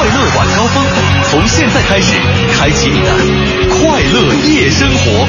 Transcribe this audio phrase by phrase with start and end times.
[0.00, 0.82] 快乐晚高峰，
[1.30, 2.14] 从现在开始，
[2.56, 3.10] 开启你的
[3.68, 5.28] 快乐夜生活。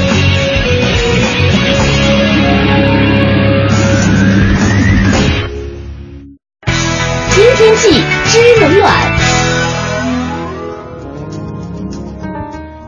[7.32, 9.21] 听天气知冷暖。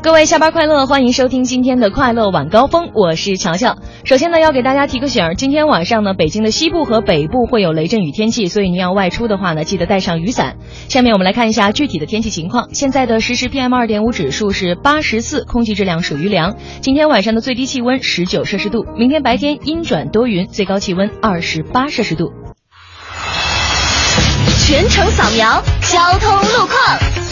[0.03, 3.77] 各位下班快乐，欢迎收听今天的快乐晚高峰，我是乔乔。
[4.03, 10.57] 首先呢，要给大家提个醒儿，今天晚上呢，北京的西部和北部会有雷阵雨天气，所以您要外出的话呢，记得带上雨伞。
[10.89, 12.67] 下面我们来看一下具体的天气情况。
[12.73, 16.57] 现在的实时 PM 二点五指数是八十四，空气质量属于良。
[16.81, 22.33] 今天晚上的最低气温十九摄氏度，明天白天阴转多云，最高气温二十八摄氏度。
[24.67, 27.22] 全程扫描交通路况。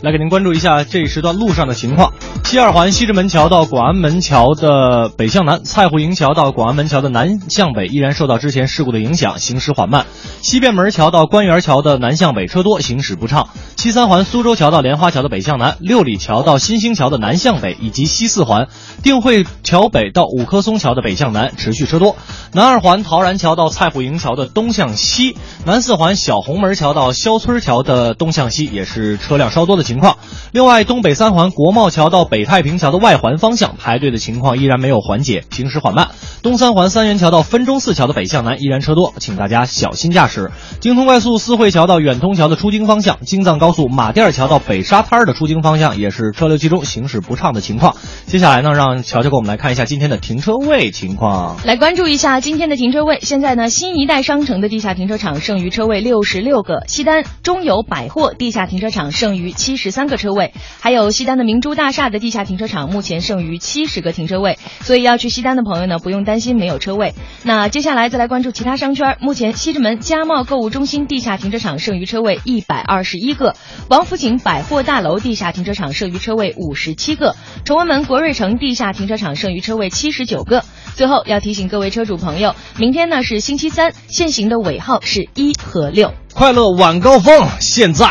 [0.00, 2.12] 来给您关注一下这一时段路上的情况。
[2.44, 10.06] 西二环西直门桥到广安门桥的北向南，蔡湖营桥到广安门桥的南向北依然受到之前事故的影响，行驶缓慢。
[10.40, 13.48] 西便门桥到官园桥的南向北车多，行驶不畅。
[13.76, 18.68] 西三环苏州桥到莲花桥的北向南，六里桥到新兴桥的南向北，以及西四环
[19.02, 22.16] 定慧桥北到五棵松桥的北向南持续车多。
[22.52, 30.18] 南二环陶然桥到蔡湖营桥的东向西，南四环小红门桥到肖村桥的东向西也是车辆稍多的情况。
[30.52, 36.08] 另外，东北三环国贸桥到北太平桥的外环方向排队的情况依然没有缓解，行驶缓慢。
[36.42, 40.52] 东三环三元桥到分钟寺桥的北向南依然车多，请大家小心驾驶。
[40.80, 47.96] 京通快速四惠桥到远通桥的出京方向，京藏高速马甸桥到北沙滩的出京方向也是车流集中、行驶不畅的情况。
[48.26, 51.56] 接下来呢，让乔乔给我们来看一下今天的停车位情况。
[51.64, 53.20] 来关注一下今天的停车位。
[53.22, 64.58] 现在呢，新一代商城的地下停车场剩余车位六十六个，西单中友百货地下停车场剩余七十三个车位，还有西单的明珠大厦的地下停车场目前剩余七十个停车位。
[64.82, 67.14] 所以要去西单的朋友呢，不用担心没有车位。
[67.44, 73.54] 那接下来再来关注其他商圈，目前西直门家贸购物中心地下停车场剩余车位一百二十一个，
[73.88, 80.64] 王府井百货大楼地下停车场剩余车位五十七个，崇文门国瑞城地下停车场剩余车位七十九个。
[80.96, 86.12] 最后要提醒各位车主朋友，明天呢是星期三，限行的尾号是一和六。
[86.34, 88.06] 快乐晚高峰现在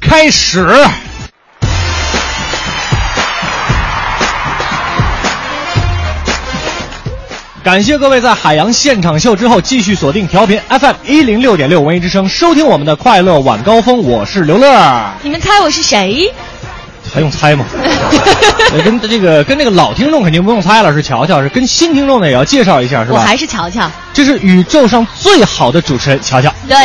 [0.00, 0.66] 开始。
[7.62, 14.02] 感谢各位在海洋现场秀之后继续锁定调频 FM 一零六点六文艺之声，收听我们的快乐晚高峰。
[14.02, 15.14] 我是刘乐。
[15.22, 16.32] 你们猜我是谁？
[17.14, 17.64] 还用猜吗？
[18.84, 23.20] 跟这个跟这个老听众肯定不用猜了，是乔乔；是跟新听众呢也要介绍一下，是吧？
[23.20, 23.88] 我还是乔乔。
[24.12, 26.52] 这是宇宙上最好的主持人乔乔。
[26.68, 26.76] 对。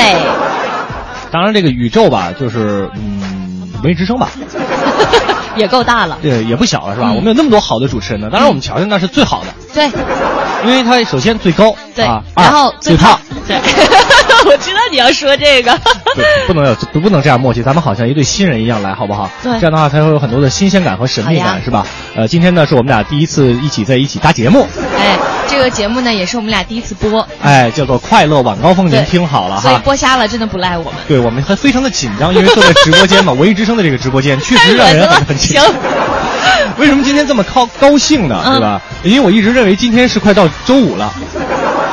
[1.31, 4.29] 当然，这个宇宙吧，就是嗯，文艺之声吧。
[5.57, 7.07] 也够大了，对，也不小了，是吧？
[7.09, 9.85] 嗯、我们有那么多好的主持人呢，当然我们乔乔那是最好的，对，
[10.63, 13.57] 因为他首先最高，对，啊、然后最胖，对，
[14.45, 15.71] 我知道你要说这个，
[16.15, 19.29] 对不能有不能这样默契，咱们好像一对新人一样来，好不好？
[19.43, 21.85] 对，这样的话才会有很多的新鲜感和神秘感，是吧？
[22.15, 35.65] 呃，今天呢是我们俩第一次一起在一起搭节目，哎，这个节目呢也是我们俩第一次播，哎，叫做《快乐晚高峰》，您听好了哈，所以播瞎了真的不赖我们，对我们还非常的紧张，因为坐在直播间嘛，文艺之声的这个直播间确实让人很很紧张。
[36.77, 38.41] 为什么今天这么高高兴呢？
[38.45, 38.81] 对吧？
[39.03, 41.11] 因为我一直认为今天是快到周五了，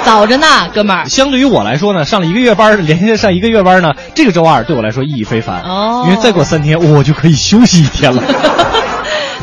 [0.04, 1.08] 早着呢，哥们儿。
[1.08, 5.62] 相对于我来说呢，上了一个月班，连续上一个月班呢，这个周二对我来说意义非凡。
[5.62, 8.22] 哦，因为再过三天我就可以休息一天了。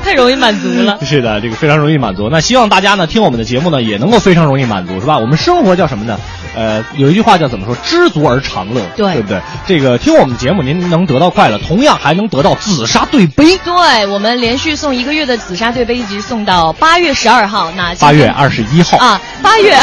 [0.03, 0.97] 太容易满足了。
[1.05, 2.29] 是的，这个非常容易满足。
[2.31, 5.17] 那希望大家呢听我们的节目呢，也能够非常容易满足，是吧？
[5.17, 6.17] 我们生活叫什么呢？
[6.55, 7.75] 呃，有一句话叫怎么说？
[7.83, 9.41] 知足而常乐，对对不对？
[9.67, 13.57] 这个听我们节目，您能得到快乐，同样还能得到紫砂对杯。
[13.63, 17.71] 对，我们连续送一个月的紫砂对杯，一直送到八月十二号。
[17.75, 19.77] 那八月二十一号啊，八月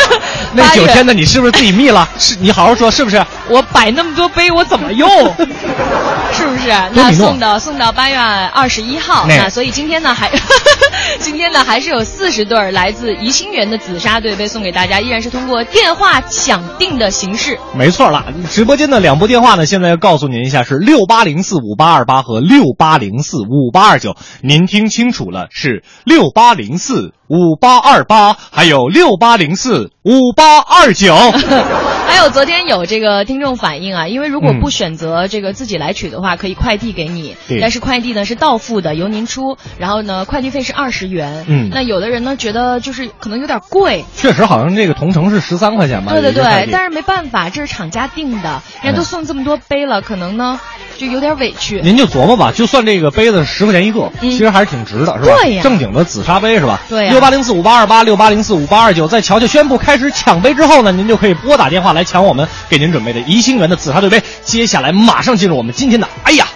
[0.52, 2.08] 那九天的你是不是自己密了？
[2.18, 3.24] 是你好好说，是不是？
[3.48, 5.08] 我摆那么多杯，我怎么用？
[6.32, 6.70] 是不是？
[6.92, 9.26] 那送到送到八月二十一号。
[9.28, 10.30] 那所以今天呢，还
[11.18, 17.58] 今天呢，还是有四十对来自怡兴园的紫砂对杯送给大家，依然是通过电话抢定的形式。
[17.76, 31.14] 没错了，直播间的两部电话呢，现在要告诉您一下是六八零四五八二八和六八零四五八二九，您听清楚了，是六八零四五八二八，还有六八零四五八二九。
[32.10, 41.44] 还有昨天有这个听众反映啊，因为如果嗯不选择这个自己来取的话，可以快递给你，对但是快递呢是到付的，由您出，然后呢快递费是二十元。
[41.46, 46.12] 嗯那有的人呢觉得就是可能有点贵，确实好像这个同城是十三块钱吧？
[46.12, 50.58] 对对对，但是是没办法，这是厂家定的，人家都送这么多杯了，可能呢
[50.98, 51.80] 就有点委屈。
[51.80, 55.36] 您就琢磨吧，就算这个杯子十块钱一个，嗯其实还是挺值的，是吧？
[55.42, 56.80] 对呀正经的紫砂杯是吧？
[56.88, 64.22] 对呀六八零四五八二八，六八零四五八二九，在乔乔宣布开始抢杯之后呢，您就可以拨打电话来抢我们给您准备的怡兴园的紫砂对杯。
[64.44, 66.46] 接下来马上进入我们今天的，哎呀，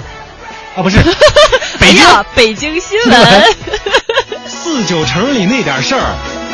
[0.77, 0.99] 啊不是，
[1.79, 3.45] 北京哎，北京新闻。
[4.47, 6.01] 四九城里那点事儿，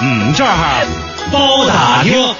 [0.00, 0.86] 嗯，这儿
[1.32, 2.34] 包打听。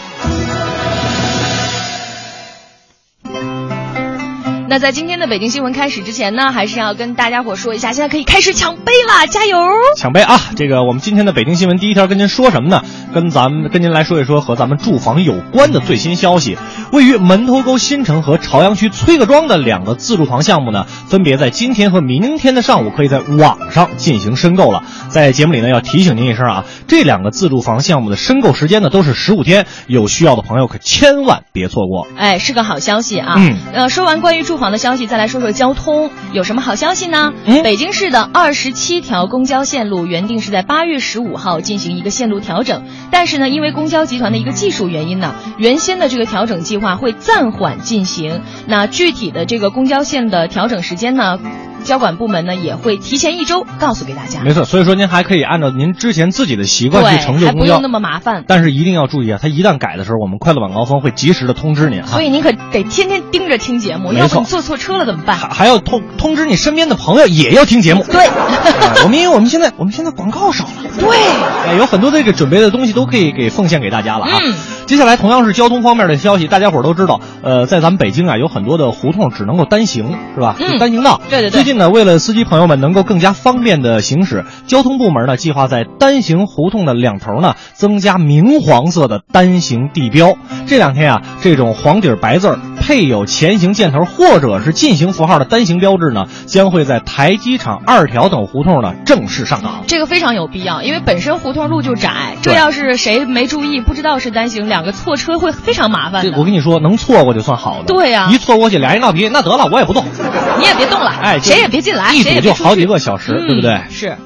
[4.71, 9.59] 那在今天的北京新闻开始之前呢，还是要跟大家伙说一下，现在可以开始抢杯啦，加油！
[9.97, 10.41] 抢杯啊！
[10.55, 12.85] 这个我们今天的北京新闻第一条跟您说什么呢？
[13.13, 16.57] 跟咱们跟您来说一说和咱们住房有关的最新消息。
[16.93, 24.85] 位于门头沟新城和朝阳区崔各庄的两个自住房项目呢，分别在今天和明天的上午可以在网上进行申购了。
[25.09, 32.07] 在节目里呢，要提醒您一声啊，这两个自住房项目的申购时间呢都是十五天，有需要的朋友可千万别错过。
[32.17, 33.35] 哎，是个好消息啊！
[33.37, 37.33] 嗯，呃，说完关于住房的消息，再来说说交通，有什么好消息呢？
[37.47, 48.43] 嗯北京市的二十七条公交线路原定是在八月十五号进行一个线路调整，但是呢，因为公交集团的一个技术原因呢，原先的这个调整计划会暂缓进行。
[48.67, 51.39] 那具体的这个公交线的调整时间呢，
[51.85, 54.43] 交管部门呢也会提前一周告诉给大家。
[54.43, 58.45] 没错，所以说您还可以按照您之前自己的习惯，去乘坐公交还不用那，么麻烦。
[58.47, 62.07] 但是一定要注意啊，它一旦改的时候，我们快乐晚高峰会及时的通知您啊。
[62.07, 65.37] 所以您可得天天盯着听节目，要不你坐错车了怎么办？
[65.37, 68.05] 还还要通通知你身边的朋友也要听节目。
[68.05, 71.09] 对， 哎我们因为我们现在我们现在广告少了，对，
[71.67, 74.39] 哎，有很多这个准备的东西都可以给奉献给大家了啊。
[74.45, 74.55] 嗯
[74.91, 80.57] 接下来同样是交通方面的消息，大家伙儿都知道，呃，在咱们北京啊，有很多的胡同只能够单行，是吧？
[80.59, 81.21] 嗯单行道。
[81.31, 90.37] 对对对最近为了司机朋友们能够更加方便的行驶，交通部门呢计划在单行胡同的两头呢增加明黄色的单行地标。
[90.67, 99.85] 这两天啊，这种黄底白字儿配有前行箭头或者是进行符号的单行标志呢，将会在台机场二条等胡同呢正式上岗。
[99.87, 106.25] 这个非常有必要，因为本身胡同路就窄，这要是谁没注意，不知道是单行，两个错车会非常麻烦。
[106.37, 107.85] 我跟你说，能错过就算好的。
[107.85, 110.05] 对呀一错过去俩人闹脾气，那得了，我也不动。
[110.59, 114.17] 你也别动了，哎谁也别进来，一堵就好几个小时嗯对不对是。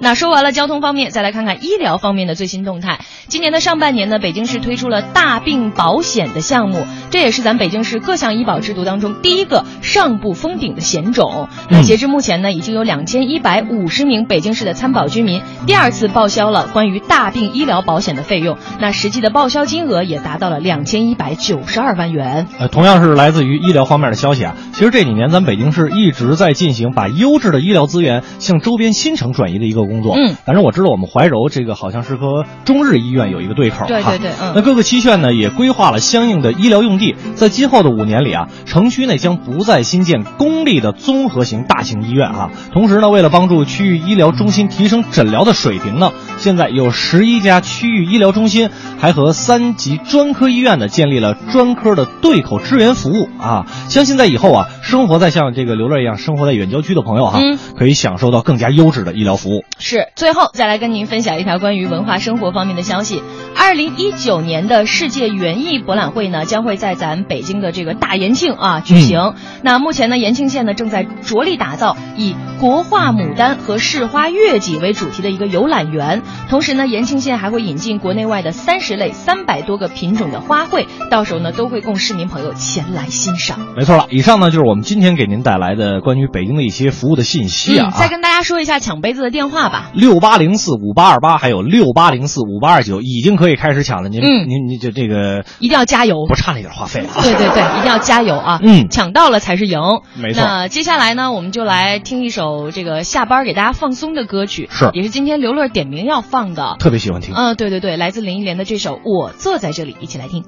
[0.00, 3.00] 那说完了交通方面，再来看看医疗方面的最新动态。
[3.28, 11.48] 今年的上半年呢，北京市推出了大病保险的项目，这也是咱北京市各项医保制度当中第一个上不封顶的险种。
[11.68, 22.48] 那嗯截至目前呢，已经有两千一百五十名北京市的参保居民第二次报销了关于大病医疗保险的费用，那实际的报销金额也达到了两千一百九十二万元。
[22.58, 24.56] 呃，同样是来自于医疗方面的消息啊。
[24.72, 30.14] 其实这几年咱北京市一直在进行把优质的医疗资源向周边新城转移的一个工作。
[30.16, 33.86] 嗯，反正我知道我们怀柔这个好像是和中日医院有一个对口。
[33.86, 42.50] 对对对嗯那各个区县呢也规划了相应的医疗用地，在今后的五年里啊，城区内将不再新建公立的综合型大型医院啊。
[42.72, 53.66] 同时呢，为了帮助区域医疗中心提升诊疗的水平呢，现在有十一家区域医疗中心还和三级专科医院呢建立了专科的对口支援服务啊。
[53.88, 59.64] 相信在以后啊，生活在像这个刘乐一样生活在远郊区的朋友哈、嗯可以享受到更加优质的医疗服务。
[59.80, 63.22] 是，最后再来跟您分享一条关于文化生活方面的消息。
[63.56, 69.34] 二零一九年的世界园艺博览会呢，将会在咱北京的这个大延庆啊举行。
[69.62, 76.22] 那目前呢，延庆县呢正在着力打造以国画牡丹和市花月季为主题的一个游览园。
[76.50, 83.58] 同时呢，延庆县还会引进国内外的三十类、三百多个品种的花卉，到时候呢都会供市民朋友前来欣赏。
[83.76, 87.90] 没错了，以上呢就是我们今天给您带来的关于北京的一些服务的信息啊。
[87.94, 89.90] 嗯，再跟大家说一下抢杯子的电话吧。
[89.94, 94.08] 六八零四五八二八，还有六八零四五八二九，已经可以开始抢了。
[94.08, 97.22] 您、嗯您您就这个一定要加油不差那点话费了啊。
[97.22, 98.60] 对对对， 一定要加油啊！
[98.62, 99.78] 嗯抢到了才是赢。
[100.16, 106.76] 没错那接下来呢，我们就来听一首这个下班给大家放松的歌曲，是也是今天刘乐点名要放的。
[106.78, 107.34] 特别喜欢听。
[107.34, 110.44] 嗯，对对对，来自林忆莲的这首《我坐在这里》，一起来听。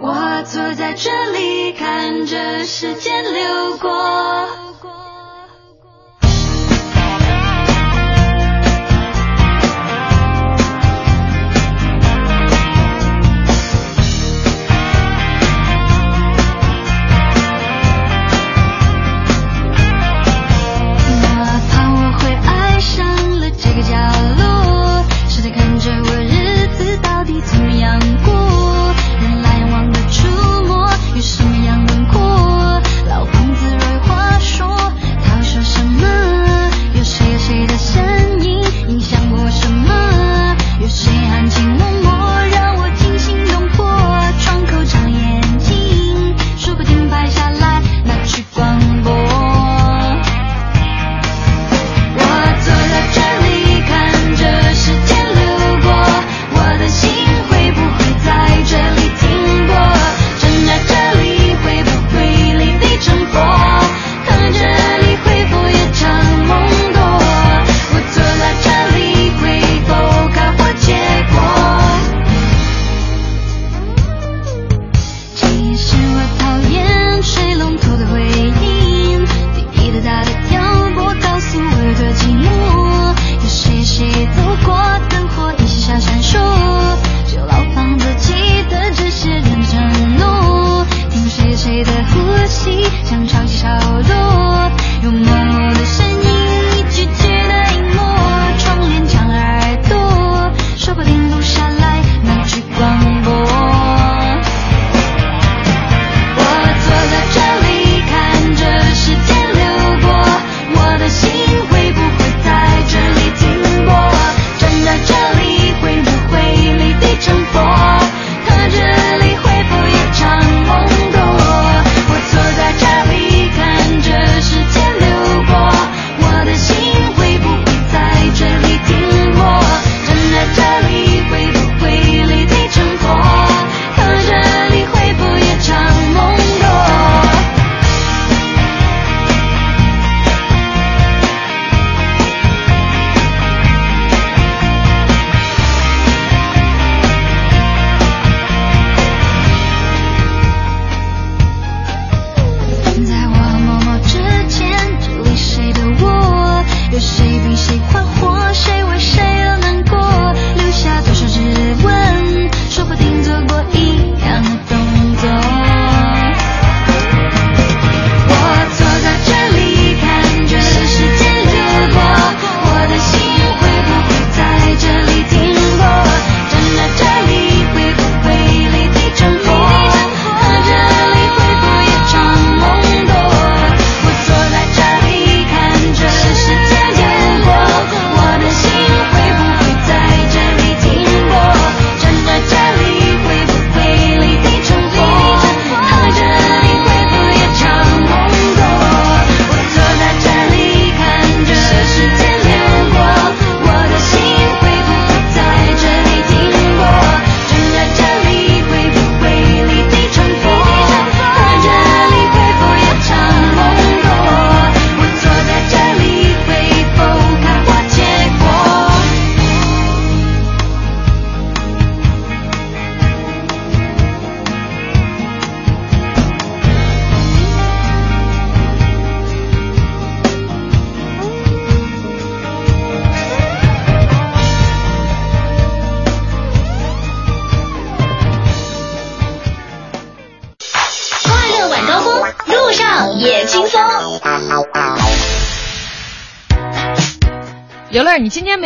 [0.00, 4.67] 我坐在这里，看着时间流过。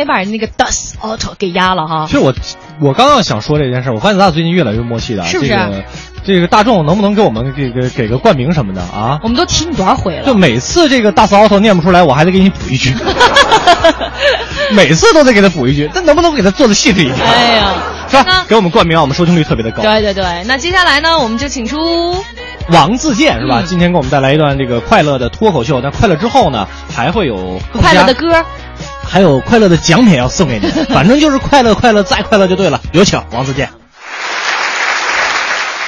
[0.04, 2.12] 把那个 Das Auto 给压了哈其？
[2.12, 2.34] 实我
[2.80, 5.24] 我刚刚想说这件事，我发现咱俩最近越来越默契了。
[5.24, 5.84] 是不是这个
[6.24, 9.18] 这个大众能不能给我们这个给个冠名什么的啊？
[9.22, 10.24] 我们都提你多少回了？
[10.24, 12.94] 就每次这个大词 auto 念不出来，我还得给你补一句，
[14.72, 17.18] 每次都得给他补一句，那能不能给他做的细致一点？
[17.26, 17.74] 哎呀，
[18.08, 18.44] 是吧？
[18.48, 19.82] 给我们冠名啊，我们收听率特别的高。
[19.82, 21.76] 对对对，那接下来呢，我们就请出
[22.70, 23.60] 王自健是吧？
[23.60, 25.80] 嗯今天给我们带来一段这个快乐的脱口秀。
[25.80, 28.44] 那快乐之后呢，还会有快乐的歌。
[29.12, 32.80] 还有快乐的奖品要送给你， 反正就是快乐，快乐再快乐就对了。
[32.94, 33.68] 有请王自健。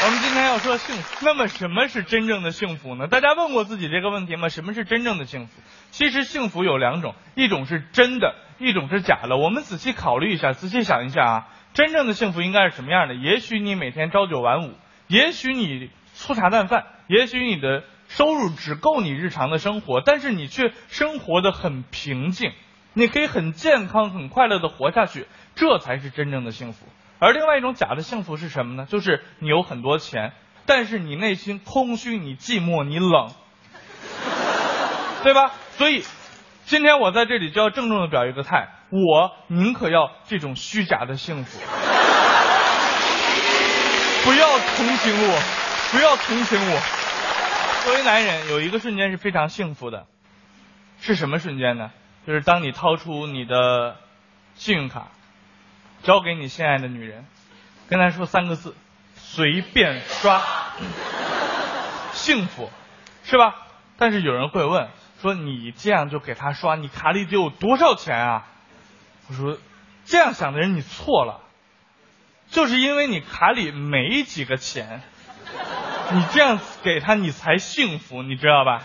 [0.04, 3.06] 我们今天要说幸福，那么什么是真正的幸福呢？
[3.06, 4.50] 大家问过自己这个问题吗？
[4.50, 5.52] 什么是真正的幸福？
[5.90, 9.38] 其实幸福有两种，一种是真的，一种是假的。
[9.38, 13.14] 我们仔细考虑一下，仔细想一下啊，真正的幸福应该是什么样的？
[13.14, 14.74] 也许你每天朝九晚五，
[15.06, 22.52] 也许你粗茶淡饭，也许你的收入只够你日常的生活，但是你却生活的很平静，
[22.94, 26.86] 你可以很健康、很快乐的活下去，这才是真正的幸福。
[27.18, 28.86] 而另外一种假的幸福是什么呢？
[28.88, 30.32] 就是你有很多钱，
[30.66, 33.30] 但是你内心空虚、你寂寞、你冷，
[35.22, 35.52] 对吧？
[35.72, 36.04] 所以，
[36.66, 41.58] 今天我在这里就要郑重的表一个态，我宁可要这种虚假的幸福，
[44.24, 45.42] 不要同情我，
[45.92, 46.80] 不要同情我。
[47.84, 50.06] 作为男人，有一个瞬间是非常幸福的，
[51.00, 51.90] 是什么瞬间呢？
[52.26, 53.96] 就是当你掏出你的
[54.54, 55.08] 信用卡，
[56.02, 57.26] 交给你心爱的女人，
[57.88, 58.74] 跟她说三个字：
[59.16, 60.42] 随便刷，
[62.12, 62.70] 幸福，
[63.24, 63.54] 是吧？
[63.98, 64.88] 但是有人会问
[65.20, 68.46] 说，你这样就给她刷，你卡里得有多少钱啊？
[69.28, 69.58] 我说，
[70.04, 71.40] 这样想的人你错了，
[72.50, 75.02] 就是因为你卡里没几个钱，
[76.12, 78.82] 你这样给她你才幸福，你知道吧？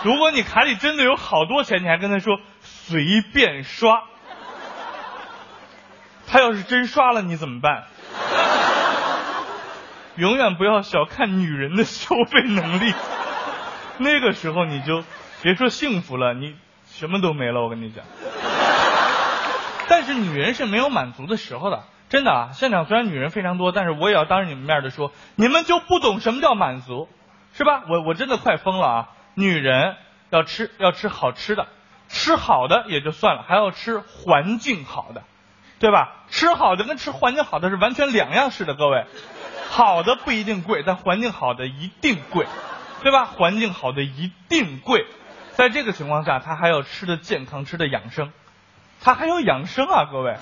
[0.02, 4.02] 如果你卡里真的有好多钱，你还跟他说随便刷。
[6.26, 7.84] 他要是真刷了你怎么办？
[10.16, 12.94] 永远不要小看女人的消费能力，
[13.98, 15.02] 那个时候你就
[15.42, 16.54] 别说幸福了，你
[16.86, 17.62] 什么都没了。
[17.62, 18.04] 我跟你讲，
[19.88, 22.50] 但是女人是没有满足的时候的，真的啊！
[22.52, 27.08] 现场虽然女人非常多，但是我也要当着你们面的说，你们就不懂什么叫满足，
[27.54, 27.82] 是吧？
[27.88, 29.08] 我我真的快疯了啊！
[29.34, 29.96] 女人
[30.30, 31.68] 要吃要吃好吃的，
[32.08, 35.22] 吃好的也就算了，还要吃环境好的。
[35.78, 36.26] 对吧？
[36.28, 39.06] 吃好的跟吃环境好的是完全两样式的，各位。
[39.70, 42.46] 好的不一定贵，但环境好的一定贵，
[43.02, 43.24] 对吧？
[43.24, 45.06] 环境好的一定贵。
[45.52, 48.30] 在这个情况下，他还要吃的健康，吃的养生，
[49.00, 50.36] 他还要养生啊，各位。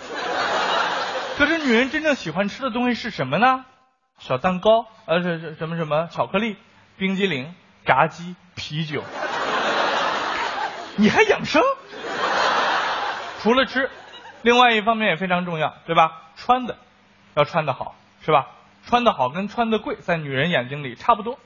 [1.36, 3.64] 可是女人真正喜欢吃的东西是什么呢？
[4.18, 6.56] 小蛋糕，呃，是什么什么巧克力、
[6.96, 7.54] 冰激凌、
[7.88, 9.02] 炸鸡、啤酒。
[10.96, 11.62] 你还养生？
[13.40, 13.90] 除了吃。
[14.42, 16.12] 另外一方面也非常重要，对吧？
[16.36, 16.76] 穿的
[17.34, 18.48] 要穿的好，是吧？
[18.86, 21.38] 穿的好跟穿的贵，在女人眼睛里差不多，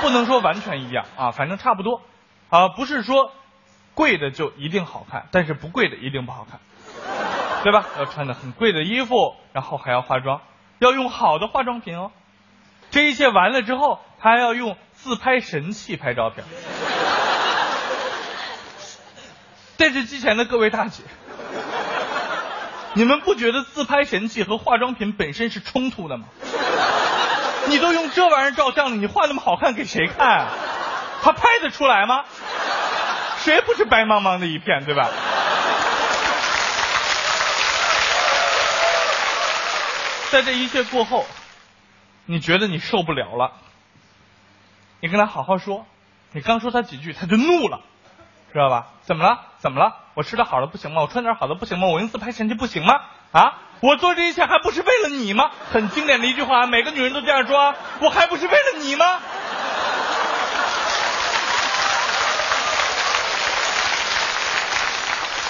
[0.00, 2.00] 不能说完全一样啊，反正差不多
[2.48, 2.68] 啊。
[2.68, 3.32] 不是说
[3.92, 6.58] 贵的就一定好看，但是不贵的一定不好看，
[7.64, 7.84] 对吧？
[7.98, 10.40] 要穿的很贵的衣服，然后还要化妆，
[10.78, 12.10] 要用好的化妆品哦。
[12.90, 16.44] 这一切完了之后，他还要用自拍神器拍照片。
[19.76, 21.02] 电视机前的各位大姐。
[22.94, 26.26] 你们不觉得自拍神器和化妆品本身是冲突的吗？
[27.66, 30.48] 你都用这玩意儿照相了，你画那么好看给谁看啊？
[31.22, 32.24] 他拍得出来吗？
[33.38, 35.08] 谁不是白茫茫的一片，对吧？
[40.30, 41.26] 在这一切过后，
[42.26, 43.52] 你觉得你受不了了，
[45.02, 45.84] 你跟他好好说，
[46.30, 47.80] 你刚说他几句他就怒了。
[48.52, 48.86] 知道吧？
[49.00, 49.40] 怎么了？
[49.58, 49.96] 怎么了？
[50.14, 51.02] 我吃点好的不行吗？
[51.02, 51.88] 我穿点好的不行吗？
[51.88, 53.00] 我用自拍神器不行吗？
[53.32, 53.58] 啊！
[53.80, 55.50] 我做这一切还不是为了你吗？
[55.72, 59.06] 很经典的一句话，每个女人都这样说，我还不是为了你吗？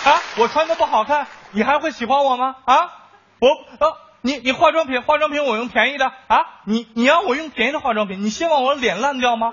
[0.05, 0.23] 啊！
[0.39, 2.57] 我穿的不好看，你还会喜欢我吗？
[2.65, 2.91] 啊！
[3.39, 3.49] 我
[3.87, 6.47] 啊，你你化妆品化妆品我用便宜的啊！
[6.65, 9.53] 你你让我用便宜的化妆品，你希望我脸烂掉吗？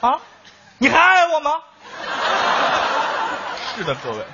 [0.00, 0.20] 啊！
[0.78, 1.50] 你还爱我吗？
[3.74, 4.24] 是的，各位，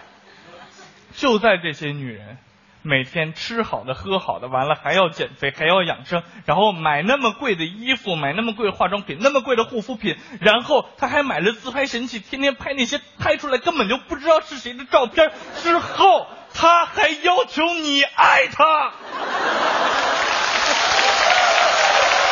[1.15, 2.39] 就在这些女人
[2.83, 15.31] 每天吃好的、喝好的，完了还要减肥，还要养生，然后买那么贵的衣服，买那么贵的化妆品，那么贵的护肤品，然后她还买了自拍神器，天天拍那些拍出来根本就不知道是谁的照片，
[15.63, 18.93] 之后她还要求你爱他。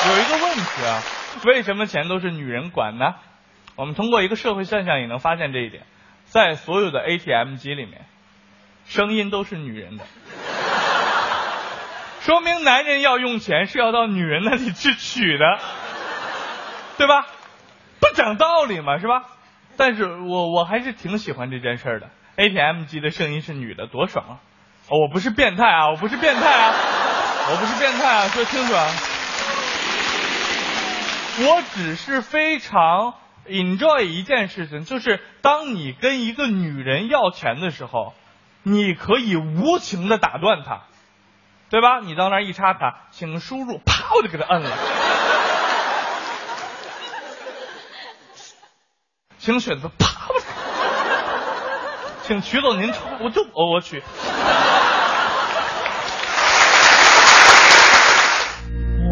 [0.08, 1.02] 有一个问题啊。
[1.44, 3.14] 为什么钱都是女人管呢？
[3.76, 5.84] 我们通过一个社会现象也能发现这一点，
[6.24, 8.06] 在所有的 ATM 机里面，
[8.86, 10.04] 声音都是女人的，
[12.24, 15.44] 说明男人要用钱是要到女人那里去取的，
[16.96, 17.26] 对吧？
[18.00, 19.24] 不讲道理嘛，是吧？
[19.76, 22.08] 但是我我还是挺喜欢这件事儿的。
[22.36, 24.38] ATM 机的声音是女的，多爽啊！
[24.88, 26.74] 我不是变态啊，我不是变态啊，
[27.50, 28.88] 我不是变态啊，说清楚啊！
[31.38, 33.14] 我只是非常
[33.46, 38.14] enjoy 一件事情，就是当你跟一个女人要钱的时候，
[38.62, 40.82] 你可以无情的打断她，
[41.70, 42.00] 对吧？
[42.00, 44.70] 你到那儿一插卡，请输入，啪，我就给她摁了。
[49.38, 50.06] 请选择，啪，
[52.26, 54.02] 请取走您钞，我就哦，我去。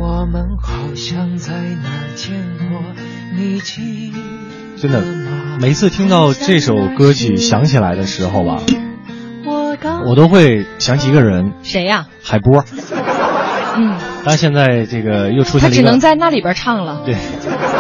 [0.01, 2.83] 我们好像在哪见过，
[3.37, 4.13] 你记
[4.77, 5.01] 真的，
[5.61, 8.57] 每次听到这首歌曲响起来的时候吧，
[9.47, 12.65] 我刚我都会想起一个人，谁呀、海波。
[13.77, 17.03] 嗯，但现在这个又出现了一个，能在那里边唱了。
[17.05, 17.15] 对，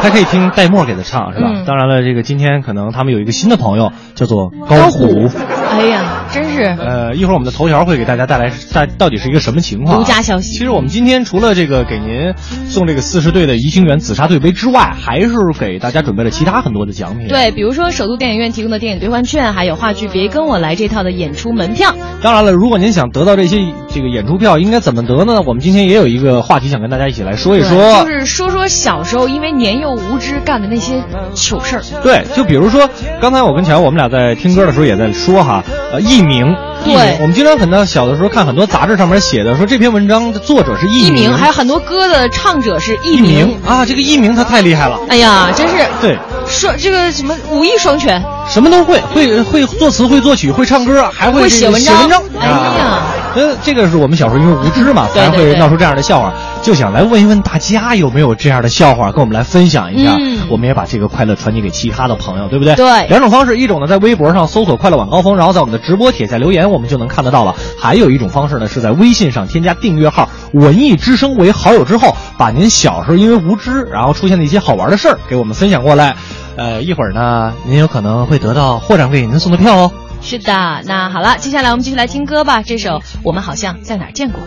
[0.02, 1.48] 他可以听戴墨给他唱，是吧？
[1.54, 5.28] 嗯当然了，这个今天可能他们有一个新的朋友，叫做高虎。
[5.70, 9.98] 哎呀，真是呃，一会儿我们的头条会给大家带来在到底是一个什么情况、啊？
[9.98, 12.34] 独家消息其实我们今天除了这个给您
[12.68, 21.94] 送这个四十队的宜兴园紫砂对杯之外，还是给大家准备了其他很多的奖品。，对，比如说首都电影院提供的电影兑换券，还有话剧《别跟我来》这套的演出门票。
[22.20, 25.40] 当然了，如果您想得到这些这个演出票，应该怎么得呢？
[25.46, 28.02] 我们今天也有一个话题想跟大家一起来说一说。
[28.02, 31.82] 就是说说小时候因为年幼无知干的那些糗事儿。
[32.02, 37.18] 对，就比如说，刚才我跟乔，我们俩在听歌的时候也在说哈，呃，艺名，对。
[37.20, 43.58] 我们经常很多小的时候看很多杂志上面写的说这篇文章的作者是艺艺名，还有很多歌的唱者是艺名。
[43.66, 45.74] 啊，这个艺名他太厉害了，哎呀，真是。
[46.00, 52.22] 对，说这个什么武艺双全，什么都会，会会作词，会作曲，会唱歌，还会写写文章章。
[52.38, 56.32] 哎呀啊，呃，这个是我们小时候因为无知嘛，才会闹出这样的笑话。
[56.62, 60.16] 就想来问一问大家有没有这样的笑话，跟我们来分享一下。
[60.18, 62.74] 嗯我们也把这个快乐传递给其他的朋友，对不对？
[62.74, 67.54] 对两种方式，一种呢在微博上搜索“快乐晚高峰”，然后在我们的直播帖下留言，我们就能看得到了。
[67.80, 76.14] 还有一种方式呢，是在微信上添加订阅号“文艺之声”为好友之后，把您小时候因为无知然后出现的一些好玩的事儿给我们分享过来。
[76.56, 79.92] 呃，一会儿呢，您有可能会得到霍掌柜给您送的票哦。
[80.22, 82.62] 是的，那好了，接下来我们继续来听歌吧。
[82.62, 82.90] 这首
[83.22, 84.40] 《我们好像在哪儿见过》。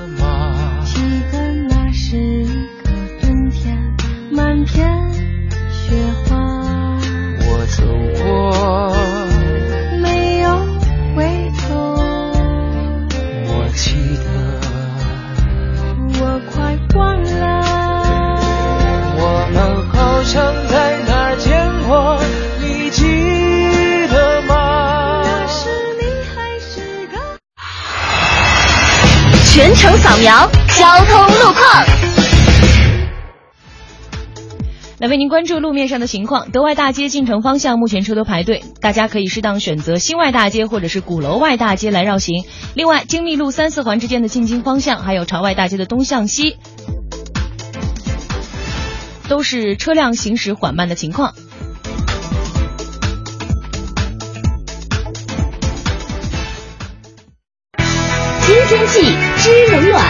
[0.85, 1.37] 记得
[1.69, 2.45] 那是一
[2.81, 2.89] 个
[3.21, 3.77] 冬天，
[4.31, 4.89] 满天
[5.69, 6.37] 雪花，
[7.41, 7.83] 我走
[8.23, 8.96] 过，
[29.57, 31.85] 全程扫描交通路况。
[34.99, 36.51] 来为您关注路面上的情况。
[36.51, 42.45] 德外大街进城方向目前车多排队，大家可以适当选择新外大街或者是鼓楼外大街来绕行。
[42.75, 46.57] 另外，京密路三四环之间的进京方向，还有朝外大街的东向西，
[49.27, 51.33] 都是车辆行驶缓慢的情况。
[58.47, 59.01] 新天气
[59.35, 60.01] 知冷暖。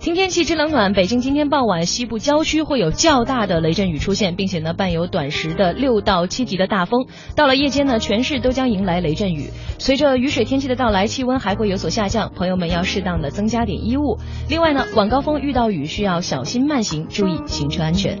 [0.00, 7.04] 听天气知冷暖，北京今天傍晚西部郊区会有较大的雷阵雨出现，并且呢伴有短时的六到七级的大风。
[7.36, 9.50] 到了夜间呢，全市都将迎来雷阵雨。
[9.78, 14.16] 随着雨水天气的到来，气温还会有所下降，朋友们要适当的增加点衣物。
[14.48, 18.18] 另外呢，晚高峰遇到雨需要小心慢行，注意行车安全。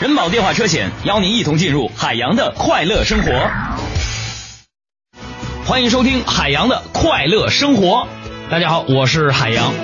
[0.00, 3.30] 人保电话车险邀您一同进入海洋的快乐生活。
[5.66, 8.08] 欢迎收听海洋的快乐生活。
[8.48, 9.74] 大家好，我是海洋。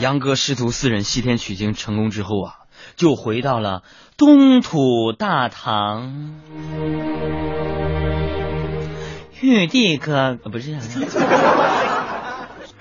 [0.00, 2.54] 杨哥师徒四人西天取经成功之后啊，
[2.96, 3.84] 就回到了
[4.16, 6.40] 东土大唐。
[9.40, 10.76] 玉帝哥不是，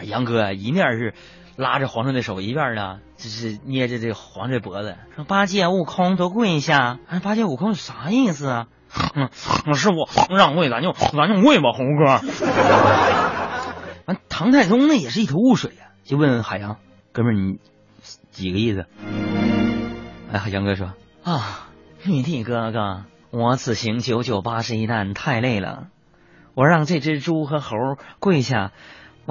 [0.02, 1.13] 杨哥啊一面是
[1.56, 7.00] 拉着皇上的手，一边呢就是捏着这皇上的脖子，说八戒、悟空都跪下。
[7.08, 8.68] 哎，八戒、悟空啥意思啊？
[9.16, 9.30] 嗯，
[9.74, 12.22] 师傅让跪，咱就咱就跪吧，猴哥。
[14.06, 16.78] 完，唐太宗呢也是一头雾水呀、就问海洋
[17.12, 17.60] 哥们你
[18.32, 18.86] 几个意思？
[20.32, 21.70] 哎，海洋哥说啊，
[22.04, 25.88] 玉帝哥哥，我此行九九八十一难太累了，
[26.56, 27.78] 我让这只猪和猴
[28.20, 28.72] 跪下，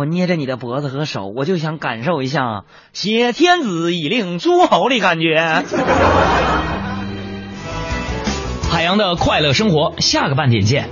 [0.00, 5.62] 我捏着你的脖子和手，我就想感受一下挟天子以令诸侯的感觉。
[8.70, 10.88] 海洋的快乐生活，下个半点见。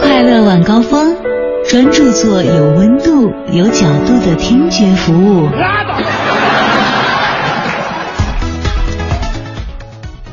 [0.00, 1.14] 快乐晚高峰，
[1.68, 5.50] 专注做有温度、有角度的听觉服务。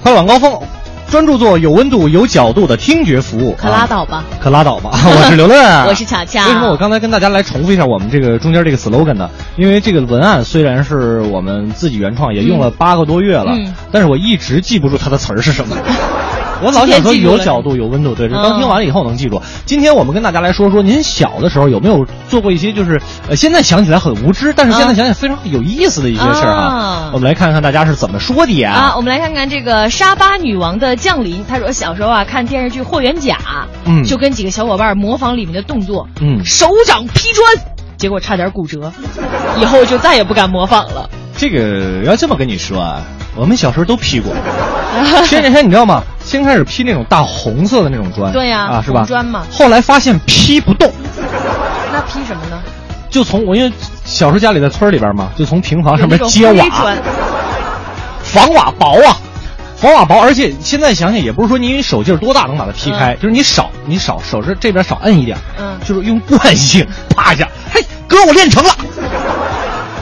[0.01, 0.61] 快晚高峰，
[1.09, 3.55] 专注做有温度、有角度的听觉服务。
[3.57, 4.91] 可拉倒吧，可拉倒吧！
[5.05, 5.55] 我是刘乐，
[5.87, 6.45] 我是巧巧。
[6.45, 9.29] 为什么我刚才跟大家来重复一下我们这个中间这个 slogan 呢？
[9.55, 15.75] 因为这个文案虽然是我们自己原创，也用了八个多月了，嗯但是我一直记不住它的词儿是什么。
[16.63, 19.41] 我老想说有角度、有温度，对，这刚听完了以后能记住。
[19.65, 26.75] 今天我们跟大家来说说，您小的时候有没有做过一些就是呃，现在想起来很无知，但是现在想起来非常有意思的一些事儿哈。
[26.75, 28.71] 啊我们来看看大家是怎么说的呀？
[28.73, 31.45] 啊，我们来看看这个沙巴女王的降临。
[31.47, 33.35] 她说小时候啊看电视剧《霍元甲》，
[33.85, 37.47] 嗯就跟几个小伙伴模仿里面的动作，嗯手掌劈砖，
[37.97, 38.91] 结果差点骨折，
[39.61, 41.09] 以后就再也不敢模仿了。
[41.37, 43.03] 这个要这么跟你说啊，
[43.37, 44.33] 我们小时候都劈过。
[45.25, 46.01] 前几天你知道吗？
[46.25, 49.05] 先开始劈那种大红色的那种砖，对呀啊是吧？
[49.07, 50.91] 砖嘛后来发现劈不动，
[51.93, 52.59] 那劈什么呢？
[53.09, 53.71] 就从我因为
[54.03, 56.65] 小时候家里在村里边嘛，就从平房上面接瓦
[58.21, 59.15] 房瓦薄啊，
[59.77, 68.69] 房瓦薄，而且现在想想也不是说你手劲儿多大能把它劈开，就是你少你少手是这边少摁一点，嗯就是用惯性啪一下，嘿，哥我练成了。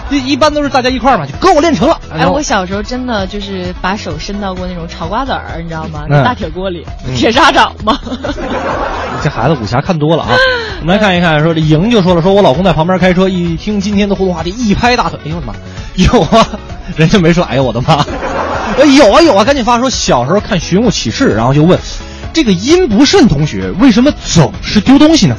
[0.09, 1.99] 一一般都是大家一块儿嘛，就哥我练成了。
[2.11, 6.05] 哎，我小时候真的就是把手伸到过那种炒瓜子儿，你知道吗？
[6.23, 7.97] 大铁锅里，嗯 铁砂掌嘛。
[9.23, 10.29] 这孩子武侠看多了啊！
[10.81, 15.53] 我们来看一看，说这莹就说了，说我老公在旁边开车，一听今天的互动话题，一拍大腿，哎呦我的妈，
[15.95, 16.47] 有啊，
[16.95, 18.05] 人家没说，哎呦我的妈，
[18.77, 21.79] 哎有啊有啊，赶紧发说小时候看《寻物启事》，然后就问，
[22.33, 25.35] 这个殷不慎同学为什么总是丢东西呢？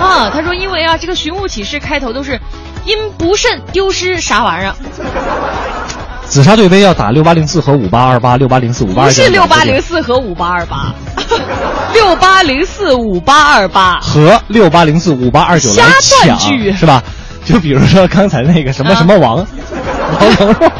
[0.00, 2.38] 啊，他说因为啊，这个寻物启事开头都是
[2.84, 4.74] 因不慎丢失啥玩意儿，
[6.26, 10.92] 紫砂对杯要打六八零四和五八二八，六八零四五八二不是六八零四和五八二八，
[11.92, 13.98] 六八零四五八二八。
[14.00, 16.72] 和六八零四五八二九来瞎抢断句。
[16.72, 17.02] 是吧？
[17.44, 19.46] 就比如说刚才那个什么什么王，王
[20.38, 20.70] 蓉蓉。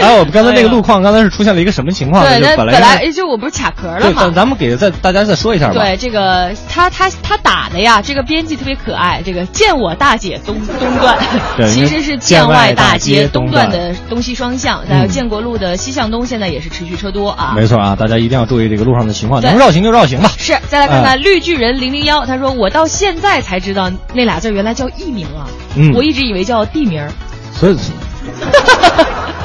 [0.00, 2.30] 然后我们刚才那个路况，刚才是出现了一个什么情况呢？
[2.30, 4.34] 对，就那本来来就我不是卡壳了，吗咱？
[4.34, 5.74] 咱们给再大家再说一下吧。
[5.74, 9.22] 对，这个他他他打的呀，这个编辑特别可爱。
[9.24, 11.16] 这个见我大姐东东段，
[11.70, 17.52] 其实是建外大大街街东东段段的东西双向，还有建国路的西向东，现在也是持续车多啊。
[17.56, 20.30] 没错啊，大家一定要注意这个路上的情况，对能绕行就绕行吧。
[20.36, 27.10] 是，再来看看哎绿巨人零零幺，他说我到现在才知道那俩字原来叫艺名啊，嗯我一直以为叫地名儿。
[27.58, 27.76] 所以。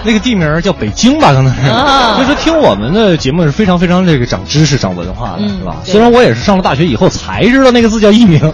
[0.04, 1.70] 那个地名叫北京吧，刚才是。
[1.70, 5.76] 啊所以说听我们的节目是非常非常这个长知识、长文化的，嗯是吧？
[5.84, 8.42] 虽然我也是上了大学以后才知道那个字叫艺名。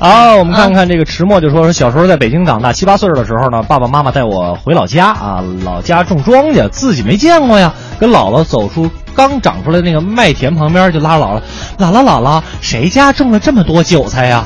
[0.00, 11.42] 啊，我们看看这个迟墨就说，说小时候在北京长大，七八岁的时候呢，爸爸妈妈带我回老家啊，老家种庄稼，自己没见过呀，跟姥姥走出刚长出来那个麦田旁边，就拉着姥姥，
[11.78, 14.44] 姥姥姥姥，谁家种了这么多韭菜呀？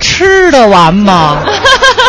[0.00, 1.36] 吃得完吗？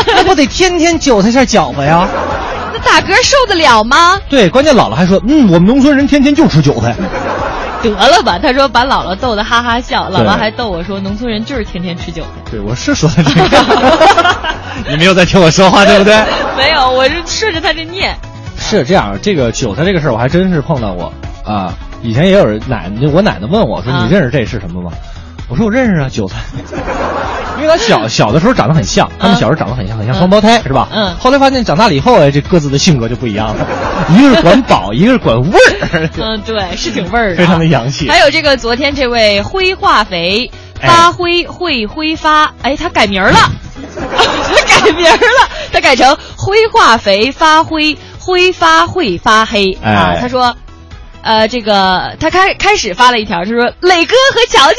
[0.15, 2.07] 那不得天天韭菜馅饺子呀？
[2.73, 4.19] 那打嗝受得了吗？
[4.29, 6.95] 对，关键姥姥还说，嗯，我们农村人天天就吃韭菜。
[7.83, 12.29] 得了吧，他说把姥姥逗得哈哈笑，姥对姥还逗我说农村人就是天天吃韭菜。
[12.51, 13.57] 对，我是说的这个，
[14.89, 16.15] 你没有在听我说话，对不对？
[16.57, 18.15] 没有，我是顺着他这念。
[18.59, 21.13] 是这样，这个韭菜这个事儿我还真是碰到过
[21.45, 21.71] 啊。
[22.01, 24.91] 以前也有人奶奶，我奶奶问我说：“啊你认识这是什么吗？”
[25.49, 26.37] 我说：“我认识啊，韭菜。”
[27.59, 30.87] 因为他小小的时候长得很像，他们小时候长得很像，很像双胞胎，是吧？
[30.93, 33.65] 嗯后来发现长大了以后，哎，这各自的性格就不一样了，
[34.09, 36.09] 一个是管饱，一个是管味儿。
[36.19, 43.39] 嗯，对，是挺味儿的， 非常的洋气还有这个昨天这位灰化肥发灰会挥发，哎，他改名儿了，
[43.97, 50.17] 他改名儿了，他改成灰化肥发灰挥发会发黑啊哎。
[50.21, 50.55] 他说，
[51.23, 54.75] 呃，这个他开开始发了一条，他说磊哥和乔乔。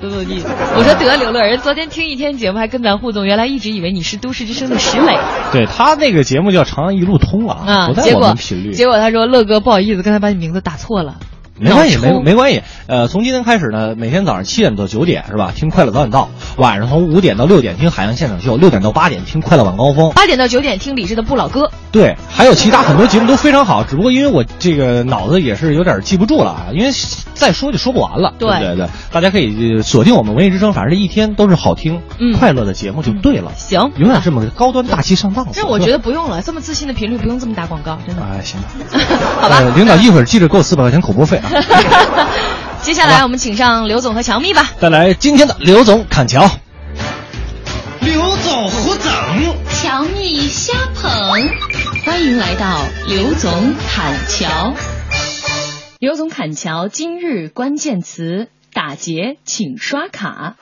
[0.00, 5.18] 多多意思，我说得刘乐，人昨天听一天节目还跟咱互动，原来一直以为你是都市之声的石磊
[5.52, 8.72] 对他那个节目叫《长安一路通》啊，啊结果们频率。
[8.72, 11.16] 结果他说乐哥不好意思，刚才把你名字打错了，
[11.58, 12.62] 没关系，没没关系。
[12.86, 15.52] 呃，从今天开始呢，每天早上七点到九点是吧？
[15.54, 16.30] 听快乐早点到。
[16.56, 20.12] 晚上从五点到六点听海洋现场秀，六点到八点听快乐晚高峰。
[20.12, 21.70] 八点到九点听李志的不老歌。
[21.92, 26.90] 对，还有其他很多节目都非常好，只不过因为我这个脑子也是有点记不住了啊，因为
[27.34, 28.34] 再说就说不完了。
[28.38, 33.52] 对对对对，大家可以呃锁定我们文艺之声，反正这一天都是好听、嗯快乐的节目就对了。
[33.56, 35.60] 行，永远这么高端大气上档次。
[35.60, 38.22] 这我觉得不用了，这么自信的频率不用这么打广告，真的。
[38.22, 38.68] 哎，行吧。
[39.40, 41.47] 好吧呃领导一会儿记着给我四百块钱口播费啊。
[42.82, 44.70] 接下来我们请上刘总和乔蜜吧。
[44.80, 46.48] 带来今天的刘总砍桥。
[48.00, 49.12] 刘总胡整，
[49.70, 51.10] 乔蜜瞎捧，
[52.04, 54.74] 欢迎来到刘总砍桥。
[55.98, 60.54] 刘总砍桥今日关键词：打劫，请刷卡。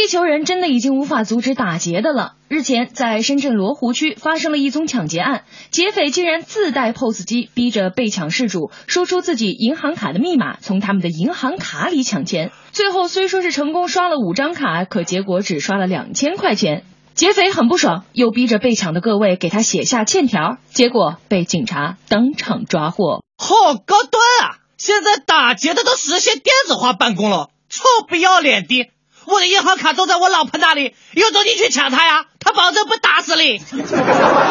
[0.00, 2.34] 地球人真的已经无法阻止打劫的了。
[2.46, 12.52] 日前，在深圳罗湖区发生了一宗抢劫案，劫匪竟然自带 POS 机，逼着被抢事主说出自己银行卡的密码，从他们的银行卡里抢钱。
[12.70, 16.84] 最后虽说是成功刷了五张卡，可结果只刷了两千块钱。
[17.16, 23.24] 劫匪很不爽，又逼着被抢的各位给他写下欠条，结果被警察当场抓获。
[23.36, 24.62] 好高端啊！
[24.76, 28.92] 现在打劫的都实现电子化办公了，臭不要脸的！
[29.28, 33.60] 我的银行卡都在我老婆那里，有种你去抢她呀，她保证不打死你。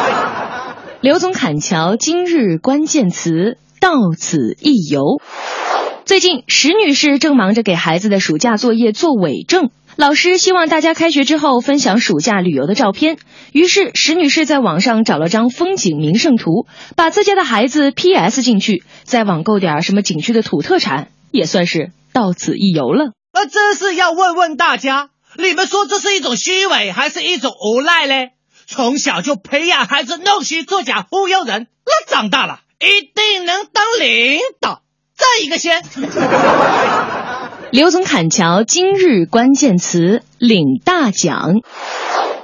[1.01, 5.01] 刘总侃桥今日关键词到此一游。
[6.05, 9.71] 最近，石女士正忙着给孩子的暑假作业做伪证。
[9.95, 13.17] 老师希望大家开学之后分享暑假旅游的照片，
[13.51, 23.16] 于是石女士在网上找了张风景名胜图，把自家的孩子 PS 进去，再网购点什么景区的土特产，也算是到此一游了。
[23.37, 28.31] 呃，真是要问问大家，你们说这是一种虚伪，还是一种无赖嘞？
[28.65, 34.81] 从小就培养孩子弄虚作假忽悠人，那长大了一定能当领导。
[35.15, 35.83] 这一个先。
[37.69, 41.53] 刘总砍桥今日关键词领大奖。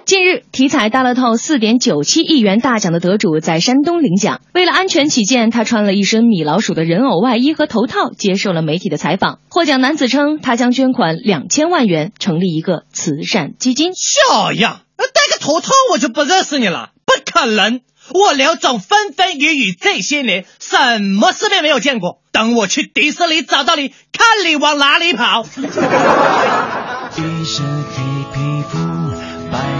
[0.05, 4.41] 近日，体彩大乐透四点九七亿元大奖的得主在山东领奖。
[4.53, 9.39] 为了安全起见，他穿了一身米老鼠的人偶外衣和头套，接受了媒体的采访。
[9.49, 13.93] 获奖男子称，他将捐款两千万元，成立一个慈善基金。
[13.95, 17.79] 小样，戴个头套我就不认识你了，不可能！
[18.13, 22.19] 我刘总风风雨雨这些年，什么世面没有见过？
[22.33, 25.45] 等我去迪士尼找到你，看你往哪里跑！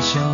[0.04, 0.33] 想。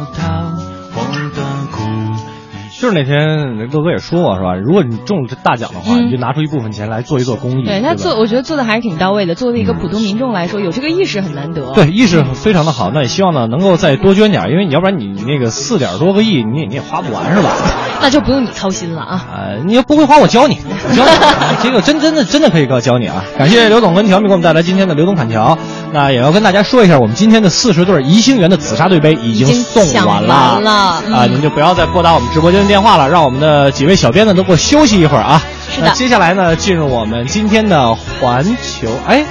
[2.79, 4.55] 就是那天乐哥也说过是吧？
[4.55, 7.65] 如果你中了这大奖的话，嗯你就拿出一部分钱来做一做公益。
[7.65, 9.35] 对他做，我觉得做的还是挺到位的。
[9.35, 11.73] 作为一个普通民众来说，有这个意识很难得。
[11.73, 12.89] 对，意识非常的好。
[12.93, 17.51] 那也希望呢能够再多捐点，因为你要不然你那个四点多个亿，你也你也花不完是吧？
[18.01, 19.25] 那就不用你操心了啊。
[19.29, 23.25] 呃，你要不会花，我教你，我教你，这个真真的真的可以教你啊！
[23.37, 25.57] 感谢刘总跟条米给我们带来今天的刘总砍桥。
[25.91, 31.03] 那也要跟大家说一下，我们今天的四十对宜兴园的紫砂对杯已经送完了啊！
[31.05, 35.41] 嗯您就不要再拨打我们直播间的电话了，让我们的几位小编呢都给我休息一会儿啊。
[35.73, 39.25] 是的那接下来呢，进入我们今天的环球，哎，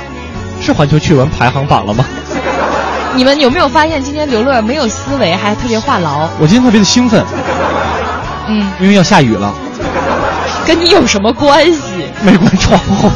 [0.60, 2.04] 是环球趣闻排行榜了吗？
[3.14, 6.28] 你们有没有发现，今天刘乐没有思维，还特别话痨？
[6.40, 7.24] 我今天特别的兴奋，
[8.48, 9.54] 嗯，因为要下雨了，
[10.66, 11.80] 跟你有什么关系？
[12.22, 13.08] 没关窗户。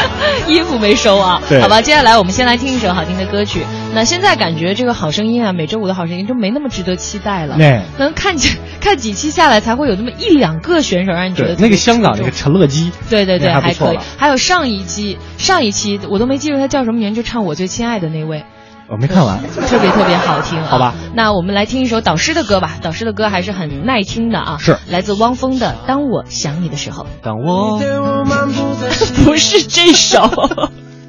[0.48, 3.60] 衣服没收啊，对好吧，接下来我们先来听一首好听的歌曲。
[3.94, 7.56] 那现在感觉这个好声音啊，每周五的好声音就没那么值得期待了。
[7.56, 13.98] 对可能看几 看几期下来，才会有那么一两个选手让你觉得，那个香港那个陈乐基，对对对，还还可以。
[14.16, 18.44] 还有上一期上一期我都没记住他叫什么名，就唱我最亲爱的那位。
[18.92, 20.92] 我没看完， 特别特别好听、啊，好吧？
[21.14, 27.04] 那我们来听一首导师的歌吧，导师的歌还是很耐听的啊，是来自汪峰的《当我想你的时候》。
[27.24, 27.80] 当我
[29.24, 30.30] 不是这首，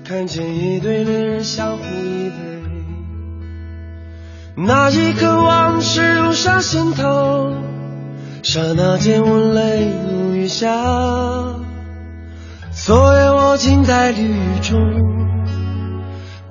[0.08, 2.32] 看见一对恋人相互依偎，
[4.56, 7.52] 那一刻往事涌上心头，
[8.44, 10.70] 刹那间我泪如雨下。
[12.72, 14.80] 昨夜我静在绿雨中，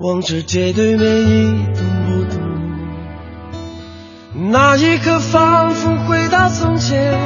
[0.03, 2.41] 望着街对面一动不动。
[4.51, 7.17] 那一刻仿佛回到从前，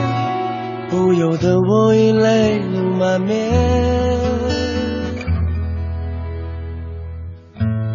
[0.88, 3.52] 不由得我已泪流满面。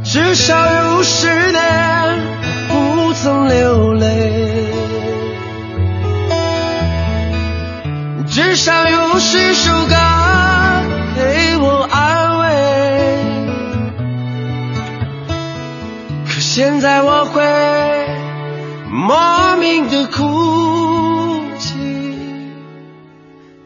[0.02, 2.18] 至少有十年
[2.68, 4.66] 不曾流泪，
[8.26, 9.94] 至少有十首歌
[16.54, 17.42] 现在我会
[18.90, 20.22] 莫名的哭
[21.58, 21.78] 泣，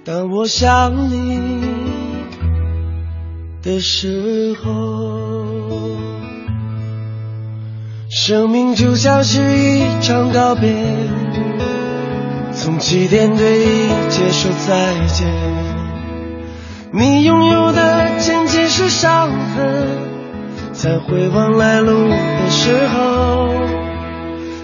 [0.04, 1.64] 当我想你
[3.60, 4.70] 的时候。
[8.08, 10.72] 生命就像是一场告别，
[12.52, 15.26] 从起点对一切说再见。
[16.92, 20.15] 你拥有的仅仅是伤痕，
[20.76, 23.48] 在回望来路的时候，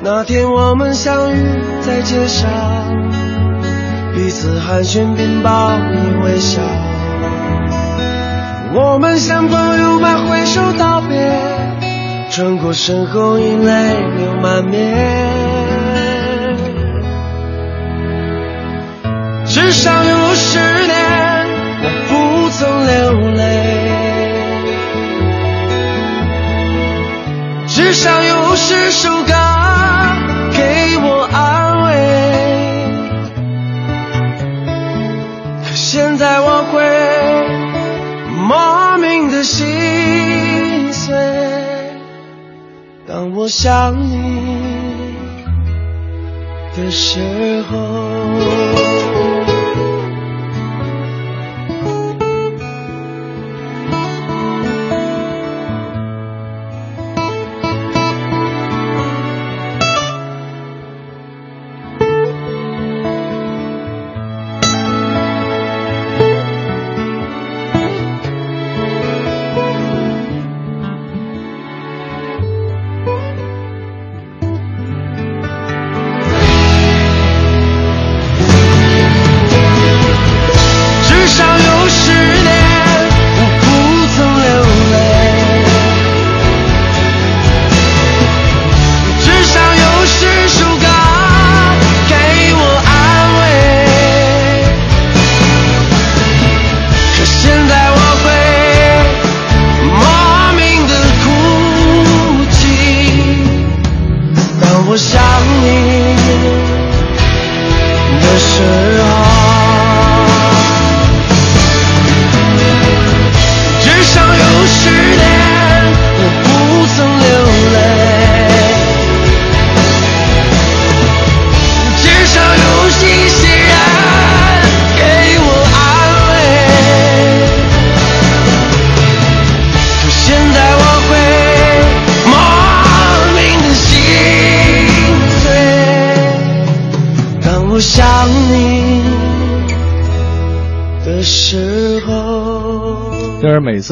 [0.03, 1.37] 那天我们相遇
[1.81, 2.51] 在街上，
[4.15, 6.61] 彼此寒暄并报以微笑。
[8.75, 11.33] 我们像朋友般挥手道别，
[12.31, 14.83] 转过身后已泪流满面。
[19.47, 21.47] 至少有十年
[21.83, 23.72] 我不曾流泪，
[27.93, 29.35] 至少有十首歌
[30.51, 31.91] 给我安慰。
[35.63, 36.81] 可现在我会
[38.31, 41.15] 莫名的心碎，
[43.07, 45.15] 当我想你
[46.75, 49.32] 的时候。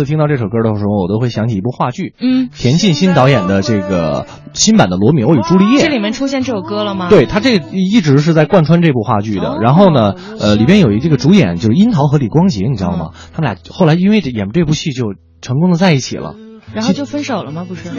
[0.00, 5.86] 次听到这首歌的时候，我都会想起一部话剧，嗯，田沁鑫导演的这个新版的《罗密欧与朱丽叶这》。
[5.90, 7.08] 里面出现这首歌了吗？
[7.10, 9.58] 对他这一直是在贯穿这部话剧哦的。
[9.60, 13.10] 然后呢，呃，里边有一这个主演就是樱桃和李光洁，你知道吗？
[13.12, 16.34] 嗯他们俩后来因为演这部戏就成功的在一起了。
[16.74, 17.64] 然后就分手了吗？
[17.68, 17.90] 不是，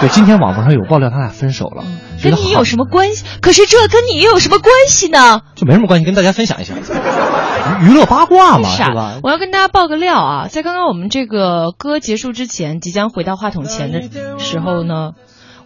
[0.00, 1.84] 对，今天网络上有爆料他俩分手了，
[2.22, 3.24] 跟你有什么关系？
[3.40, 5.42] 可是这跟你又有什么关系呢？
[5.54, 6.74] 就没什么关系，跟大家分享一下，
[7.82, 9.18] 娱乐八卦嘛，是是吧？
[9.22, 14.02] 我要跟大家爆个料啊，在刚刚我们这个歌结束之前，即将回到话筒前的
[14.38, 15.12] 时候呢，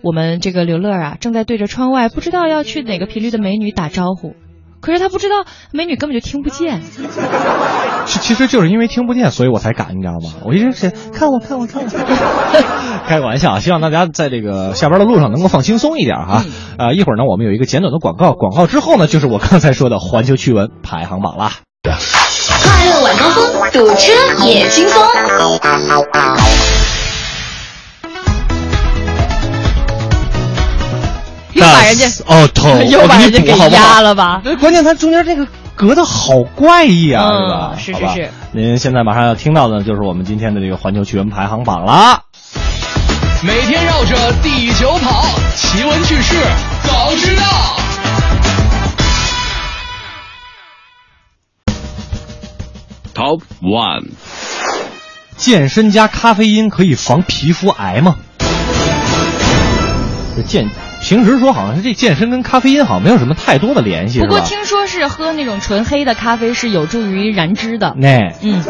[0.02, 4.34] 我们这个刘乐啊，正在对着窗外不知道要去哪个频率的美女打招呼，
[4.82, 5.36] 可是他不知道
[5.72, 6.82] 美女根本就听不见。
[8.04, 10.34] 其其实就是因为听不见，所以我才敢，你知道吗？
[10.44, 11.88] 我一直是看我看我看我，
[13.08, 13.60] 开个玩笑啊！
[13.60, 16.44] 希望大家在这个下班的路上能够放轻松一点哈。
[16.78, 21.52] 啊、一会儿呢，我们有一个简短的广告，广告之后呢，就是我刚才说的环球趣闻排行榜啦。
[21.84, 24.12] 快乐晚高峰，堵车
[24.44, 25.00] 也轻松。
[31.62, 34.42] 又把人家哦头， 又把人家给压了吧？
[34.44, 38.30] 呃关键它中间这个隔的好怪异啊，嗯是是是是。
[38.52, 42.22] 您现在马上要听到的就是我们今天的这个环球趣闻排行榜啦。
[43.44, 45.24] 每天绕着地球跑，
[45.56, 46.36] 奇闻趣事
[46.84, 47.42] 早知道。
[53.14, 54.10] Top One，
[55.36, 58.16] 健身加咖啡因可以防皮肤癌吗？
[60.34, 60.66] 这健
[61.03, 64.40] 平时说好像是这健身跟咖啡因好像没有什么太多的联系，不过？
[64.40, 67.92] 听说是喝那种纯黑的咖啡是有助于燃脂的。
[67.98, 68.62] 那嗯，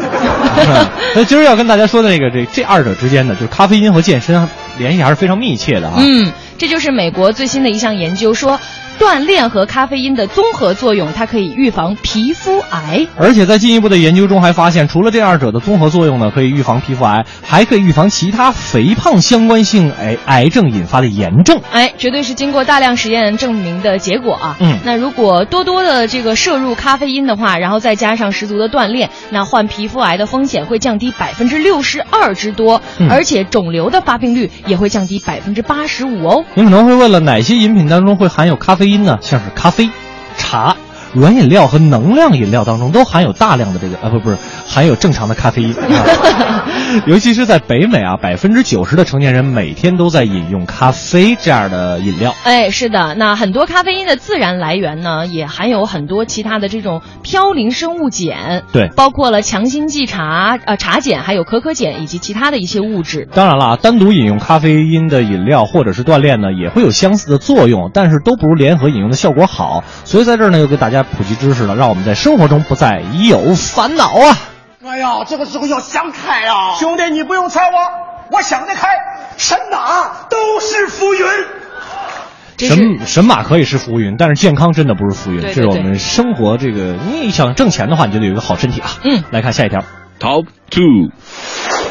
[1.15, 5.95] 那今儿要跟大家说的这个这这二者之间的，就是咖啡因和健身联系还是非常密切的啊。
[5.99, 8.59] 嗯，这就是美国最新的一项研究说，
[9.03, 13.05] 锻炼和咖啡因的综合作用，它可以预防皮肤癌。
[13.17, 21.59] 而且在进一步的研究中还发现，除了这二者的综合作用呢，可以预防皮肤癌，还可以预防其他肥胖相关性癌癌症引发的炎症。
[21.73, 24.55] 哎，绝对是经过大量实验证明的结果啊。
[24.61, 36.45] 嗯那如果多多的这个摄入咖啡因的话，然后再加上十足的锻炼，那患皮肤癌的风险会降低百分之六十二之多，嗯而且肿瘤的发病率也会降低百分之八十五哦。
[36.53, 39.17] 您可能会问了，哪些饮品当中会含有咖啡因因呢？
[39.21, 39.89] 像是咖啡、
[40.37, 40.75] 茶、
[41.13, 44.37] 软饮料和能量饮料当中都含有大量的这个啊不不是
[44.67, 45.73] 含有正常的咖啡因。
[45.79, 46.63] 啊
[47.07, 52.35] 尤其是在北美啊，百分之九十的成年人每天都在饮用咖啡这样的饮料。
[52.43, 63.27] 哎，是的，那很多咖啡因的自然来源呢，也含有很多其他的这种嘌呤生物碱，对包括了强心剂茶、呃茶碱，还有可可碱以及其他的一些物质。
[63.33, 69.83] 当然了啊，单独饮用咖啡因的饮料或者是锻炼呢，也会有相似的作用，但是都不如联合饮用的效果好。
[70.05, 74.37] 所以在这儿呢，又给大家普及知识了，让我们在生活中不再有烦恼啊。
[74.85, 76.75] 哎呀，这个时候要想开啊！
[76.77, 78.89] 兄弟，你不用猜我，我想得开，
[79.37, 81.25] 神马都是浮云。
[82.57, 85.41] 神神马可以是浮云，但是健康真的不是浮云。
[85.41, 88.89] 这是我们生活这个，你想挣钱的话，你就得有一个好身体啊。
[89.05, 89.79] 嗯，来看下一条。
[90.19, 91.11] Top two，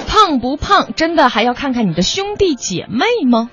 [0.07, 3.49] 胖不胖，真的还要看看你的兄弟姐妹吗？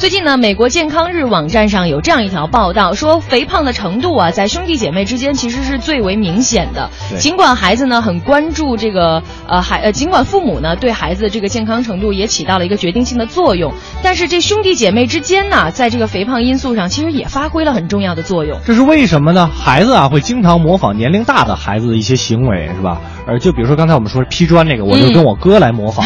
[0.00, 6.88] 最近呢，美国健康日网站上有这样一条报道，说肥胖的程度啊，在兄弟姐妹之间其实是最为明显的。
[7.18, 18.58] 尽管孩子呢很关注这个呃孩呃，尽管父母呢对孩子的这个健康程度也起到了一个决定性的作用，但是这兄弟姐妹之间呢，在这个肥胖因素上其实也发挥了很重要的作用。
[18.64, 19.50] 这是为什么呢？
[19.54, 23.02] 孩子啊会经常模仿年龄大的孩子的一些行为，是吧？
[23.30, 26.04] 而就比如说刚才我们说劈砖这个，我就跟我哥来模仿。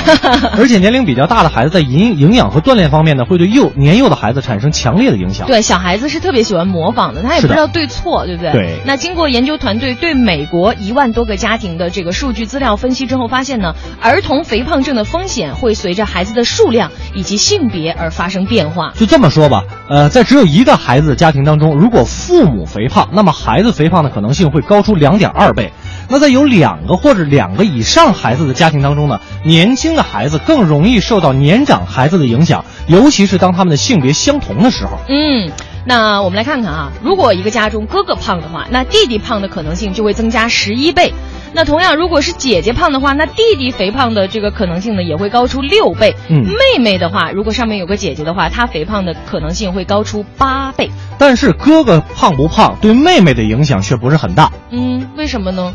[0.59, 5.47] 而且年龄比较大的孩子在营营养和锻炼方面呢，会对幼年幼的孩子产生强烈的影响。
[5.47, 8.53] 对，小孩子是特别喜欢模仿的，他也不知道对错，对不对？
[8.53, 18.93] 对那经过研究团队对美国一万多个家庭的这个数据资料分析之后，发现呢，儿童肥胖症的风险会随着孩子的数量以及性别而发生变化。
[18.95, 25.73] 就这么说吧，呃，在只有一个孩子的家庭当中，如果父母肥胖，那么孩子肥胖的可能性会高出两点二倍。
[26.09, 34.99] 那在有两个或者两个以上孩子的家庭当中呢，年轻的孩子更容易受到年长孩子的影响，尤其是当他们的性别相同的时候。
[35.09, 35.51] 嗯，
[35.87, 41.13] 那我们来看看啊，如果一个家中哥哥胖的话，那弟弟胖的可能性就会增加十一倍。
[41.53, 46.15] 那同样，如果是姐姐胖的话，那弟弟肥胖的这个可能性呢也会高出六倍。
[46.29, 50.91] 嗯妹妹的话，如果上面有个姐姐的话，她肥胖的可能性会高出八倍。
[51.19, 55.73] 但是哥哥胖不胖对妹妹的影响却不是很大，嗯，为什么呢？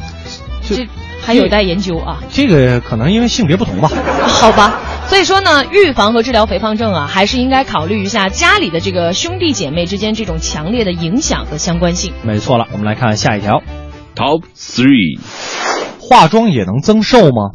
[0.68, 0.88] 这
[1.26, 2.20] 还有待研究啊。
[2.30, 3.89] 这个可能因为性别不同吧。
[4.28, 4.74] 好吧，
[5.10, 12.14] 所以说呢，预防和治疗肥胖症啊，还是应该考虑一下家里的这个兄弟姐妹之间这种强烈的影响和相关性。
[12.22, 13.64] 没错了，我们来看下一条。
[14.16, 15.20] Top three，
[15.99, 17.51] 化妆也能增瘦吗？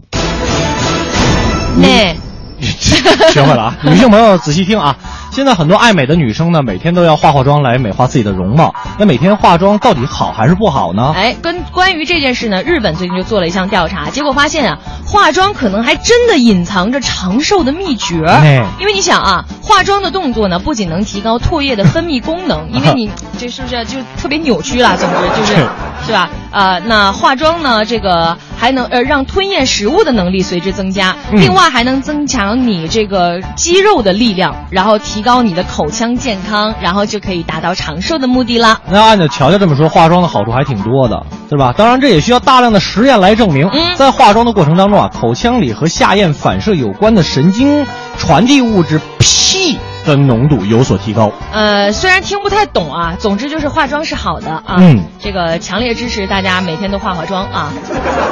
[1.80, 2.16] 那
[3.30, 3.76] 学会了啊！
[3.84, 4.96] 女性朋友仔细听啊！
[5.34, 8.72] 现在很多爱美的女生呢，每天都要化化妆来美化自己的容貌。
[9.00, 11.12] 那每天化妆到底好还是不好呢？
[11.16, 18.24] 哎，跟关于这件事呢，日本最近就做了一项调查，结果发现啊，化妆可能还真的隐藏着长寿的秘诀。
[18.24, 24.96] 哎因为你想啊，化妆的动作呢，不仅能提高唾液的分泌功能， 因为你这是不是就特别扭曲了？
[24.96, 25.66] 总之就是是
[26.06, 26.30] 是吧？
[26.52, 38.80] 呃，那化妆呢，这个还能呃让吞咽食物的能力随之增加，嗯另外还能增强你这个肌肉的力量，然后提高你的口腔健康，然后就可以达到长寿的目的啦。
[38.88, 41.74] 那按照乔乔这么说，化妆的好处还挺多的，对吧？
[41.76, 43.68] 当然，这也需要大量的实验来证明。
[43.72, 47.86] 嗯在化妆的过程当中啊，口腔里和下咽反射有关的神经
[48.18, 51.32] 传递物质 P 的浓度有所提高。
[51.52, 54.76] 呃，虽然听不太懂啊，总之就是化妆是好的啊。
[54.78, 57.72] 嗯，这个强烈支持大家每天都化化妆啊。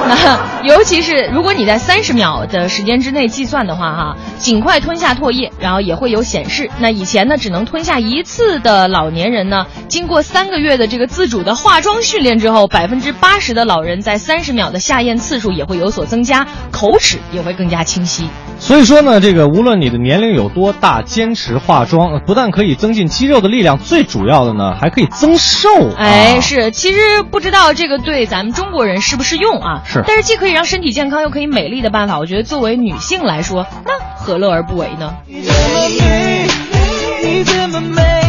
[0.09, 6.71] 那 尤其是如果你在三十秒的时间之内计算的话哈、尽快吞下唾液，然后也会有显示。
[6.79, 18.29] 那以前呢，只能吞下一次的老年人呢，经过三个月的这个自主的化妆训练之后，百分之八十的老人在三十秒的下咽次数也会有所增加，口齿也会更加清晰。
[18.63, 25.69] 所以说呢，这个无论你的年龄有多大，坚持化妆，呃不但可以增进肌肉的力量，最主要的呢，还可以增瘦。
[25.97, 29.83] 哎，啊是，其实不知道这个对咱们中国人适不适用啊？
[29.85, 35.13] 是但是既可以让身体健康，又可以美丽的办法，我觉得作为女性来说，那何乐而不为呢？
[35.27, 38.22] 你这么美，这么美，你这么美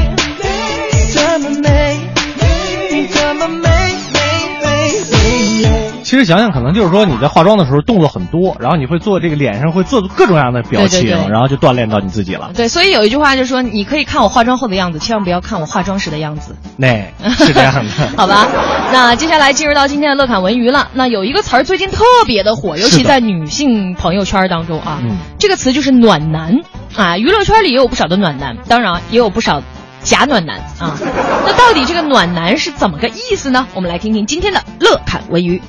[6.03, 12.51] 其实想想，可能就是说你在化妆的时候动作很多，然后你会做这个脸上会做各种各样的表情，对对对然后就锻炼到你自己了。
[12.53, 16.55] 对，所以有一句话就是说，你可以看我化妆后的样子，千万不要看我化妆时的样子。
[16.77, 16.87] 那
[17.37, 17.89] 是这样的。
[18.17, 18.47] 好吧，
[18.91, 20.89] 那接下来进入到今天的乐侃文娱了。
[20.93, 26.59] 那有一个词儿最近特别的火，尤其在女性朋友圈当中啊，嗯这个词就是暖男
[26.95, 27.17] 啊。
[27.17, 29.61] 娱乐圈里也有不少的暖男，当然也有不少
[30.03, 30.97] 假暖男啊。
[31.45, 33.67] 那到底这个暖男是怎么个意思呢？
[33.73, 35.61] 我们来听听今天的乐侃文娱。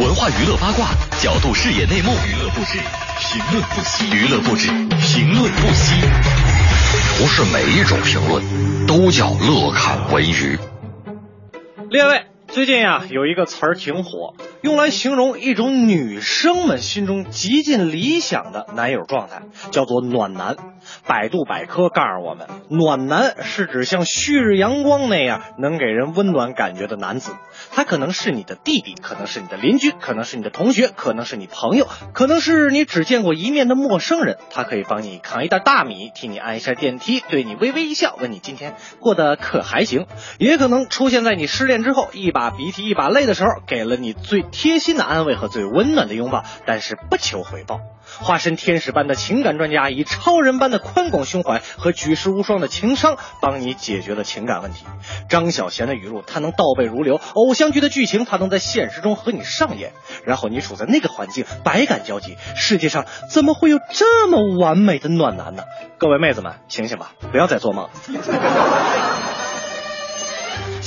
[0.00, 0.88] 文化娱乐八卦，
[1.20, 2.78] 角度视野内幕，娱乐不止，
[3.20, 4.68] 评论不息，娱乐不止，
[5.00, 5.94] 评论不息。
[7.18, 8.42] 不是每一种评论
[8.86, 10.58] 都叫乐看文娱。
[11.90, 19.42] 列位，最近呀、有一个词儿挺火，用来形容一种女生们心中极尽理想的男友状态，
[19.72, 20.56] 叫做暖男。
[21.06, 27.32] 百度百科告诉我们，暖男是指像旭日阳光那样能给人温暖感觉的男子。
[27.70, 34.38] 他可能是你的弟弟，可能是你的邻居，可能是你的同学，可能是你朋友，可能是你只见过一面的陌生人。
[34.50, 40.06] 他可以帮你扛一袋大米，替你按一下电梯，对你微微一笑，问你今天过得可还行。
[40.38, 47.80] 也可能出现在你失恋之后，一把鼻涕一把泪的时候，给了你最贴心的安慰和最温暖的拥抱，但是不求回报。
[48.20, 54.84] 化身天使般的情感专家，以超人般的宽广胸怀和举世无双的情商，帮你解决了情感问题。
[55.28, 59.92] 张小娴的语录，他能倒背如流；偶像剧的剧情，他能在现实中和你上演。
[60.24, 62.36] 然后你处在那个环境，百感交集。
[62.54, 65.64] 世界上怎么会有这么完美的暖男呢？
[65.96, 67.90] 各位妹子们，醒醒吧，不要再做梦了。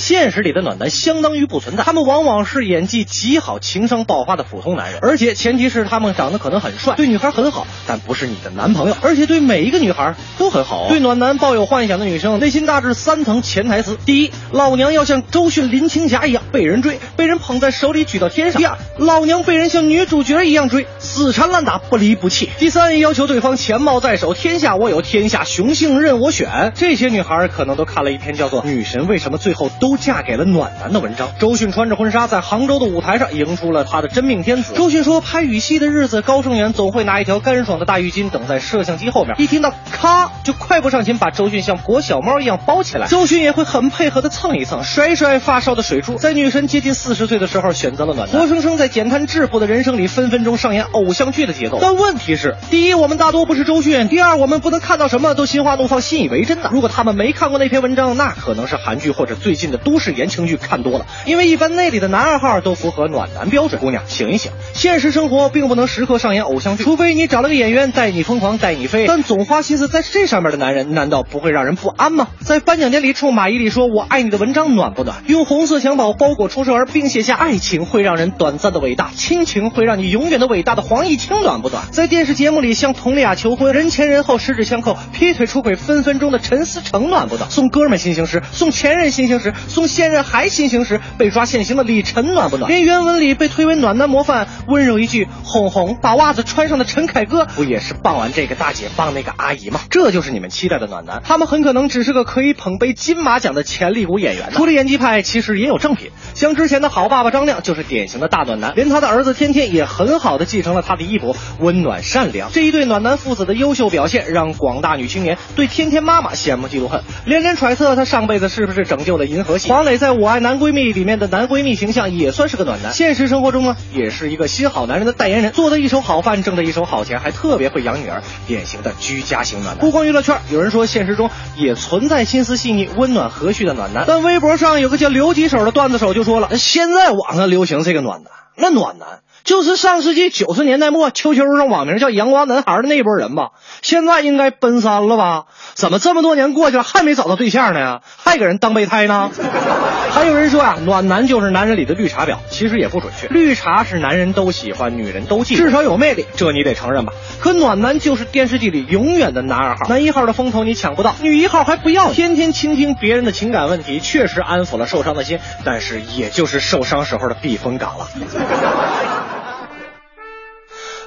[0.06, 10.86] 现实里的暖男相当于不存在，他们往往是演技极好、情商爆发的普通男人，而且前提是他们长得可能很帅，对女孩很好，但不是你的男朋友，而且对每一个女孩都很好。
[10.88, 26.72] 对暖男抱有幻想的女生，内心大致三层潜台词：第一，老娘要像周迅、林青霞一样被人追，被人捧在手里举到天上；第二，老娘被人像女主角一样追，死缠烂打，不离不弃；第三，要求对方钱包在手，天下我有，天下雄性任我选。
[26.76, 31.28] 这些女孩可能都看了一篇叫做《女神为什么最后都嫁给了暖男》的文章。
[31.38, 34.74] 周迅穿着婚纱在杭州的舞台上迎出了她的真命天子。
[34.74, 43.06] 周迅说，拍雨戏的日子，高胜远总会拿一条干爽的大浴巾等在摄像机后面，一听到咔就快步上前把周迅像裹小猫一样包起来。
[43.08, 46.16] 周迅也会很配合的蹭一蹭，甩甩发梢的水珠。
[46.16, 51.78] 在女神接近四十岁的时候，选择了暖男，活生生在简单质朴的人生里，分分钟上演偶像剧的节奏。
[51.80, 56.70] 但问题是，第一，我们大多不是周迅；第二，我们不能看到什么都心花怒放、信以为真的。
[56.72, 63.80] 如果他们没看过那篇文章，那可能是韩剧或者最近的都市言情剧看多了，因为一般那里的男二号都符合暖男标准。
[63.80, 69.06] 姑娘，醒一醒，现实生活并不能时刻上演偶像剧，除非你找了个演员带你疯狂、带你飞。
[69.06, 72.26] 但总花心思在这上面的男人，难道不会让人不安吗？
[72.40, 75.22] 在颁奖典礼冲马伊琍说“我爱你”的文章暖不暖？
[75.28, 81.84] 用红色襁褓包裹出生儿，并写下“爱情会让人短暂的伟大，亲情会让你永远的伟大”的黄毅清暖不暖？
[81.92, 87.48] 在电视节目里向佟丽娅求婚，人前人后十指相扣，劈腿出轨分分钟的陈思诚暖不暖？
[87.50, 92.70] 送哥们新型时，送前任新型时，送现任还新刑时，被抓现行的李晨暖不暖？
[92.70, 99.80] 连原文里被推为暖男模范，温柔一句“哄哄”，把袜子穿上的陈凯歌，不也是傍完这个大姐傍那个阿姨吗？
[99.90, 104.52] 这就是你们期待的暖男，他们很可能只是个可以捧杯金马奖的潜力股演员呢。
[104.54, 112.50] 除了演技派，其实也有正品，像之前的好爸爸张亮就是典型的大暖男，连他的儿子天天也很好的继承了他的衣钵，温暖善良。
[112.50, 119.65] 这一对暖男父子的优秀表现，让广大女青年对天天妈妈羡慕嫉妒恨，连连揣测他上辈子是不是拯救了银河系。
[119.66, 129.84] 黄磊在《我爱男闺蜜》里面的男闺蜜形象也算是个暖男，现实生活中呢，也是一个新好男人的代言人，做的一手好饭，挣的一手好钱，还特别会养女儿，典型的居家型暖男。
[129.84, 139.18] 不光娱乐圈，有人说现实中也存在心思细腻、温暖和煦的暖男，但微博上有个叫刘几手的段子手就说了，现在网上流行这个暖男，那暖男。
[139.46, 145.44] 就是上世纪九十年代末，QQ 上网名叫“阳光男孩”的那波人吧，现在应该奔三了吧？
[145.74, 148.00] 怎么这么多年过去了，还没找到对象呢？
[148.16, 149.30] 还给人当备胎呢？
[150.10, 153.28] 还有人说啊，暖男就是男人里的绿茶婊，其实也不准确。
[153.28, 157.12] 绿茶是男人都喜欢，女人都忌，至少有魅力，这你得承认吧？
[157.38, 168.08] 可暖男就是电视剧里永远的男二号，男一号的风头你抢不到，女一号还不要，天天倾听别人的情感问题，确实安抚了受伤的心，但是也就是受伤时候的避风港了。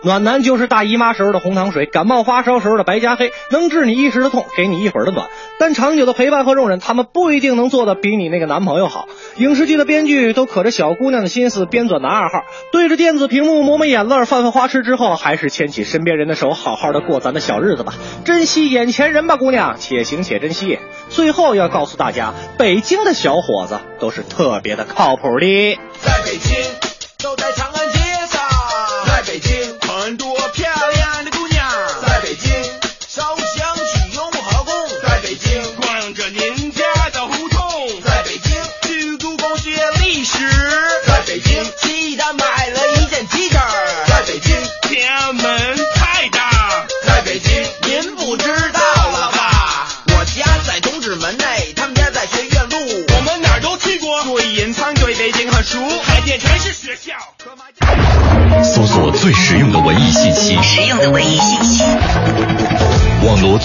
[0.03, 5.27] 暖男就是大姨妈时候的红糖水，感冒发烧时候的白加黑，能治你一时的痛，给你一会儿的暖。
[5.59, 9.07] 但长久的陪伴和容忍，他们不一定能做的比你那个男朋友好。
[9.37, 17.93] 影视剧的编剧都可着小姑娘的心思编纂男二号，对着电子屏幕抹抹眼泪，犯犯花痴之后，还是牵起身边人的手，好好的过咱的小日子吧。
[18.23, 20.79] 珍惜眼前人吧，姑娘，且行且珍惜。
[21.09, 25.77] 最后要告诉大家，北京的小伙子都是特别的靠谱的。
[25.99, 26.57] 在北京，
[27.17, 27.98] 走在长安街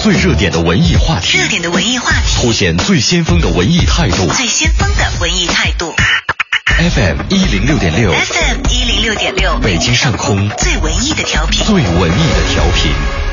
[0.05, 4.31] 最热点的文艺话题，热点的文艺话题，凸显最先锋的文艺态度。
[4.33, 5.95] 最先锋的文艺态度。
[6.77, 13.24] FM 一零六点六 FM 一零六点六，北京上空最文艺的调频，最文艺的调频。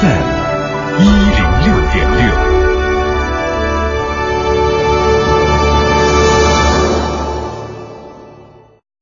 [0.00, 0.26] FM
[1.00, 2.20] 一零六点六。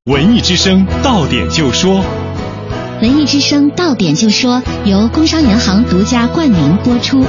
[0.07, 2.03] 文艺之声到点就说，
[3.03, 7.22] 文艺之声到点就说由工商银行独家冠名播出。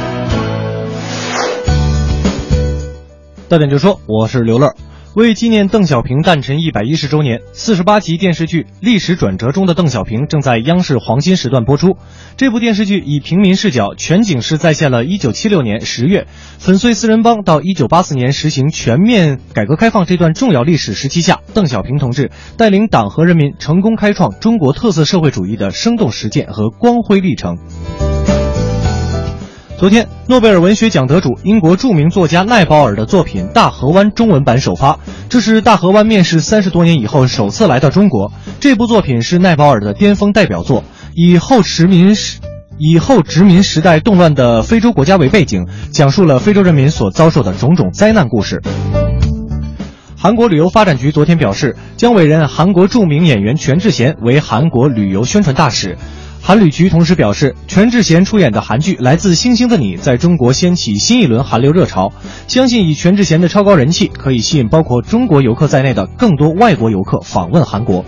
[3.49, 4.73] 到点就说，我是刘乐。
[5.17, 11.97] 为纪念邓小平诞辰一百一十周年，四十八集电视剧《历史转折中的邓小平》正在央视黄金时段播出。
[12.35, 16.27] 这部电视剧以平民视角，全景式再现了1976年十月
[16.59, 27.57] 粉碎四人帮到1984年实行全面改革开放这段重要历史时期下，邓小平同志带领党和人民成功开创中国特色社会主义的生动实践和光辉历程。
[29.77, 34.97] 昨天，诺贝尔文学奖得主英国著名作家奈保尔的作品《大河湾》中文版首发，
[35.29, 38.31] 这是大河湾面世三十多年以后首次来到中国。
[38.59, 42.39] 这部作品是奈保尔的巅峰代表作，以后殖民时
[42.79, 48.63] 以后殖民时代动乱的非洲国家为背景，讲述了非洲人民所遭受的种种灾难故事。
[50.17, 55.99] 韩国旅游发展局昨天表示，将委任韩国著名演员全智贤为韩国旅游宣传大使。
[56.47, 62.13] 韩旅局同时表示，全智贤出演的韩剧《来自星星的你》在中国掀起新一轮韩流热潮，
[62.47, 68.05] 相信以全智贤的超高人气，可以吸引包括中国游客在内的更多外国游客访问韩国。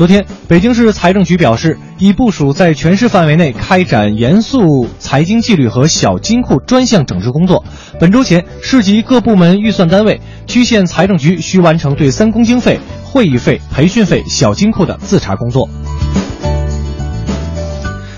[0.00, 7.62] 昨天，北京市财政局表示，已部署在全市范围内开展严肃财经纪律和小金库专项整治工作。
[7.98, 15.68] 本周前，市级各部门预算单位、区县财政局需完成对三公经费、会议费、培训费、小金库的自查工作。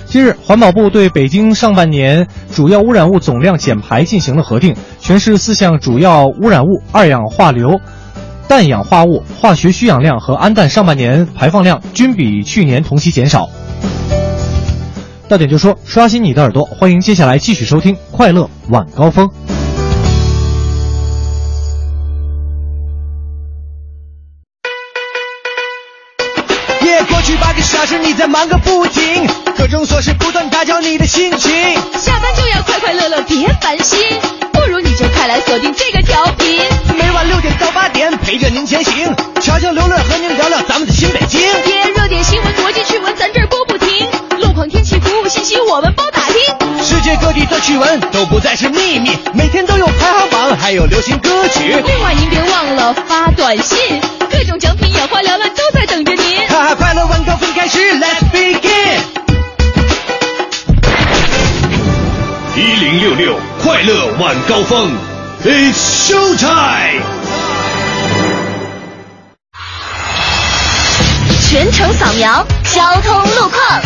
[0.07, 7.81] 今日，环保部对北京上半年主要污染物总量减排进行了核定，全市四项主要污染物二氧化硫、
[8.53, 13.49] 氮氧化物、化学需氧量和氨氮上半年排放量均比去年同期减少。
[15.27, 19.27] 到点就说，刷新你的耳朵，欢迎接下来继续收听《快乐晚高峰》。
[26.85, 29.27] 耶，过去八个小时你在忙个不停，
[29.57, 31.51] 各种琐事不断打搅你的心情。
[31.95, 33.99] 下班就要快快乐乐，别烦心，
[34.53, 36.61] 不如你就快来锁定这个调频。
[36.97, 41.41] 每晚六点到八点陪着您前行，悄悄刘乐和您聊聊咱们的新北京。
[41.41, 44.09] 耶，热点新闻、国际趣闻，咱这儿播不停。
[44.39, 46.85] 路况、天气、服务信息，我们包打听。
[46.85, 51.75] 世界各地的趣闻都不再是秘密，每天都有排行榜，还有流行歌曲。
[51.85, 54.01] 另外您别忘了发短信，
[54.31, 56.47] 各种奖品眼花缭乱都在等着您。
[56.47, 59.12] 哈哈，快乐晚高峰开始，Let's begin。
[62.55, 64.93] 一零六六快乐晚高峰
[65.43, 65.73] ，It's
[66.07, 67.03] show time。
[71.49, 73.83] 全程扫描交通路况。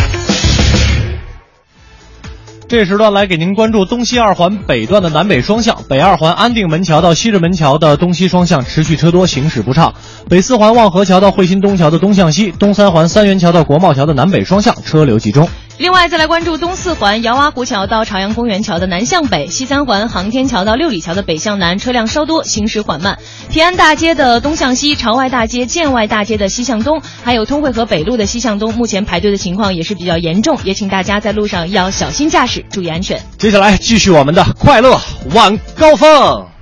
[2.67, 9.93] 这时段来给您关注东西二环北段的南北双向，北二环安定门桥到西直门桥的东西双向持续车多，行驶不畅；
[10.29, 15.47] 北四环望河桥到惠新东桥的东向西，东三环三元桥到国贸桥的南北双向车流集中。
[15.77, 23.19] 另外，再来关注东四环姚洼湖桥到朝阳公园桥的南向北，西三环航天桥到六里桥的北向南车辆稍多，行驶缓慢。
[23.51, 33.21] 平安大街的东向西，朝外大街、建外大街的西向东，还有通惠河北路的西向东，目前排队的情况也是比较严重，也请大家在路上要小心驾驶，注意安全。
[33.37, 34.99] 接下来继续我们的快乐
[35.35, 36.56] 晚高峰。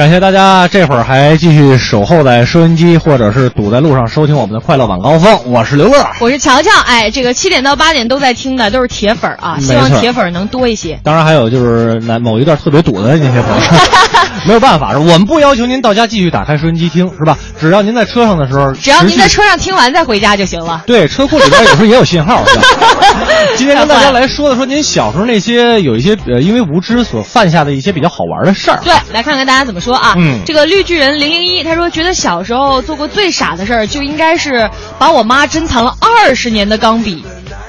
[0.00, 5.38] 感谢大家这会儿还继续守候在收音机，或者是堵在路上收听我们的快乐晚高峰。
[5.44, 10.98] 我是刘乐，我是乔乔，哎，这个七点到八点都在听的，都是铁粉儿啊，希望铁粉儿能多一些。
[11.04, 13.60] 当然还有就是来某一段特别堵的那些朋友，
[14.48, 17.36] 没有办法，我们不要求您到家继续打开收音机听，是吧？
[17.60, 20.82] 只要您在车上的时候，只要您在车上听完再回家就行了。
[20.86, 22.42] 对，车库里边有时候也有信号。
[22.46, 22.62] 是吧
[23.54, 28.80] 今天跟大家来说的说您小时候那些有一些呃因为无知所犯下的一些比较好玩的事儿。
[28.82, 30.14] 对，来看看大家怎么说啊？
[30.16, 34.68] 嗯这个绿巨人零零一他说，觉得小时候做过最傻的事儿，就应该是
[34.98, 37.24] 把我妈珍藏了二十年的钢笔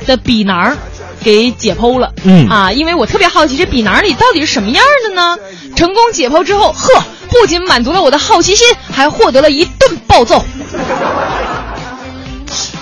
[0.06, 0.78] 的笔囊儿
[1.24, 2.12] 给解剖了。
[2.24, 5.38] 嗯啊，因为我特别好奇这笔囊儿里到底是什么样的呢？
[5.76, 10.44] 成功解剖之后，呵，不仅满足了我的好奇心，还获得了一顿暴揍。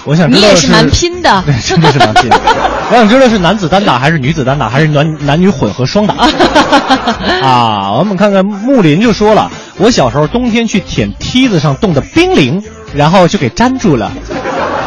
[0.09, 2.41] 我想知道你也是蛮拼的 对，真的是蛮拼的。
[2.89, 6.15] 我想知道是男子单打还是女子单打，还是男男女混合双打
[7.45, 7.91] 啊？
[7.93, 12.63] 我们看看木林就说了，我小时候冬天去舔梯子上冻的冰凌，
[12.95, 14.11] 然后就给粘住了。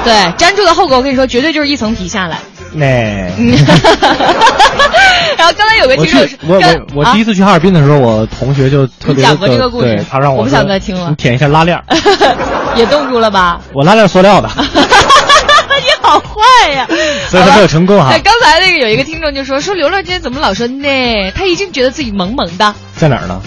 [0.03, 2.39] 对，粘住的后果我跟你说，绝对就是一层皮下来。
[2.75, 2.85] 那、
[5.37, 11.79] 然后刚才有个听众说，，我我我第一次去哈尔滨的时候，我同学就特别讲过这个故事他让我不想再听了你舔一下拉链，
[12.75, 13.61] 也冻住了吧？
[13.75, 14.65] 我拉链塑料的，你
[16.13, 16.87] 好坏呀！
[17.31, 18.21] 所以他没有成功哈对，。
[18.21, 21.31] 刚才那个有一个听众就说说刘乐今天怎么老说呢？
[21.35, 22.75] 他一直觉得自己萌萌的。
[22.97, 23.41] 在哪儿呢？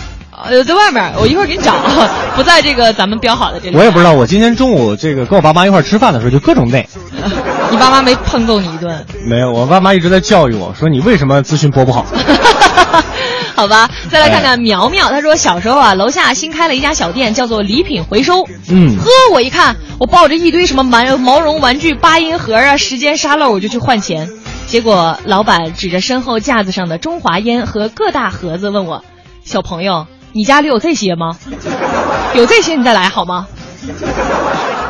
[0.47, 1.73] 呃，在外面，我一会儿给你找，
[2.35, 3.75] 不在这个咱们标好的这里。
[3.77, 4.11] 我也不知道。
[4.13, 6.87] 我今天中午这个跟我爸妈一块儿吃饭的时候，就各种内。
[7.71, 12.05] 你爸妈没碰揍你一顿，没有，我爸妈一直在教育我说你为什么资讯播不好？
[13.57, 13.89] 好吧？
[14.11, 18.45] 再来看看苗苗，他说小时候啊，楼下新开了一家小店，叫做礼品回收。
[18.69, 24.29] 嗯呵，我一看，我抱着一堆什么毛毛绒玩具、八音盒啊、时间沙漏，我就去换钱。
[24.67, 29.03] 结果老板指着身后架子上的中华烟和各大盒子问我
[29.45, 31.37] ：“小朋友，你家里有这些吗？
[32.35, 33.47] 有这些你再来好吗？”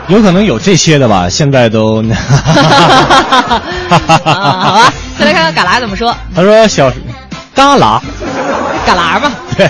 [0.07, 2.03] 有可能有这些的吧，现在都。
[2.09, 3.61] 啊，
[4.24, 6.16] 好吧，再来看看嘎啦怎么说。
[6.34, 6.97] 他说小时，
[7.53, 8.01] 嘎啦，
[8.86, 9.69] 嘎啦吧，对，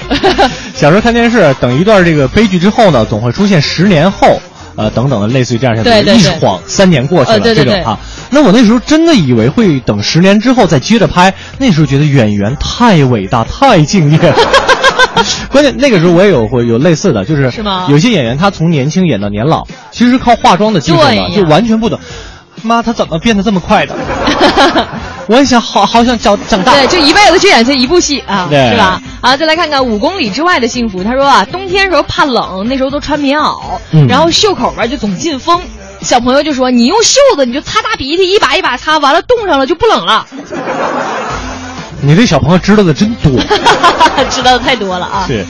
[0.75, 4.39] 小时候看电视，等一段这个悲剧之后呢，总会出现十年后，
[4.75, 7.97] 呃，等等的类似于这样的，对对对一晃三年过去了、这种啊。
[8.31, 14.35] 那我那时候真的以为会等十年之后再接着拍，那时候觉得演员太伟大、太敬业了。
[15.49, 17.49] 关键那个时候我也有会有类似的，就是
[17.87, 21.97] 有些演员他从年轻演到年老，其实是靠化妆的技术呢，就完全不懂。
[22.63, 23.95] 妈，他怎么变得这么快的？
[25.27, 26.73] 我也想好好想长长大。
[26.73, 29.01] 对，就一辈子就演这一部戏啊，对是吧？
[29.21, 31.03] 好，再来看看五公里之外的幸福。
[31.03, 35.61] 他说啊，冬天时候怕冷，那时候都穿棉袄，嗯然后袖口吧就总进风。
[36.01, 40.27] 小朋友就说：“你用袖子，你就擦擦鼻涕，一把一把擦，完了冻上了就不冷了。
[42.01, 43.31] 你这小朋友知道的真多。
[44.29, 45.25] ”知道的太多了啊！
[45.25, 45.43] 是，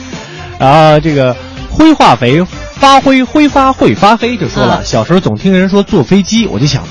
[0.58, 1.36] 然后这个
[1.70, 2.42] 灰化肥
[2.80, 6.82] 发灰挥发会发黑就说了，啊小时候总听人说坐飞机，我就想，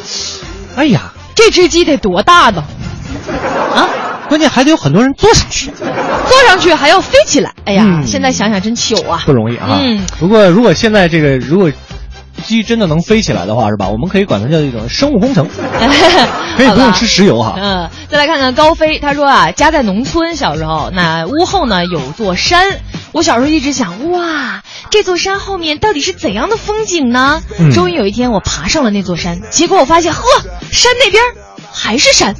[0.76, 2.64] 哎呀，这只鸡得多大呢？
[3.76, 3.90] 啊，
[4.28, 7.54] 关键还得有很多人坐上去，坐上去还要飞起来。
[7.66, 9.22] 哎呀，嗯现在想想真糗啊！
[9.26, 9.80] 不容易啊。
[9.82, 11.72] 嗯，不过如果现在这个如果
[12.44, 13.90] 鸡真的能飞起来的话，是吧？
[13.90, 15.48] 我们可以管它叫一种生物工程，
[16.58, 17.56] 可以不用吃石油哈。
[17.58, 22.80] 嗯，再来看看高飞，他说啊，家在农村，小时候那屋后呢有座山，
[23.12, 27.42] 我小时候一直想，哇，这座山后面到底是怎样的风景呢？
[27.60, 30.22] 嗯终于有一天我爬上了那座山，结果我发现，呵，
[30.72, 31.24] 山那边
[31.72, 32.36] 还是山，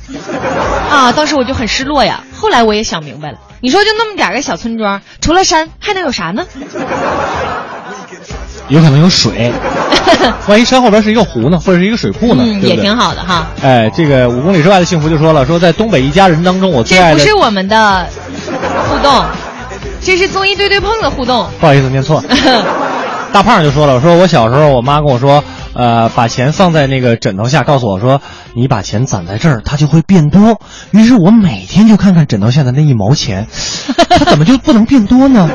[0.90, 2.24] 啊，当时我就很失落呀。
[2.36, 6.46] 后来我也想明白了，你说就那么点个小村庄，除了山还能有啥呢？
[8.70, 9.52] 有可能有水，
[10.48, 13.48] 万一山后边是一个湖呢，或者是一个水库呢，嗯，对对也挺好的哈。
[13.62, 18.08] 哎，这个五公里之外的幸福就说了，说在东北一家人当中，我最爱的这不是我们的
[18.90, 19.26] 互动，
[20.02, 21.48] 这是综艺对对碰的互动。
[21.60, 22.24] 不好意思，念错。
[23.32, 25.44] 大胖就说了，说我小时候，我妈跟我说，
[25.74, 28.22] 呃，把钱放在那个枕头下，告诉我说，
[28.54, 30.62] 你把钱攒在这儿，它就会变多。
[30.92, 33.48] 于是我每天就看看枕头下的那一毛钱，
[34.10, 35.50] 它怎么就不能变多呢？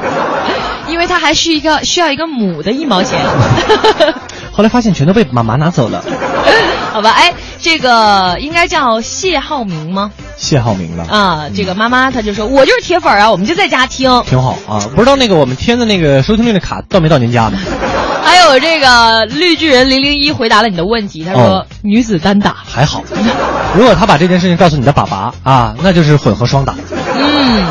[0.90, 3.18] 因为它还是一个需要一个母的一毛钱。
[4.52, 6.04] 后来发现全都被妈妈拿走了。
[6.92, 10.10] 好吧，哎，这个应该叫谢浩明吗？
[10.36, 14.22] 谢浩明了，啊，这个妈妈她就说，我就是铁粉啊，我们就在家听。
[14.24, 14.80] 挺好啊。
[14.94, 17.58] 不知道那个我们填的那个收听率的卡到没到您家呢？
[18.22, 22.56] 还有这个绿巨人零零一回答了你的问题，他说、哦女子单打。
[22.64, 23.02] 还好，
[23.74, 26.74] 如果他把这件事情告诉你的爸爸啊，那就是混合双打。
[27.16, 27.64] 嗯，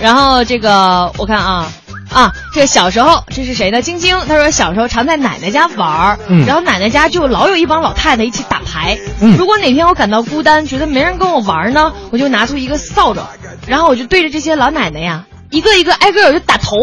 [0.00, 1.72] 然后这个我看啊。
[2.10, 3.82] 啊，这小时候，这是谁呢？
[3.82, 8.98] 晶晶，她说小时候常在奶奶家玩儿，嗯然后奶奶家就老有一帮老太太一起打牌。
[9.20, 13.20] 嗯如果哪天我感到孤单，觉得没人跟我玩呢，我就拿出一个扫帚，
[13.66, 16.76] 然后我就对着这些老奶奶呀，一个一个挨个我就打头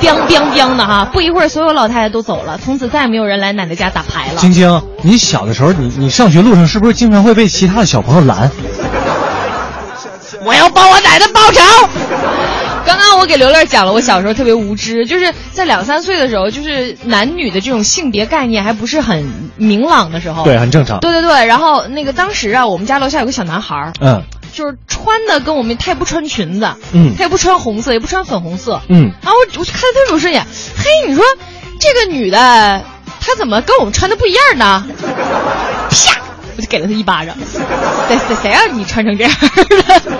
[0.00, 1.08] ，biang biang biang 的哈。
[1.12, 4.40] 不一会儿，所有老太太都走了，从此再也没有人来奶奶家打牌了。
[4.40, 8.50] 晶晶，你小的时候，你你上学路上是不是经常会被其他的小朋友拦？
[10.46, 11.60] 我要帮我奶奶报仇。
[12.86, 19.26] 刚刚我给刘乐讲了，我小时候特别无知，就是在两三岁的时候，就是男女的这种性别概念还不是很
[19.56, 20.44] 明朗的时候。
[20.44, 21.00] 对，很正常。
[21.00, 24.22] 对对对，然后那个当时啊，我们家楼下有个小男孩儿，嗯
[24.52, 31.24] 就是穿的跟我们，他也不穿裙子，嗯他也不穿红色，也不穿粉红色，嗯然后我我就看他特别不顺眼，嘿，你说
[31.80, 32.82] 这个女的
[33.20, 34.86] 她怎么跟我们穿的不一样呢？
[35.90, 36.20] 啪，
[36.56, 37.34] 我就给了他一巴掌，
[38.08, 40.12] 谁谁谁让你穿成这样的？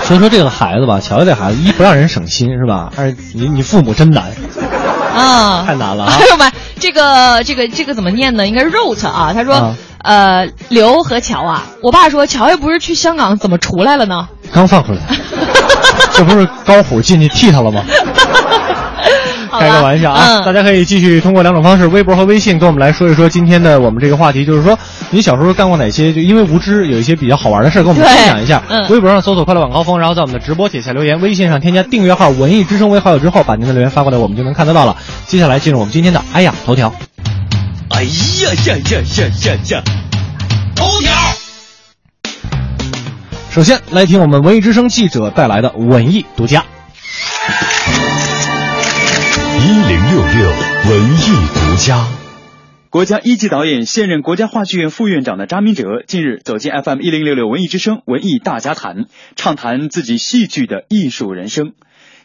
[0.04, 2.92] 所以说这个孩子吧，瞧瞧这孩子，一不让人省心是吧？
[2.96, 4.24] 二你你父母真难，
[5.14, 8.46] 啊，太难了啊朋友们，这个这个这个怎么念呢？
[8.46, 9.32] 应该是 wrote 啊。
[9.34, 14.28] 他说，啊呃，刘和乔啊，我爸说乔也不是去香港，怎么出来了呢？
[14.52, 14.98] 刚放出来，
[16.12, 17.82] 这不是高虎进去替他了吗？
[19.58, 20.40] 开个玩笑啊！
[20.40, 24.78] 嗯大家可以继续通过两种方式，微博和微信跟我们来说一说今天的我们这个话题，就是说
[25.10, 26.12] 你小时候干过哪些？
[26.12, 28.62] 就因为无知有一些比较好玩的事儿，跟我们分享一下。
[28.68, 34.96] 嗯微博上搜索“快乐晚高峰”，然后在我们的直播底下留言；微信上添加订阅号“文艺之声”为好友之后，把您的留言发过来，我们就能看得到了。
[35.26, 36.92] 接下来进入我们今天的“哎呀头条”。
[37.90, 38.10] 哎呀
[38.66, 39.82] 呀呀呀呀呀！
[40.74, 41.12] 头条。
[43.50, 46.64] 首先来听我们文艺之声记者带来的文艺独家。
[49.56, 50.50] 一零六六
[50.90, 51.18] 文艺
[51.54, 52.06] 独家。
[52.90, 61.72] 国家一级导演、现任国家话剧院副院长的查明哲近日走进 FM 一零六六文艺之声文艺大家谈，畅谈自己戏剧的艺术人生。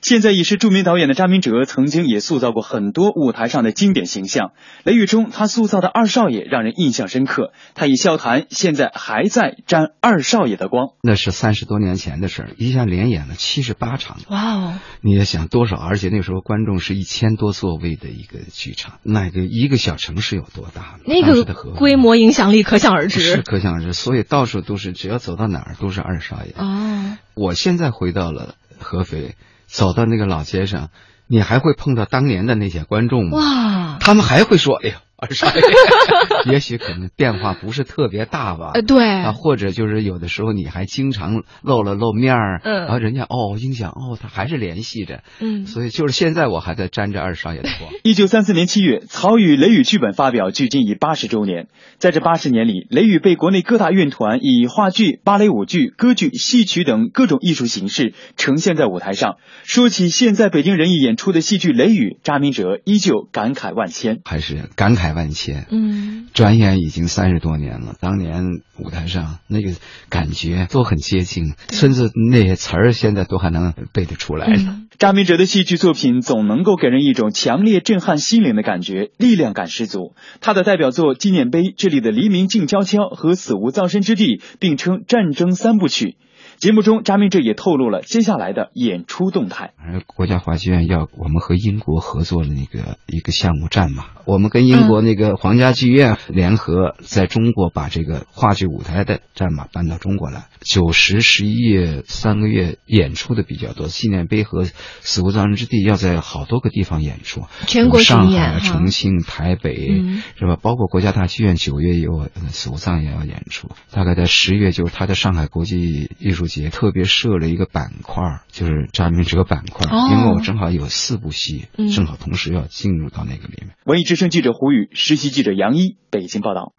[0.02, 4.52] 现在已是著名导演的张明哲，曾经也塑造过很多舞台上的经典形象。
[4.84, 7.52] 雷雨中，他塑造的二少爷让人印象深刻。
[7.76, 10.90] 他以笑谈，现在还在沾二少爷的光。
[11.02, 14.18] 那是三十多年前的事儿，一下连演了七十八场。
[14.30, 14.80] 哇哦！
[15.02, 15.76] 你也想多少？
[15.76, 21.04] 而且那时候观众是一千多座位的一个剧场，那个一个小城市有多大呢？
[21.06, 21.44] 那个
[21.76, 23.42] 规模影响力可想而知是。
[23.42, 26.54] 可想而知，所以到处都是，只要走到哪儿都是二少爷。
[26.58, 29.36] 哦，我现在回到了合肥，
[29.70, 30.90] 走到那个老街上，
[31.28, 33.38] 你还会碰到当年的那些观众吗？
[33.38, 35.62] 哇，他们还会说：“哎呀，二少爷。
[36.52, 38.72] ”也许可能变化不是特别大吧。
[38.74, 47.92] 呃对啊，或者就是有的时候你还经常露了露面儿，嗯然后人家哦，印象哦，他还是联系着，嗯所以就是现在我还在沾着二少爷的光。
[48.04, 51.68] 一九三四年七月，曹禺雷雨剧本发表，距今已八十周年。
[51.98, 59.36] 在这八十年里，雷雨被国内各大院团以话剧、芭蕾舞剧、歌剧、戏曲等各种艺术形式呈现在舞台上。
[59.64, 64.20] 说起现在北京人艺演出的戏剧《雷雨》，查明哲依旧感慨万千。
[64.24, 65.66] 还是感慨万千。
[65.72, 68.46] 嗯，转眼已经三十多年了，当年
[68.78, 69.72] 舞台上那个
[70.10, 74.48] 感觉都很接近，甚至那些词儿现在都还能背得出来。
[74.48, 80.14] 嗯查明哲的戏剧作品总能够给人一种强烈震撼心灵的感觉，力量感十足。
[80.42, 84.26] 他的代表作《纪念碑》《这里的黎明静悄悄》和《死无葬身之地》
[84.60, 86.18] 并称战争三部曲。
[86.60, 89.72] 节目中，查明哲也透露了接下来的演出动态。
[89.78, 100.48] 而国家话剧院要我们和英国合作的那个一个项目战马，我们跟英国那个皇家剧院联合，在中国把这个话剧舞台的战马搬到中国来。
[100.60, 110.58] 九十、十一月三个月演出的比较多，纪念碑和死无葬身之地要在好多个地方演出，全国上海、巡演哈重庆、台北，嗯是吧？
[110.62, 123.70] 包括国家大剧院九月有呃死无葬也要演出，大概在十月就是他的上海国际艺术节特别设了一个板块，就是查明哲板块因为我正好有四部戏，嗯正好同时要进入到那个里面。
[123.86, 126.74] 文艺之声记者胡宇，实习记者杨一，北京报道。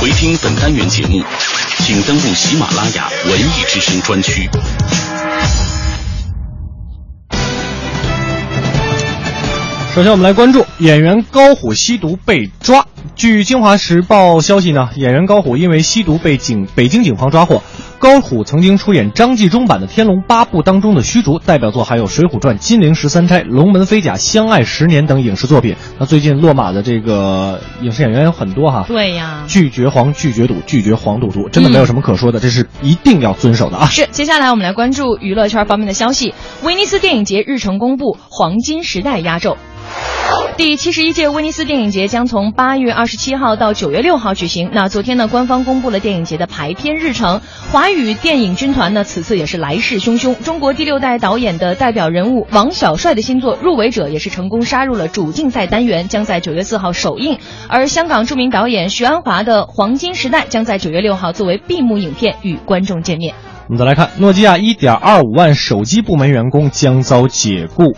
[0.00, 1.22] 回听本单元节目，
[1.78, 4.48] 请登录喜马拉雅文艺之声专区。
[9.94, 12.86] 首先，我们来关注演员高虎吸毒被抓。
[13.16, 17.62] 据《京华时报》消息呢，演员高虎因为吸毒被警北京警方抓获。
[18.00, 25.76] 高虎曾经出演张纪中版的《天龙八部》当中的虚竹，代表作还有《水浒传》《金陵十三钗》《龙门飞甲》《相爱十年》等影视作品。
[25.98, 29.44] 那最近落马的这个影视演员有很多哈，对呀。
[29.46, 33.84] 拒绝黄，拒绝赌，拒绝黄赌毒，真的没有什么可说的，嗯这是一定要遵守的啊。
[33.84, 36.32] 是，接下来我们来关注娱乐圈方面的消息。
[36.62, 39.58] 威尼斯电影节日程公布，黄金时代压轴。
[40.56, 44.70] 第七十一届威尼斯电影节将从八月二十七号到九月六号举行。
[44.72, 47.40] 那昨天呢，官方公布了电影节的排片日程。
[47.72, 50.34] 华语电影军团呢，此次也是来势汹汹。
[50.42, 57.38] 中国第六代导演的代表人物王小帅的新作《入围者》也是成功杀入了主竞赛单元，将在九月四号首映。
[57.68, 63.34] 而香港著名导演徐安华的《黄金时代》将在九月六号作为闭幕影片与观众见面。
[63.68, 67.94] 我们再来看，诺基亚1.25万手机部门员工将遭解雇。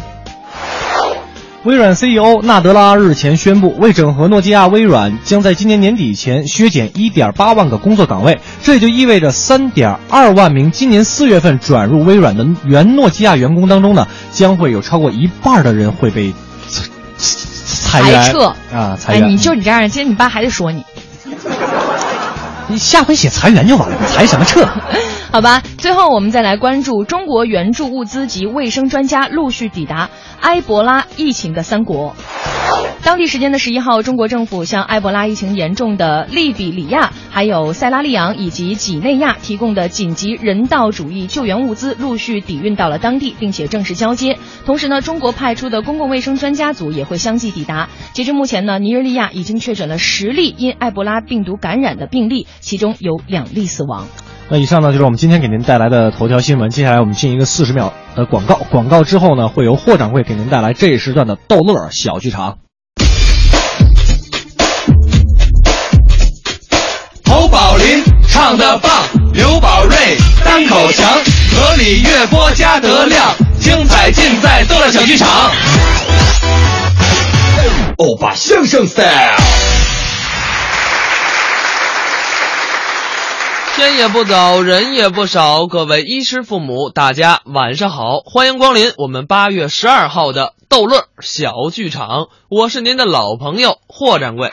[1.65, 8.41] 微软 CEO 纳德拉日前宣布，为整合诺基亚，微软将在今年年底前削减1.8万个工作岗位。
[8.65, 16.35] 这也就意味着3.2万名今年四月份转入微软的原诺基亚员工当中呢，将会有超过一半的人会被
[17.17, 19.31] 裁员裁撤啊，裁哎，员。
[19.31, 20.85] 你就你这样，今天你爸还得说你。
[22.67, 24.67] 你下回写裁员就完了，裁什么撤？
[25.33, 30.11] 好吧，最后我们再来关注中国援助物资及卫生专家陆续抵达
[30.43, 32.15] 埃博拉疫情的三国。
[33.03, 44.39] 当地时间的十一号，中国政府向埃博拉疫情严重的利比里亚、还有塞拉利昂以及几内亚提供的紧急人道主义救援物资陆续抵运到了当地，并且正式交接。
[44.67, 47.89] 同时呢，中国派出的公共卫生专家组也会相继抵达。
[48.13, 54.07] 截至目前呢，尼日利亚已经确诊了十例因埃博拉病毒感染的病例，其中有两例死亡。
[54.51, 56.69] 那以上呢就是我们今天给您带来的头条新闻。
[56.69, 62.59] 接下来我们进一个四十秒的广告，广告之后呢，会由霍掌柜给您带来这一时段的逗乐小剧场。
[67.25, 69.97] 侯宝林唱的棒，刘宝瑞
[70.45, 71.09] 单口强，
[71.57, 75.51] 河里月波加德亮，精彩尽在逗乐小剧场。
[77.97, 79.82] 欧巴相声 style。
[83.85, 94.53] 天也不早，人也不少，各位衣食父母，大家晚上好，欢迎光临我们八月十二号的逗乐小剧场，我是您的老朋友霍掌柜。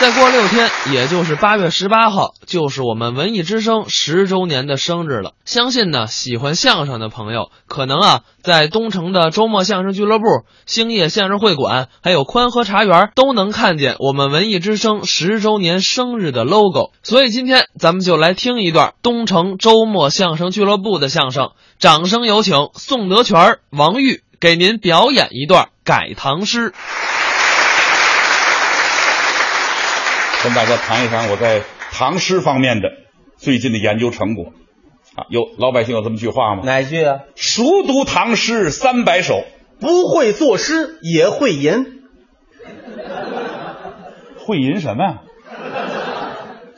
[0.00, 5.32] 再过六天，也就是八月十八号，就是我们文艺之声十周年的生日了。
[5.44, 10.24] 相信呢，喜欢相声的朋友，可能啊，在东城的周末相声俱乐部、
[10.66, 16.92] 兴业相声会馆，还有宽和茶园，都能看见我们文艺之声十周年生日的 logo。
[17.02, 26.72] 所以今天咱们就来听一段东城周末相声俱乐部的相声，掌声有请宋德全、王玉给您表演一段改唐诗。
[30.42, 32.90] 跟大家谈一谈我在唐诗方面的
[33.36, 34.52] 最近的研究成果。
[35.16, 36.62] 啊，有老百姓有这么句话吗？
[36.64, 37.20] 哪句啊？
[37.34, 39.42] 熟读唐诗三百首，
[39.80, 42.02] 不会作诗也会吟。
[44.38, 45.18] 会吟什么呀？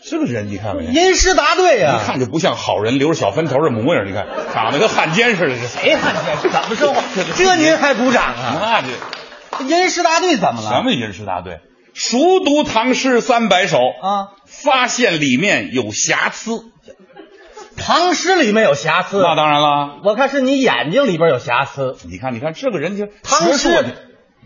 [0.02, 0.86] 这个人你看没？
[0.86, 4.06] 吟诗答对呀、一看就不像好人，留着小分头的模样。
[4.06, 5.56] 你看，长得跟汉奸似的。
[5.56, 6.50] 这谁汉奸？
[6.50, 7.02] 怎么说话？
[7.36, 8.58] 这您还鼓掌啊？
[8.58, 8.82] 那
[9.58, 10.70] 这吟诗答对怎么了？
[10.70, 11.60] 什么吟诗答对？
[11.94, 16.64] 熟读唐诗三百首啊，发现里面有瑕疵。
[17.76, 20.00] 唐诗里面有瑕疵，那当然了。
[20.04, 21.96] 我看是你眼睛里边有瑕疵。
[22.10, 23.88] 你看，你看这个人就唐诗学术的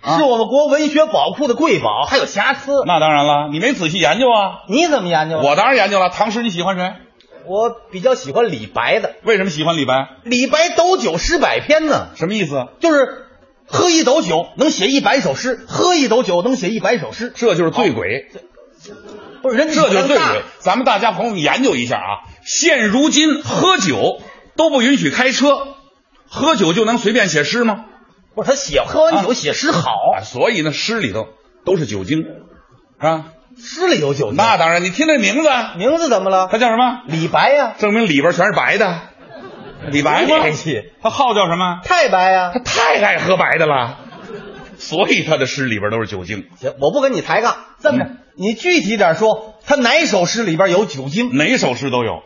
[0.03, 2.85] 啊是我们国文学宝库的瑰宝，还有瑕疵。
[2.87, 4.63] 那当然了，你没仔细研究啊？
[4.69, 5.39] 你怎么研究？
[5.39, 6.11] 我当然研究了。
[6.11, 6.93] 唐诗你喜欢谁？
[7.47, 9.17] 我比较喜欢李白的。
[9.25, 10.09] 为什么喜欢李白？
[10.23, 12.09] 李白斗酒诗百篇呢？
[12.15, 12.69] 什么意思？
[12.81, 13.24] 就是
[13.67, 18.27] 喝一斗酒能写一百首诗，喝一斗酒能写一百首诗，这就是醉鬼。
[19.43, 20.43] 不是人这就是醉鬼。
[20.59, 22.11] 咱们大家朋友们研究一下啊，
[22.45, 24.21] 现如今喝酒
[24.57, 25.49] 都不允许开车，
[26.29, 27.85] 喝酒就能随便写诗吗？
[28.35, 31.27] 不是他写喝完酒写诗好，啊所以呢，诗里头
[31.65, 33.27] 都是酒精，是吧？
[33.57, 34.37] 诗里有酒精。
[34.37, 35.49] 那当然，你听这名字，
[35.79, 36.49] 名字怎么了？
[36.51, 37.03] 他叫什么？
[37.07, 39.01] 李白呀、证明里边全是白的。
[39.91, 40.37] 李白吗？
[41.03, 41.81] 他号叫什么？
[41.85, 43.99] 太白呀、他太爱喝白的了，
[44.79, 46.47] 所以他的诗里边都是酒精。
[46.57, 51.37] 行，我不跟你抬杠，这么着，你具体点说，他哪首诗里边有酒精？
[51.37, 52.23] 哪首诗都有，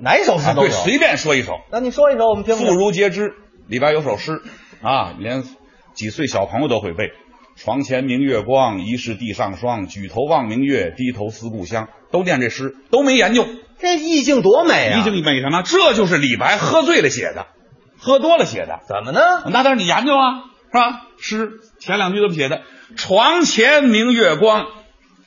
[0.00, 0.68] 哪首诗都有？
[0.68, 1.54] 啊对，随便说一首。
[1.70, 2.66] 那你说一首，我们听听。
[2.66, 3.32] 妇孺皆知，
[3.68, 4.40] 里边有首诗
[4.82, 5.42] 啊，连
[5.94, 7.10] 几岁小朋友都会背。
[7.56, 9.86] 床前明月光，疑是地上霜。
[9.86, 11.88] 举头望明月，低头思故乡。
[12.10, 13.44] 都念这诗，都没研究。
[13.80, 15.00] 这意境多美啊！
[15.00, 15.62] 意境美什么？
[15.62, 17.46] 这就是李白喝醉了写的，
[17.98, 18.80] 喝多了写的。
[18.86, 19.20] 怎么呢？
[19.46, 21.00] 那当然你研究啊，是吧？
[21.18, 22.62] 诗前两句怎么写的？
[22.96, 24.66] 床前明月光，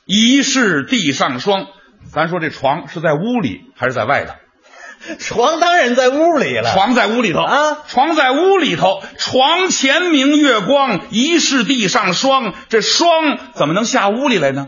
[0.06, 1.68] 疑是地上霜。
[2.12, 4.34] 咱说这床是在屋里还是在外头？
[5.20, 9.02] 床当然在屋里了，床在屋里头啊，床在屋里头。
[9.18, 12.54] 床前明月光，疑是地上霜。
[12.70, 14.68] 这霜怎么能下屋里来呢？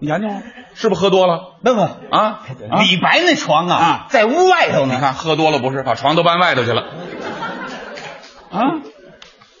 [0.00, 0.28] 你研究，
[0.74, 1.56] 是不是喝多了？
[1.62, 2.40] 问问啊，
[2.80, 4.94] 李白那床啊，啊在屋外头呢。
[4.94, 6.82] 你看喝多了不是，把床都搬外头去了。
[8.50, 8.60] 啊，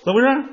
[0.04, 0.44] 怎么回事？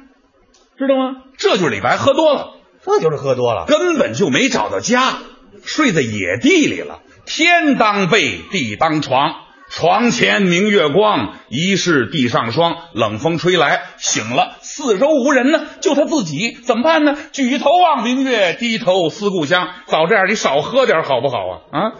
[0.77, 1.23] 知道吗？
[1.37, 5.19] 这就是李白喝多了，这就是喝多了，根本就没找到家，
[5.63, 6.99] 睡在野地里了。
[7.25, 9.35] 天当被，地当床。
[9.69, 12.75] 床前明月光，疑是地上霜。
[12.93, 17.17] 冷风吹来，醒了，四周无人呢，就他自己，怎么办呢？
[17.31, 19.67] 举头望明月，低头思故乡。
[19.87, 21.53] 早这样，你少喝点好不好啊？
[21.71, 21.91] 啊，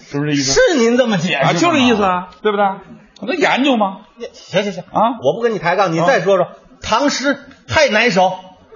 [0.00, 0.52] 是不是这意思？
[0.52, 2.64] 是您这么解释啊，就这意思啊，对不对？
[3.20, 3.98] 我们研究吗。
[4.32, 6.48] 行行行啊，我不跟你抬杠，你再说说
[6.82, 7.38] 唐诗
[7.68, 8.32] 太难首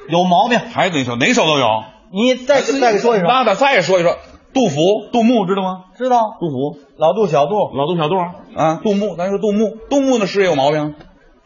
[0.09, 0.59] 有毛病？
[0.59, 1.17] 还哪首？
[1.17, 1.67] 哪首都有。
[2.13, 3.29] 你再再给说一说。
[3.29, 4.19] 那得再说一说。
[4.53, 4.77] 杜甫、
[5.13, 5.85] 杜牧知道吗？
[5.97, 6.37] 知道。
[6.41, 8.17] 杜甫，老杜、小杜，老杜、小杜
[8.57, 8.81] 啊。
[8.83, 10.95] 杜牧，咱说杜牧，杜牧的诗也有毛病，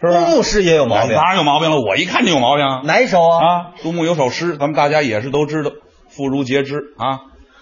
[0.00, 0.18] 是不是？
[0.18, 1.80] 杜牧诗也有毛病，当然有毛病了。
[1.80, 2.64] 我一看就有毛病。
[2.84, 3.46] 哪一首啊？
[3.46, 5.70] 啊，杜牧有首诗，咱们大家也是都知道，
[6.08, 7.20] 妇孺皆知啊。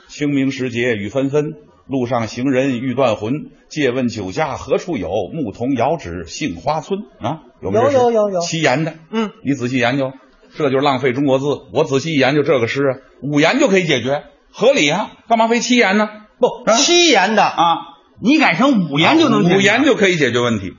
[0.09, 1.55] 清明时节雨纷纷，
[1.88, 3.32] 路上行人欲断魂。
[3.68, 5.09] 借问酒家何处有？
[5.32, 7.40] 牧童遥指杏花村啊。
[7.62, 10.12] 有没有有有有七言的，嗯，你仔细研究，
[10.57, 11.47] 这就是浪费中国字。
[11.72, 16.09] 我仔细一研究这个诗啊，五言就可以解决，合理啊，干嘛非七言呢？
[16.38, 17.76] 不，七言的啊，
[18.22, 20.72] 你改成五言就能五言就可以解决问题。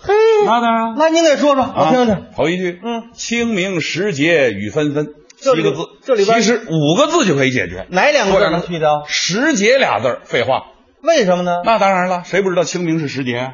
[0.00, 0.14] 嘿，
[0.46, 2.26] 那当然，那您给说说，我听听。
[2.34, 7.86] 头一句，嗯，清明时节雨纷纷，七个字，这里边其实五个字就可以解决。
[7.90, 9.04] 哪两个字能去掉？
[9.06, 10.62] 时节俩字，废话。
[11.02, 11.62] 为什么呢？
[11.64, 13.52] 那当然了，谁不知道清明是时节？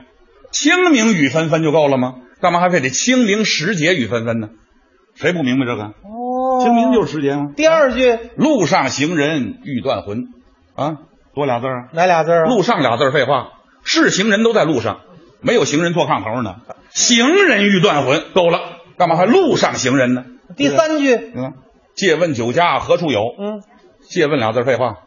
[0.51, 2.15] 清明雨纷纷就够了吗？
[2.41, 4.49] 干嘛还非得清明时节雨纷纷呢？
[5.15, 5.93] 谁不明白这个？
[6.55, 7.51] 哦，清明就是时节吗？
[7.57, 10.29] 第二句，路上行人欲断魂，
[10.75, 10.99] 啊，
[11.35, 11.89] 多俩字啊？
[11.93, 12.45] 哪俩字啊？
[12.45, 13.53] 路上俩字，废话，
[13.85, 15.01] 是行人都在路上，
[15.41, 16.57] 没有行人坐炕头呢。
[16.91, 18.61] 行人欲断魂，够了，
[18.97, 20.25] 干嘛还路上行人呢？
[20.57, 21.55] 第三句，嗯，
[21.95, 23.21] 借问酒家何处有？
[23.39, 23.63] 嗯，
[24.09, 24.99] 借问俩字，废话。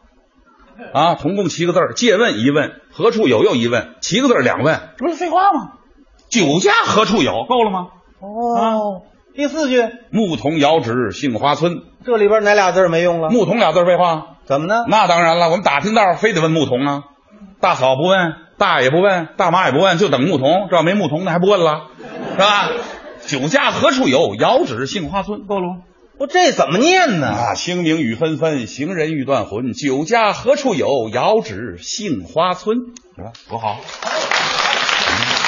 [0.94, 5.72] 啊，同共七个字儿，借问一问，何处有又一问，七个字儿两问，这不是废话吗？
[6.30, 7.46] 酒家何处有？
[7.48, 7.88] 够了吗？
[8.20, 9.02] 哦，
[9.38, 13.30] 第四句，牧童遥指杏花村，这里边哪俩字没用了？
[13.30, 14.84] 牧童俩字废话，怎么呢？
[14.88, 17.04] 那当然了，我们打听道非得问牧童啊，
[17.62, 20.68] 大嫂不问，大爷不问，大妈也不问，就等牧童。
[20.72, 21.84] 这要没牧童，那还不问了，
[22.32, 22.72] 是吧？
[23.28, 24.34] 酒家何处有？
[24.34, 25.76] 遥指杏花村，够了吗？
[26.18, 27.28] 不，这怎么念呢？
[27.28, 29.74] 啊，清明雨纷纷，行人欲断魂。
[29.74, 31.10] 酒家何处有？
[31.14, 32.76] 遥指杏花村，
[33.16, 33.34] 是吧？
[33.48, 33.82] 多好！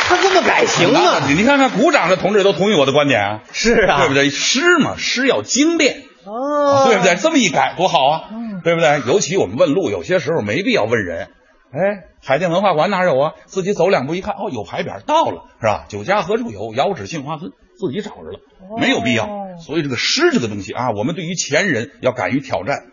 [0.09, 1.27] 他这么改行啊？
[1.29, 3.41] 你看看，鼓掌的同志都同意我的观点啊。
[3.51, 4.31] 是啊，对不对？
[4.31, 7.15] 诗嘛，诗要精炼，哦，对不对？
[7.15, 8.23] 这么一改多好啊，
[8.63, 9.03] 对不对？
[9.05, 11.29] 尤其我们问路，有些时候没必要问人。
[11.71, 13.33] 哎，海淀文化馆哪有啊？
[13.45, 15.85] 自己走两步一看，哦，有牌匾，到了，是吧？
[15.87, 16.73] 酒家何处有？
[16.73, 18.39] 遥指杏花村，自己找着了，
[18.81, 19.29] 没有必要。
[19.63, 22.85] 所以这个诗这个东西啊，我们对于前人要敢于挑战。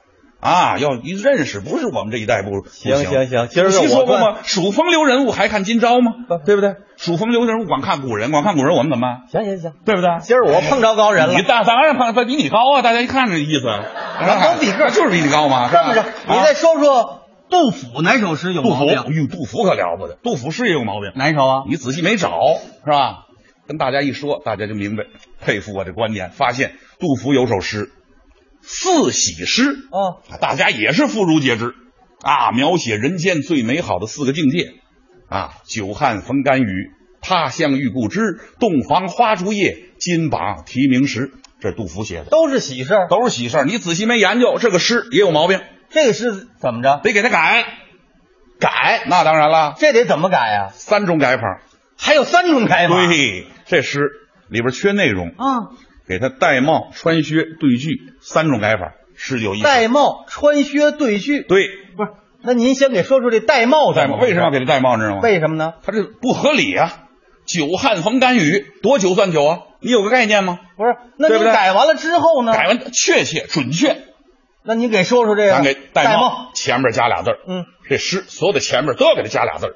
[0.47, 3.49] 啊，要一认识，不是我们这一代不行行行。
[3.49, 4.37] 今儿我说过吗？
[4.45, 6.13] 数风流人物还看今朝吗？
[6.47, 6.77] 对不对？
[6.97, 9.29] 数风流人物光看古人，光看古人，我们怎么办？
[9.29, 10.09] 行行行，对不对？
[10.23, 11.35] 今儿我碰着高人了。
[11.35, 12.83] 你大当然碰，比你高啊！
[12.83, 15.69] 大家一看这意思，都比个，就是比你高嘛。
[15.69, 18.95] 这么着，你再说说杜甫哪首诗有毛病？
[18.95, 21.11] 杜甫，哟，杜甫可了不得，杜甫诗也有毛病。
[21.17, 21.63] 哪首啊？
[21.69, 22.31] 你仔细没找
[22.85, 23.25] 是吧？
[23.67, 25.03] 跟大家一说，大家就明白，
[25.45, 26.31] 佩服我这观点。
[26.31, 27.91] 发现杜甫有首诗。
[28.67, 31.75] 四喜诗啊，大家也是妇孺皆知
[32.21, 34.73] 啊，描写人间最美好的四个境界
[35.29, 36.91] 啊：久旱逢甘雨，
[37.21, 41.33] 他乡遇故知，洞房花烛夜，金榜题名时。
[41.59, 43.65] 这杜甫写的，都是喜事儿，都是喜事儿。
[43.65, 45.61] 你仔细没研究，这个诗也有毛病。
[45.89, 47.01] 这个诗怎么着？
[47.03, 47.65] 得给他改，
[48.61, 49.05] 改。
[49.09, 50.69] 那当然了，这得怎么改呀？
[50.75, 51.63] 三种改法，
[51.97, 53.07] 还有三种改法。
[53.07, 54.01] 对，这诗
[54.51, 55.71] 里边缺内容啊。
[56.09, 59.65] 给他戴帽、穿靴、对句三种改法，诗有意思。
[59.65, 61.43] 戴帽、穿靴、对句。
[61.43, 61.67] 对，
[61.97, 62.11] 不是。
[62.43, 64.97] 那您先给说说这戴帽戴帽为什么要给他戴帽？
[64.97, 65.21] 你知道吗？
[65.23, 65.73] 为什么呢？
[65.85, 67.09] 他这不合理啊！
[67.45, 69.59] 久旱逢甘雨，多久算久啊？
[69.81, 70.59] 你有个概念吗？
[70.77, 72.53] 不是，那你改完了之后呢？
[72.53, 73.97] 改完确切准确。
[74.63, 75.51] 那你给说说这个。
[75.51, 79.75] 咱给戴帽前面加俩字嗯，这诗所有的前面都要给他加俩字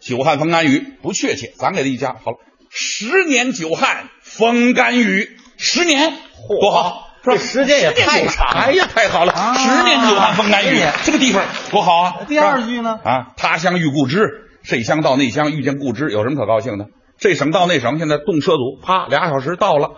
[0.00, 2.38] 久旱逢甘雨不确切，咱给他一加好了。
[2.70, 5.35] 十年久旱逢甘雨。
[5.58, 6.12] 十年
[6.60, 9.32] 多好，这时间也太长，哎呀，太好了！
[9.56, 12.16] 十年久旱逢甘雨，这个地方多好啊！
[12.28, 12.98] 第二句呢？
[13.04, 14.18] 啊，他乡遇故知，
[14.62, 16.86] 这乡到那乡遇见故知，有什么可高兴的？
[17.18, 19.90] 这省到那省，现在动车组，啪，俩小时到了。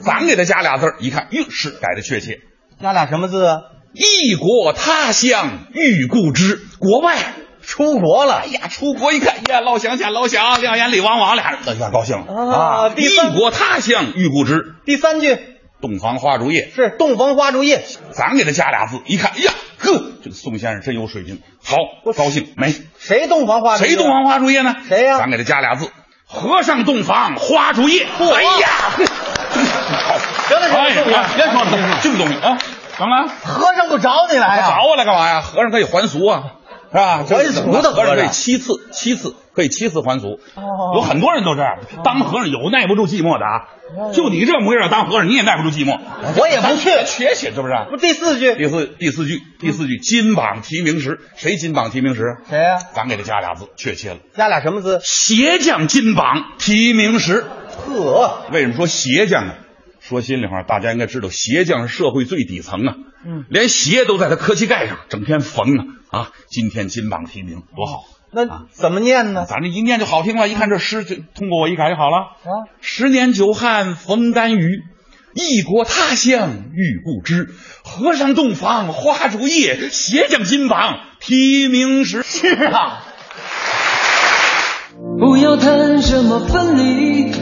[0.00, 2.40] 咱给他加俩字一看，哟，是改的确切。
[2.80, 3.60] 加俩什么字啊？
[3.92, 7.16] 异国他乡遇故知，国外
[7.72, 8.42] 出国了。
[8.44, 12.90] 哎呀，出国一看，呀，老乡见老乡，两眼里汪汪，俩人有点高兴了啊。
[12.94, 14.74] 异国他乡遇故知。
[14.84, 15.38] 第三句，
[15.80, 21.76] 洞房花烛夜是洞房花烛夜，咱给他加俩字，一看，哎呀，呵，这个宋先生真有水平，好，
[22.14, 22.74] 高兴没？
[22.98, 23.84] 谁洞房花烛？
[23.84, 24.76] 谁洞房花烛夜呢？
[24.86, 25.16] 谁呀？
[25.16, 25.90] 咱给他加俩字，
[26.26, 28.04] 和尚洞房花烛夜。
[28.04, 28.68] 哎呀，
[30.04, 32.58] 好， 行了行了，别说了，别说了，这个东西啊，
[32.98, 33.32] 怎么了？
[33.42, 34.76] 和尚不找你来呀？
[34.76, 35.40] 找我来干嘛呀？
[35.40, 36.42] 和尚可以还俗啊。
[36.92, 37.24] 是吧？
[37.24, 40.38] 还俗的和尚可以七次，七次可以七次还俗。
[40.54, 44.12] 哦有很多人都这样，当和尚有耐不住寂寞的啊。
[44.12, 45.98] 就你这模样当和尚，你也耐不住寂寞。
[46.38, 47.74] 我也不去咱缺去，是不是？
[47.90, 52.36] 不第四句，第四第四句第四句金榜题名时，谁金榜题名时？
[52.48, 54.18] 谁呀、咱给他加俩字，确切了。
[54.36, 55.00] 加俩什么字？
[55.02, 57.44] 鞋匠金榜题名时。
[57.86, 59.54] 呵，为什么说鞋匠呢？
[60.02, 66.30] 说心里话，大家应该知道，鞋匠是社会最底层啊，嗯，连鞋都在他磕膝盖上，整天缝啊啊！
[66.50, 68.02] 今天金榜题名，多好！
[68.32, 69.46] 那怎么念呢？
[69.48, 72.16] 咱这一念就好听了，一看这诗，就通过我一改就好了。
[72.16, 72.50] 啊，
[72.80, 74.82] 十年久旱逢甘雨，
[75.34, 77.54] 异国他乡遇故知。
[77.84, 82.24] 和尚洞房花烛夜，鞋匠金榜题名时。
[82.24, 83.04] 是啊，
[85.20, 87.41] 不要谈什么分离，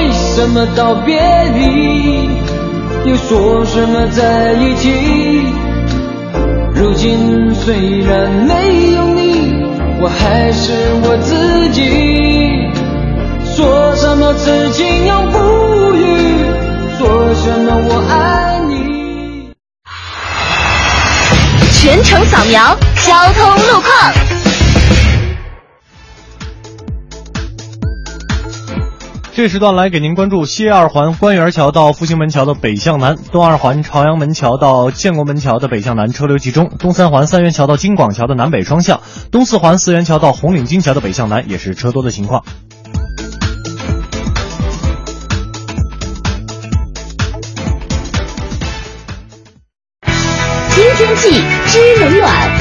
[0.00, 1.20] 为什么道别
[1.54, 2.30] 离，
[3.04, 5.44] 又说什么在一起？
[6.74, 9.62] 如今虽然没有你，
[10.00, 10.72] 我还是
[11.02, 11.82] 我自己。
[13.54, 16.46] 说什么此情永不渝，
[16.98, 19.52] 说什么我爱你。
[21.74, 22.74] 全程扫描
[23.04, 24.39] 交通路况。
[29.40, 39.00] 这时段来给您关注西二环官园桥到复兴门桥的北向南，东二环朝阳门桥到建国门桥的北向南车流集中，东三环三元桥到京广桥的南北双向，
[39.32, 42.44] 东四环四元桥到红领巾桥的北向南也是车多的情况。
[50.68, 52.59] 新天气知冷暖。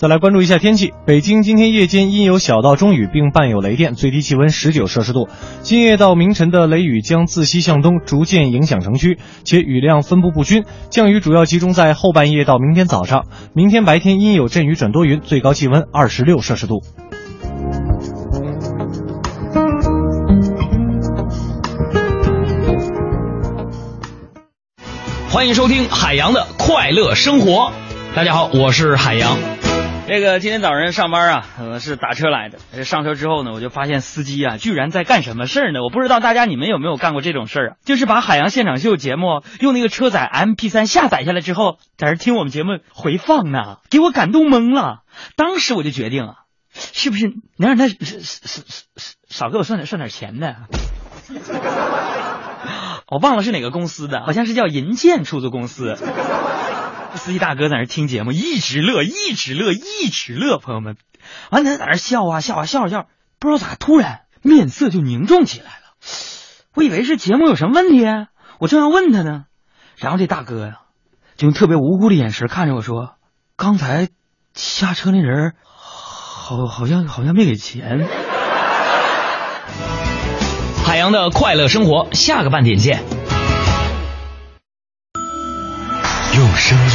[0.00, 5.28] 再来关注一下天气，北京今天夜间阴有小到中雨，并伴有雷电，最低气温十九摄氏度。
[5.60, 13.26] 今夜到明晨的雷雨将自西向东逐渐影响城区，且雨量分布不均，降雨主要集中在后半夜到明天早上。
[13.52, 16.80] 明天白天阴有阵雨转多云，最高气温二十六摄氏度。
[25.28, 27.70] 欢迎收听海洋的快乐生活。
[28.14, 29.36] 大家好，我是海洋。
[30.12, 32.82] 这个今天早上上班啊，呃是打车来的。
[32.82, 35.84] 上车之后呢，我就发现司机啊，居然在干什么事儿呢？
[35.84, 37.76] 我不知道大家你们有没有干过这种事儿啊？
[37.84, 45.02] 就是把《海洋现场秀》节目用那个车载 MP 3下载下来之后，在这听我们节目回放呢，给我感动懵了。
[45.36, 46.34] 当时我就决定啊，
[46.74, 48.62] 是不是能让他少少
[48.96, 50.56] 少少给我算点算点钱的？
[53.06, 55.96] 我忘了是哪个公司的，好像是叫银建出租公司。
[57.16, 60.58] 司机大哥在那听节目，一直乐，一直乐，一直乐。
[60.58, 60.96] 朋友们，
[61.50, 63.06] 完他在那笑啊笑啊笑啊笑，
[63.38, 65.94] 不知道咋突然面色就凝重起来了。
[66.74, 68.04] 我以为是节目有什么问题，
[68.58, 69.44] 我正要问他呢，
[69.96, 70.80] 然后这大哥呀，
[71.36, 73.14] 就用特别无辜的眼神看着我说
[73.56, 74.08] ：“刚才
[74.54, 78.08] 下车那人，好好像好像没给钱。”
[80.84, 83.19] 海洋的快乐生活，下个半点见。
[86.36, 86.86] 用声音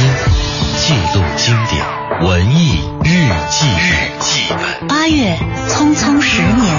[0.78, 1.84] 记录经典
[2.26, 4.88] 文艺日记日记本。
[4.88, 5.36] 八月，
[5.68, 6.74] 匆匆十年。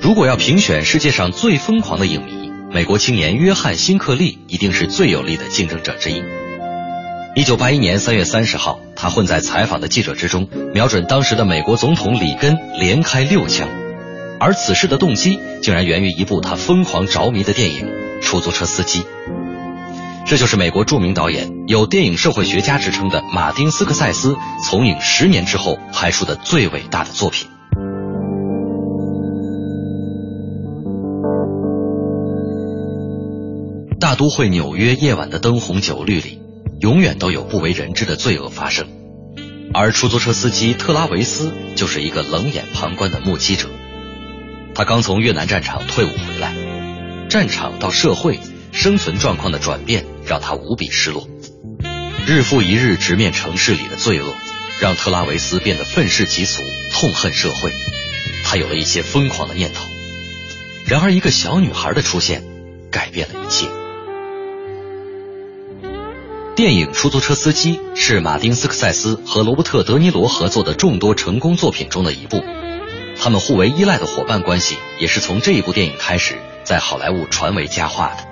[0.00, 6.24] 如果要评选世界上最疯狂的影迷，美国青年约翰辛克利一定是最有力的竞争者之一。
[7.36, 13.68] 一九八一年三月三十号，他混在采访的记者之中，瞄准当时的美国总统里根连开六枪，
[14.42, 17.86] 而此事的动机竟然源于一部他疯狂着迷的电影
[18.20, 19.02] 《出租车司机》。
[20.26, 24.34] 这就是美国著名导演、有电影社会学家之称的马丁·斯科塞斯
[24.68, 27.48] 从影十年之后拍出的最伟大的作品。
[34.00, 36.40] 大都会纽约夜晚的灯红酒绿里，
[36.80, 38.88] 永远都有不为人知的罪恶发生，
[39.72, 43.68] 而出租车司机特拉维斯就是一个冷眼旁观的目击者。
[44.74, 46.54] 他刚从越南战场退伍回来，
[47.28, 48.40] 战场到社会
[48.72, 51.28] 生存状况的转变让他无比失落。
[52.26, 54.34] 日复一日直面城市里的罪恶，
[54.80, 56.62] 让特拉维斯变得愤世嫉俗，
[56.92, 57.70] 痛恨社会。
[58.44, 59.84] 他有了一些疯狂的念头。
[60.86, 62.42] 然而，一个小女孩的出现，
[62.90, 63.66] 改变了一切。
[66.54, 72.42] 电影《出租车司机》是马丁·斯科塞斯和罗伯特·德尼罗合作的众多成功作品中的一部。
[73.18, 76.34] 他们互为依赖的伙伴关系，也是从这一部电影开始
[76.64, 78.24] 在好莱坞传为佳话的。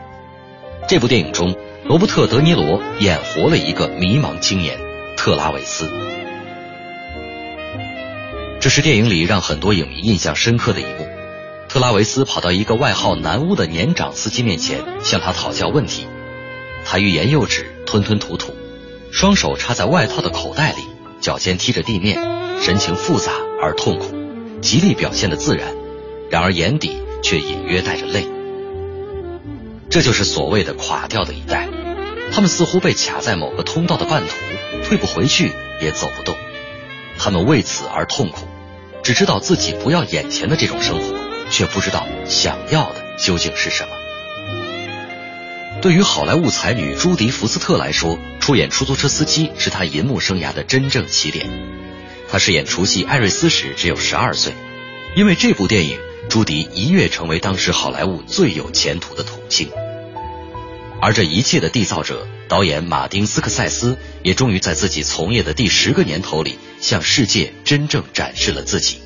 [0.88, 4.78] 这部电影中，罗伯特·德尼罗演活了一个迷茫青年
[5.16, 5.88] 特拉维斯。
[8.60, 11.08] 这是电影里让很多影迷印象深刻的一幕。
[11.68, 16.06] 特拉维斯跑到一个外号“南巫”的年长司机面前，向他讨教问题。
[16.84, 18.56] 他欲言又止，吞吞吐吐，
[19.12, 20.82] 双手插在外套的口袋里，
[21.20, 22.20] 脚尖踢着地面，
[22.60, 23.30] 神情复杂
[23.62, 24.16] 而痛苦，
[24.60, 25.74] 极力表现的自然，
[26.30, 28.26] 然而眼底却隐约带着泪。
[29.88, 31.68] 这就是所谓的垮掉的一代，
[32.32, 36.36] 他们似乎被卡在某个通道的半途，退不回去，也走不动。
[37.18, 38.46] 他们为此而痛苦，
[39.02, 41.14] 只知道自己不要眼前的这种生活，
[41.50, 43.90] 却不知道想要的究竟是什么。
[45.82, 51.50] 对于好莱坞才女朱迪福斯特来说，出演出租车司机是她银幕生涯的真正起点。
[52.30, 54.54] 她饰演除夕艾瑞斯时只有十二岁，
[55.16, 55.98] 因为这部电影，
[56.28, 59.68] 朱迪一跃成为当时好莱坞最有前途的童星。
[61.02, 68.98] 而这一切的缔造者，导演马丁斯科塞斯，也终于在自己从业的第十个年头里，向世界真正展示了自己。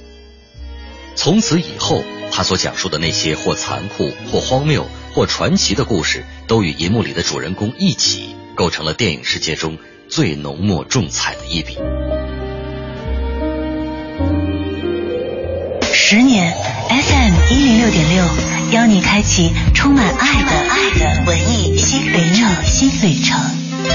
[1.15, 9.79] 从此以后，他所讲述的那些或残酷、或荒谬、或传奇的故事，都与银幕里的主人公一起，构成了电影世界中
[10.09, 11.79] 最浓墨重彩的一笔。
[16.15, 16.55] 十年
[16.91, 18.24] FM 一零六点六，
[18.70, 22.49] 邀你开启充满爱的爱的文艺新旅程。
[22.62, 23.36] 新旅程。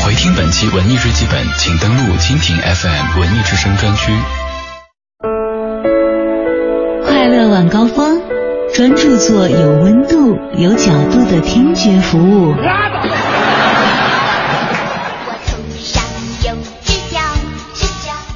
[0.03, 4.11] 回听本期文艺日记本，请登录蜻蜓 FM 文艺之声专区。
[7.05, 8.21] 快乐晚高峰，
[8.75, 12.53] 专注做有温度、有角度的听觉服务。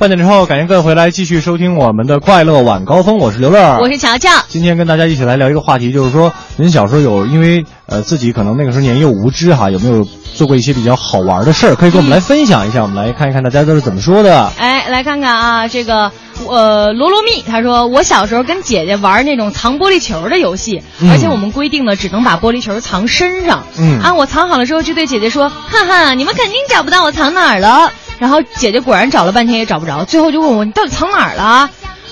[0.04, 4.30] 半点之后，感谢各位回来继续收听我们的快乐晚高峰，我是刘乐，我是乔乔。
[4.50, 10.06] 今天跟大家一起来聊一个话题，就是说您小时候有因为呃自己可能那个时候年幼无知哈，有没有
[10.36, 14.52] 做过一些比较好玩的事儿，可以跟我们来分享一下，我们来看一看大家都是怎么说的。
[14.60, 16.12] 哎，来看看啊，这个
[16.50, 23.64] 呃罗罗蜜他说，我小时候跟姐姐玩那种藏玻璃球的游戏，嗯而且我们规定了只能把玻璃球藏身上。
[23.78, 27.90] 嗯啊，我藏好了之后就对姐姐说，哈哈，你们肯定找不到我藏哪儿了。
[28.24, 31.70] 然后姐姐果然找了半天也找不着，最后就问我你到底藏哪儿了？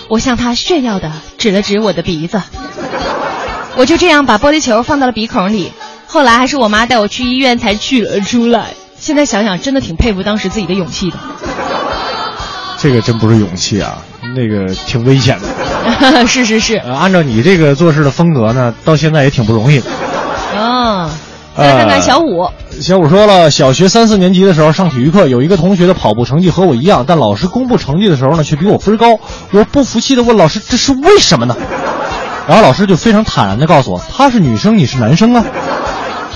[0.09, 2.41] 我向她炫耀的指了指我的鼻子，
[3.77, 5.71] 我就这样把玻璃球放到了鼻孔里。
[6.07, 8.73] 后来还是我妈带我去医院才取了出来。
[8.99, 11.17] 现在想想，真的挺佩服当时自己的勇气的。
[12.77, 13.99] 这个真不是勇气啊，
[14.35, 15.47] 那个挺危险的。
[16.27, 19.85] 是是是，呃，按照你这个做事的风格呢，到现在也挺不容易的。
[20.59, 21.09] 嗯，
[21.57, 22.47] 来看看小五。
[22.81, 29.19] 小五说了，小学三四年级的时候上体育课，有一个同学的跑步成绩和我一样，但老师公布成绩的时候呢，却比我分高。
[29.51, 31.55] 我不服气的问老师：“这是为什么呢？”
[32.47, 35.45] 然后老师就非常坦然的告诉我：“她是女生，你是男生啊。”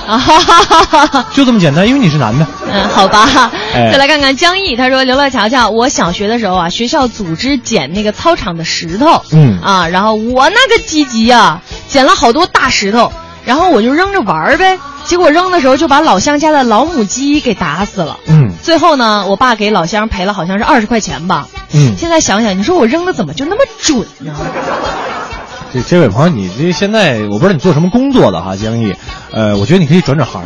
[0.08, 1.26] 啊哈哈哈哈！
[1.34, 2.46] 就这么简单，因为你是男的。
[2.72, 3.52] 嗯，好吧。
[3.74, 13.12] 哎再来看看江毅，他说：“刘乐乔乔，我小学的时候啊，学校组织捡那个操场的石头，嗯啊，然后我那个积极啊，捡了好多大石头，
[13.46, 14.78] 然后我就扔着玩儿呗。
[15.06, 18.18] 结果扔的时候就把老乡家的老母鸡给打死了。
[18.28, 21.48] 嗯最后呢，我爸给老乡赔了好像是二十块钱吧。
[21.74, 24.34] 嗯，现在想想，你说我扔的怎么就那么准呢？
[25.74, 28.96] 这这位朋友，你这现在我不知道你做什么工作的哈，江毅，
[29.32, 30.44] 呃，我觉得你可以转转行，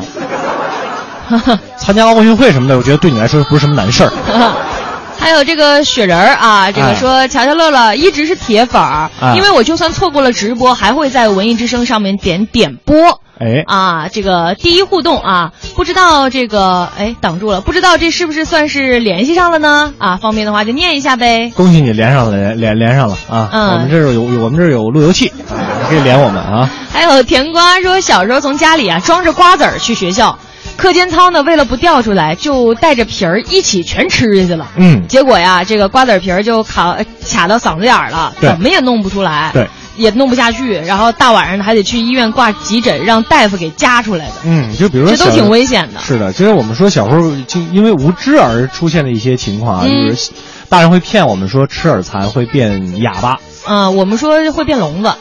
[1.78, 4.12] 参加奥运会什么的，我觉得对你来说不是什么难事儿。
[5.20, 13.22] 还有这个雪人儿啊，这个哎说乔乔乐乐一直是铁粉儿，哎因为我就算错过了直播，还会在文艺之声上面点点播。
[13.40, 19.94] 哎啊，这个第一互动啊，不知道这个哎挡住了，不知道这是不是算是联系上了呢？
[19.98, 21.52] 啊，方便的话就念一下呗。
[21.56, 23.50] 恭喜你连上了，连连连上了啊！
[23.52, 26.70] 嗯我们这儿有有我们这儿有路由器，啊可以连我们啊。
[26.92, 30.38] 还有甜瓜说，小时候从家里啊装着瓜子儿去学校，
[30.76, 34.68] 课间操呢为了不掉出来，就带着皮儿一起全吃下去了。
[34.76, 39.68] 嗯结果呀，这个瓜子皮儿就卡呃卡到嗓子眼儿了，怎么也弄不出来，对，
[40.00, 44.34] 也弄不下去，然后大晚上还得去医院挂急诊，让大夫给夹出来的。
[44.46, 50.32] 嗯，就比如说这都挺危险的是的，其实我们说小时候就因为无知而出现的一些情况啊，嗯就是
[50.70, 55.14] 大人会骗我们说吃耳残会变哑巴，嗯、我们说会变聋子，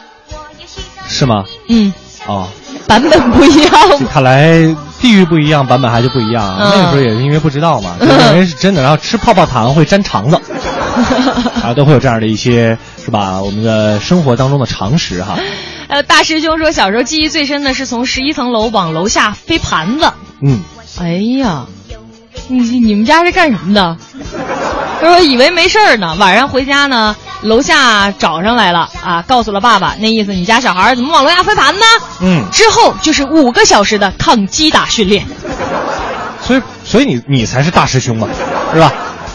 [1.09, 1.45] 是吗？
[1.69, 1.93] 嗯，
[2.27, 2.49] 哦，
[2.87, 3.73] 版本不一样。
[4.11, 10.41] 看来地域不一样，版本还是不一样那个时候也是因为不知道嘛，就认为是真的，然后吃泡泡糖会粘肠子，
[11.63, 13.41] 啊，都会有这样的一些是吧？
[13.41, 15.39] 我们的生活当中的常识哈。
[15.89, 20.13] 呃，大师兄说小时候记忆最深的是从十一层楼往楼下飞盘子。
[20.43, 20.61] 嗯，
[21.01, 21.65] 哎呀，
[22.49, 23.97] 你你们家是干什么的？
[25.01, 31.85] 他说以为没事儿呢，晚上回家呢，楼下找上来了啊，告诉了爸爸，那意思你家小孩怎么往楼下飞盘呢？
[32.21, 35.27] 嗯，之后就是五个小时的抗击打训练。
[36.41, 38.29] 所以所以你你才是大师兄嘛，
[38.73, 38.93] 是吧？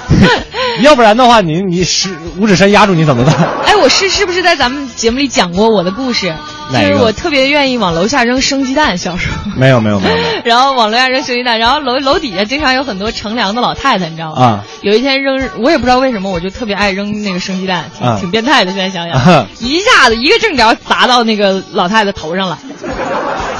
[0.81, 3.35] 要不然的话，你你是五指山压住你怎么办？
[3.65, 6.33] 哎，我是是不是在咱们节目里讲过我的故事？
[6.71, 9.51] 就是我特别愿意往楼下扔生鸡蛋，小时候。
[9.55, 14.41] 没有没有没有没有 然后往楼下扔生鸡蛋，然后楼楼底下经常有很多乘凉的老太太，你知道吗？
[14.41, 18.71] 啊有一天扔，我也不知道为什么，我就特别爱扔那个生鸡蛋，挺、啊挺变态的。
[18.71, 22.57] 现在想想，啊一下子一个正着砸到那个老太太头上了。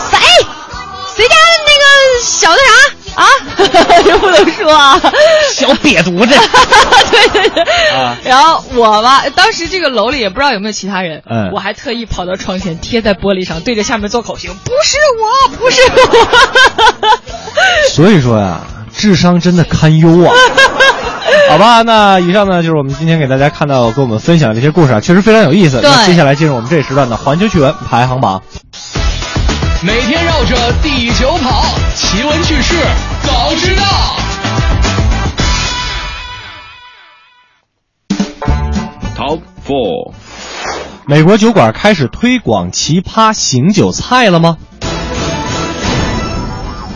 [0.10, 0.20] 谁？
[1.16, 1.36] 谁家
[1.68, 3.26] 那个小那啥啊？
[4.06, 5.00] 这不能说啊，
[5.54, 6.36] 小瘪犊子。
[7.12, 7.64] 对对对。
[7.96, 17.18] 啊然后我吧，当时这个楼里也不知道有没有其他人，嗯我还特意跑到窗前，贴在玻璃上，对着下面做口型，不是我，不是我。
[17.92, 18.62] 所以说呀，
[18.96, 20.34] 智商真的堪忧啊。
[21.50, 25.80] 好吧，那以上呢就是我们今天给大家看到跟我们分享的这些故事啊，确实非常有意思。
[25.84, 28.42] 那接下来进入我们这一时段的环球趣闻排行榜。
[29.86, 31.62] 每天绕着地球跑，
[31.94, 32.74] 奇闻趣事
[33.22, 33.84] 早知道。
[39.14, 40.14] Top Four，
[41.06, 44.56] 美国酒馆开始推广奇葩醒酒菜了吗？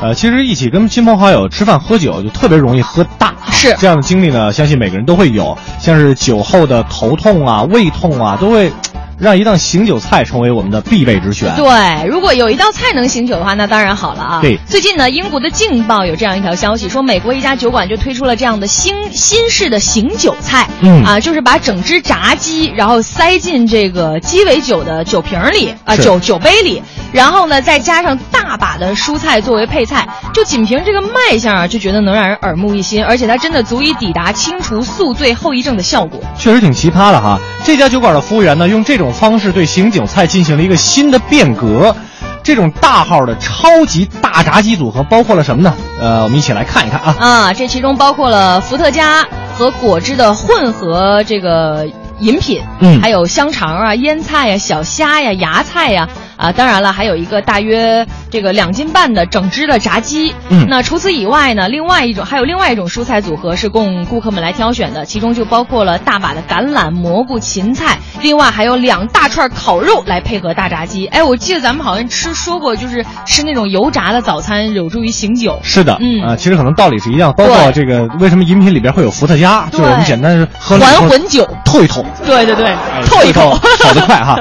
[0.02, 3.36] 呃，其实一起跟亲朋好友吃饭喝酒，就特别容易喝大。
[3.52, 8.72] 是这样的经历呢，相信每个人都会有，像是酒后的头痛啊、胃痛啊，都会
[9.20, 11.56] 让一道醒酒菜成为我们的必备之选。
[11.56, 14.42] 对，如果有一道菜能醒酒的话，那当然好了啊。
[14.42, 20.68] 对最近呢，英国的《镜报》有这样一条消息，说美国一家酒馆就推出了这样的新新式的醒酒菜。
[20.82, 36.22] 嗯啊，就是把整只炸鸡，然后塞进这个鸡尾酒的酒瓶里啊，是酒酒杯里，然后呢，再加上大把的蔬菜作为配菜，就仅凭这个卖相啊，就觉得能让人耳目一新，而且它真的足以抵达清除宿醉后遗症的效果。
[36.38, 37.40] 确实挺奇葩的哈。
[37.66, 41.96] 这家酒馆的服务员呢，用这种方式对醒酒菜进行了一个新的变革。
[42.44, 45.76] 这种大号的超级大炸鸡组合包括了什么呢？
[46.00, 47.16] 呃，我们一起来看一看啊。
[47.20, 49.28] 啊，这其中包括了伏特加
[49.58, 51.86] 和果汁的混合这个
[52.20, 56.10] 饮品，嗯还有香肠啊、腌菜呀、小虾呀、芽菜呀，啊，
[56.56, 60.34] 当然了，还有一个大约这个两斤半的整只的炸鸡。
[60.50, 71.08] 嗯那除此以外呢，另外一种还有另外一种蔬菜组合是供顾客们来挑选的，其中就包括了大把的橄榄、蘑菇、芹菜，另外还有两大串烤肉来配合大炸鸡。
[71.08, 75.60] 哎，我记得咱们好像吃说过，就是吃那种油炸的早餐有助于醒酒。
[75.64, 84.38] 是的，嗯啊、其实可能道理是一样，包括这个为什么饮品里边会有伏特加，就是我们简单是喝还魂酒透一透，对对对，哎透一透，跑得快哈。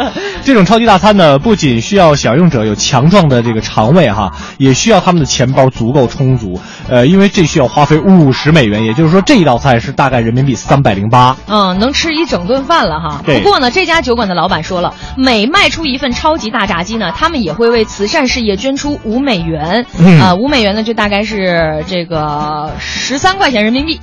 [0.47, 6.61] 这种超级大餐呢，不仅需要享用者有强壮的这个肠胃哈，也需要他们的钱包足够充足。
[6.89, 11.37] 呃，因为这需要花费五十美元，也就是说这一道菜是大概人民币三百零八。
[11.49, 13.23] 嗯，能吃一整顿饭了哈。
[13.25, 19.85] 不过呢，这家酒馆的老板说了，每卖出一份超级大炸鸡呢，他们也会为慈善事业捐出五美元。
[19.99, 23.99] 嗯啊，五美元呢，就大概是这个十三块钱人民币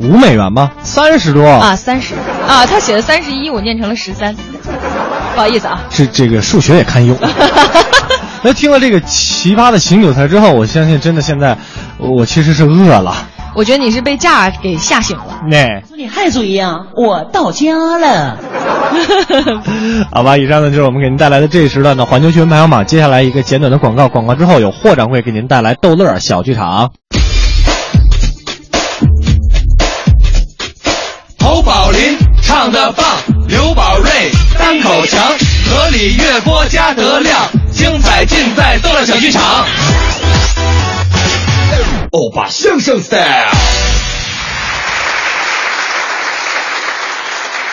[0.00, 0.70] 五美元吗？
[0.82, 2.14] 三十多啊，三十
[2.48, 4.34] 啊，他写的三十一，我念成了十三，
[5.34, 5.82] 不好意思啊。
[5.90, 7.14] 这这个数学也堪忧。
[8.42, 11.58] 那听了这个奇葩的醒酒菜之后，我相信真的现在
[11.98, 13.14] 我其实是饿了。
[13.54, 15.42] 我觉得你是被价给吓醒了。
[15.50, 16.80] 那你还嘴呀？
[16.96, 18.38] 我到家了。
[20.10, 22.86] 好吧，以上呢就是我们给您带来的这一时段的环球新闻排行榜。
[22.86, 26.92] 接下来一个简短的广告，广告之后有霍掌柜给您带来逗乐小剧场。
[31.52, 33.04] 侯宝林唱的棒，
[33.48, 34.08] 刘宝瑞
[34.56, 35.36] 单口强，
[35.66, 39.42] 河里月波加德亮，精彩尽在逗乐小剧场。
[42.12, 43.50] 欧巴相声 style。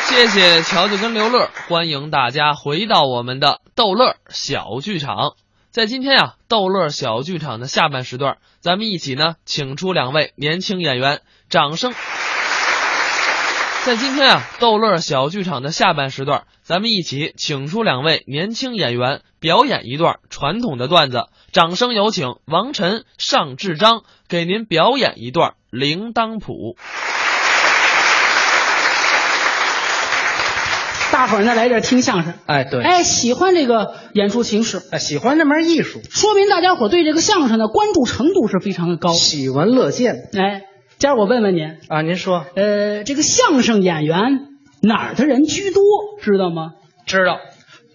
[0.08, 5.34] 谢谢乔乔跟刘乐，欢迎大家回到我们的逗乐小剧场。
[5.70, 11.94] 在今天啊，逗乐小剧场的下半时段，咱们一起呢，请出两位年轻演员，掌声。
[13.88, 21.20] 在今天啊，逗乐小剧场的下半时段，咱们一起请出两位年轻演员表演一段传统的段子。
[21.54, 26.76] 掌声有请王晨、尚志章给您表演一段铃铛谱。
[31.10, 40.28] 大伙儿呢来这儿听相声，哎，对，哎，喜欢这个演出形式，哎，喜欢这门艺术，说明大家伙对这个相声的关注程度是非常的高，喜闻乐见。
[40.38, 40.64] 哎，
[41.00, 44.18] 今儿我问问您啊，您说，呃，这个相声演员
[44.82, 45.84] 哪儿的人居多，
[46.24, 46.74] 知道吗？
[47.06, 47.38] 知道，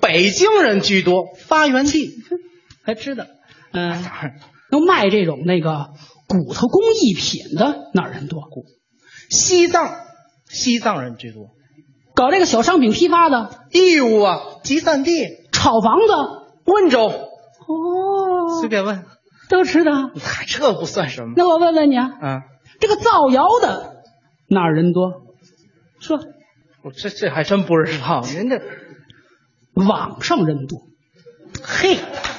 [0.00, 2.10] 北京人居多，发源地。
[2.84, 3.24] 还知道，
[3.72, 4.04] 嗯、
[4.70, 5.88] 都卖这种那个
[6.28, 8.40] 骨头工艺品的哪儿人多？
[9.30, 9.96] 西藏，
[10.48, 11.50] 西藏人居多，
[12.14, 15.10] 搞这个小商品批发的，义乌啊，集散地，
[15.50, 16.12] 炒房子，
[16.66, 19.04] 温州，哦，随便问，
[19.48, 19.92] 都知道。
[20.20, 21.34] 嗨，这不算什么。
[21.36, 22.40] 那我问问你啊，啊，
[22.82, 24.02] 这个造谣的
[24.48, 25.22] 哪儿人多？
[26.00, 26.18] 说，
[26.82, 28.60] 我这这还真不知道，您这
[29.74, 30.80] 网上人多，
[31.62, 31.96] 嘿，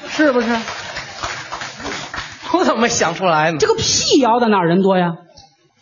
[0.09, 0.49] 是不是？
[2.51, 3.57] 我怎么没想出来呢？
[3.57, 5.13] 这个辟谣的哪儿人多呀？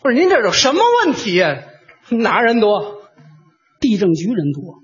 [0.00, 1.64] 不是您这有什么问题呀、
[2.10, 3.02] 哪儿人多？
[3.80, 4.78] 地政局人多。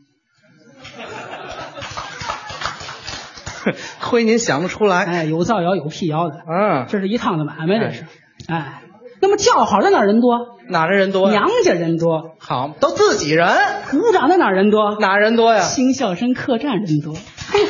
[4.02, 5.04] 亏您想不出来。
[5.04, 8.06] 哎，有造谣有辟谣的，嗯，这是一趟的买卖，这是。
[8.48, 8.82] 哎，
[9.28, 10.56] 那么叫好在哪儿人多？
[10.70, 11.32] 哪儿的人多呀？
[11.38, 12.34] 娘家人多。
[12.38, 13.46] 好，都自己人。
[13.90, 14.96] 鼓掌在哪儿人多？
[14.98, 15.60] 哪儿人多呀？
[15.60, 17.14] 新笑声客栈人多。
[17.14, 17.64] 谢谢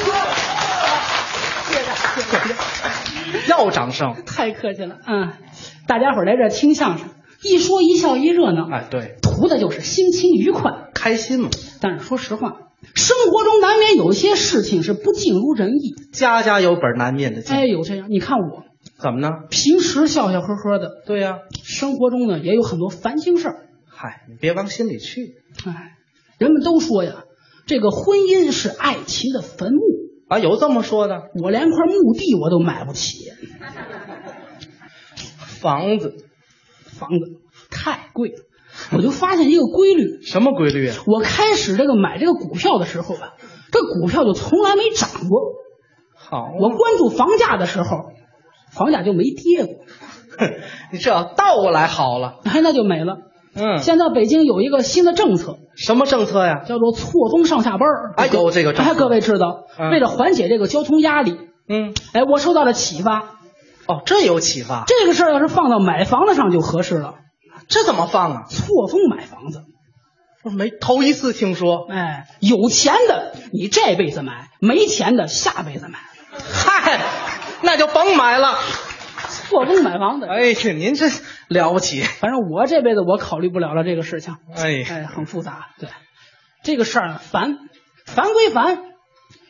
[3.34, 4.98] 谢要掌声， 太客气了。
[5.04, 5.32] 嗯，
[5.88, 7.08] 大家伙儿来这儿听相声，
[7.42, 11.48] 一说一笑一热闹，哎，对，图的就是心情愉快、开心嘛。
[11.80, 12.52] 但是说实话，
[12.94, 17.56] 生活中难免有些事情是不尽如人意，家家有本难念的经。
[17.56, 18.06] 哎，有这样。
[18.08, 18.64] 你看我
[19.00, 19.28] 怎么呢？
[19.48, 23.68] 平时笑笑呵呵的，对呀、生活中呢也有很多烦心事儿。
[23.86, 25.36] 嗨，你别往心里去。
[25.64, 25.96] 哎，
[26.38, 27.24] 人们都说呀，
[27.66, 29.80] 这个婚姻是爱情的坟墓。
[30.28, 31.30] 啊，有这么说的？
[31.40, 33.30] 我连块墓地我都买不起，
[35.38, 36.16] 房子，
[36.84, 38.44] 房子太贵了。
[38.92, 40.96] 我就发现一个规律， 什么规律啊？
[41.06, 43.36] 我开始这个买这个股票的时候吧，
[43.72, 45.54] 这股票就从来没涨过。
[46.14, 48.10] 好啊，我关注房价的时候，
[48.70, 49.74] 房价就没跌过。
[50.92, 52.36] 你这倒过来好了。
[52.44, 53.16] 哎，那就美了。
[53.54, 56.62] 嗯，现在北京有一个新的政策，什么政策呀？
[56.66, 58.14] 叫做错峰上下班儿。
[58.16, 58.90] 哎，有这个政策。
[58.92, 61.36] 哎，各位知道，嗯为了缓解这个交通压力，
[61.68, 63.20] 嗯，哎，我受到了启发。
[63.88, 64.84] 哦，这有启发。
[64.86, 67.14] 这个事儿要是放到买房子上就合适了。
[67.68, 68.42] 这怎么放啊？
[68.48, 69.62] 错峰买房子，
[70.44, 71.86] 我没头一次听说。
[71.90, 75.98] 哎，有钱的你这辈子买，没钱的下辈子买。
[76.30, 77.00] 嗨，
[77.62, 78.54] 那就甭买了。
[79.28, 81.06] 错峰买房子，哎呀，您这
[81.48, 82.02] 了不起。
[82.02, 84.36] 反正我这辈子我考虑不了了这个事情。
[84.54, 85.70] 哎哎，很复杂。
[85.78, 85.88] 对，
[86.62, 87.56] 这个事儿呢，烦，
[88.06, 88.78] 烦归烦，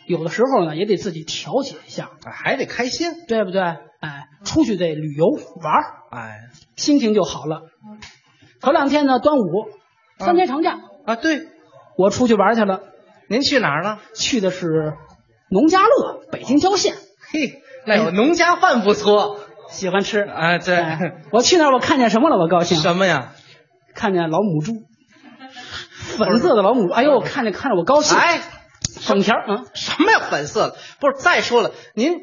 [0.06, 3.60] 有的时候呢也得自己调节一下，还得开心，对不对？
[3.60, 5.26] 哎，出去得旅游
[5.60, 6.39] 玩儿，哎，
[6.76, 7.62] 心情就好了。
[8.60, 9.43] 头两天呢，端午
[10.18, 11.40] 三天长假啊，对，
[11.97, 12.80] 我出去玩去了。
[13.28, 14.01] 您去哪儿了？
[14.14, 14.94] 去的是
[15.51, 16.94] 农家乐，北京郊县。
[17.30, 19.39] 嘿，那有农家饭不错，
[19.70, 20.20] 喜欢吃。
[20.20, 20.85] 哎，对，
[21.32, 22.36] 我去那儿我看见什么了？
[22.36, 22.78] 我高兴。
[22.78, 23.32] 什么呀？
[23.94, 24.74] 看见老母猪，
[26.16, 26.93] 粉色的老母猪。
[26.93, 28.16] 哎呦，我看见看着我高兴。
[28.16, 28.40] 哎，
[29.01, 29.65] 省钱嗯？
[29.74, 30.77] 什么呀，粉色的？
[31.01, 32.15] 不是，再说了，您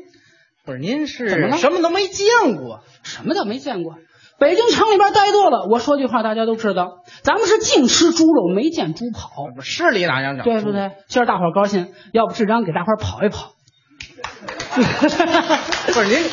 [0.66, 2.82] 不是您是怎么了什么都没见过？
[3.04, 3.96] 什么叫没见过？
[4.38, 10.44] 北京城里边待多了，我说句话大家都知道，咱们是净吃猪肉，没见猪跑，市里哪样长？
[10.44, 10.92] 对不对？
[11.08, 13.52] 今儿大伙儿高兴，要不志章给大伙儿跑一跑。
[15.88, 16.30] 不是您，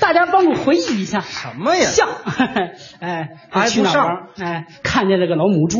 [0.00, 1.84] 大家帮我回忆一下什么呀？
[1.88, 2.08] 像，
[3.00, 4.28] 哎，还去哪儿玩？
[4.38, 5.78] 哎，看见这个老母猪，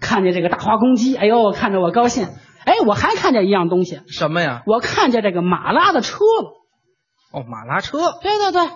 [0.00, 2.28] 看见这个大花公鸡，哎呦，看着我高兴。
[2.64, 4.62] 哎，我还看见一样东西，什么呀？
[4.66, 6.62] 我看见这个马拉的车了。
[7.32, 7.98] 哦，马拉车。
[8.22, 8.70] 对对对，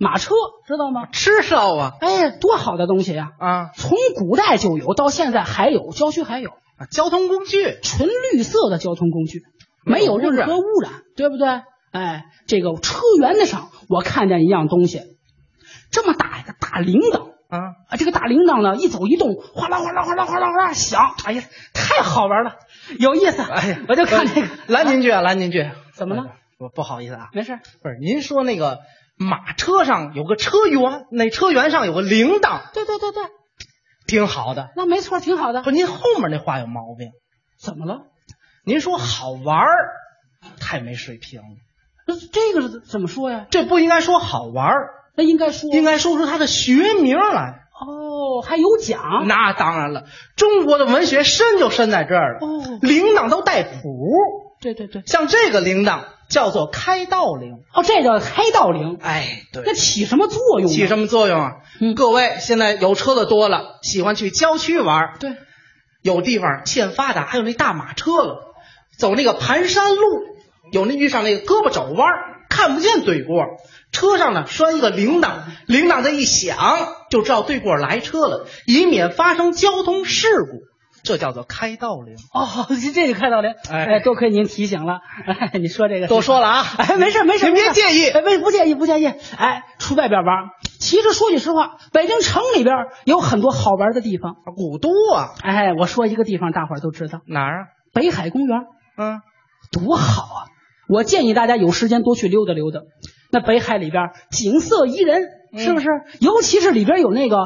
[0.00, 0.34] 马车
[0.66, 1.06] 知道吗？
[1.12, 1.92] 吃烧啊！
[2.00, 3.28] 哎，多好的东西呀！
[3.38, 6.50] 啊，从古代就有，到现在还有，郊区还有
[6.90, 9.42] 交通工具，纯绿色的交通工具，
[9.84, 11.62] 没有任何污染，对不对？
[11.90, 15.02] 哎，这个车辕子上我看见一样东西，
[15.90, 17.58] 这么大一个大铃铛啊
[17.88, 17.96] 啊！
[17.96, 21.42] 这个大铃铛呢，一走一动，哗啦哗啦哗啦哗啦哗啦响，哎呀，
[21.72, 22.56] 太好玩了，
[22.98, 23.40] 有意思！
[23.42, 26.34] 哎呀，我就看这个，拦您句啊，拦您句，怎么了？
[26.58, 28.80] 我不好意思啊，没事，不是您说那个
[29.16, 33.22] 马车上有个车辕，那车辕上有个铃铛，对对对对，
[34.06, 34.70] 挺好的。
[34.76, 35.62] 那没错，挺好的。
[35.62, 37.12] 不，您后面那话有毛病，
[37.58, 38.02] 怎么了？
[38.64, 39.72] 您说好玩儿，
[40.60, 41.46] 太没水平了。
[42.14, 43.46] 这这个是怎么说呀？
[43.50, 47.64] 这不应该说好玩儿，那应该说应该说出它的学名来。
[47.80, 49.26] 哦，还有奖？
[49.28, 50.04] 那当然了，
[50.34, 52.40] 中国的文学深就深在这儿了。
[52.40, 53.80] 哦，铃铛都带谱。
[54.60, 57.60] 对对对，像这个铃铛叫做开道铃。
[57.72, 58.98] 哦，这叫开道铃。
[59.00, 60.68] 哎，对，那起什么作用？
[60.68, 61.52] 起什么作用啊？
[61.80, 65.12] 嗯，各位现在有车的多了，喜欢去郊区玩。
[65.20, 65.36] 对，
[66.02, 68.54] 有地方欠发达，还有那大马车了，
[68.98, 70.02] 走那个盘山路，
[70.72, 72.08] 有那遇上那个胳膊肘弯，
[72.48, 73.44] 看不见对过。
[73.90, 75.36] 车上呢拴一个铃铛，
[75.66, 76.56] 铃铛这一响，
[77.10, 80.68] 就知道对过来车了，以免发生交通事故。
[81.04, 90.50] 这叫做开道铃哦，这就开道铃，哎，多亏您提醒了，哎，你说这个多说了啊，哎，没事没事，您别介意，哎，没不介意不介意，哎，出外边玩，
[90.80, 92.74] 其实说句实话，北京城里边
[93.04, 97.66] 有很多好玩的地方，古都啊，哎，我说一个地方，大伙儿都知道哪儿啊？
[97.94, 98.58] 北海公园，
[98.98, 99.22] 嗯，
[99.70, 100.57] 多好啊！
[100.88, 102.80] 我建议大家有时间多去溜达溜达。
[103.30, 105.22] 那北海里边景色宜人，
[105.56, 105.86] 是不是？
[106.20, 107.36] 尤其是里边有那个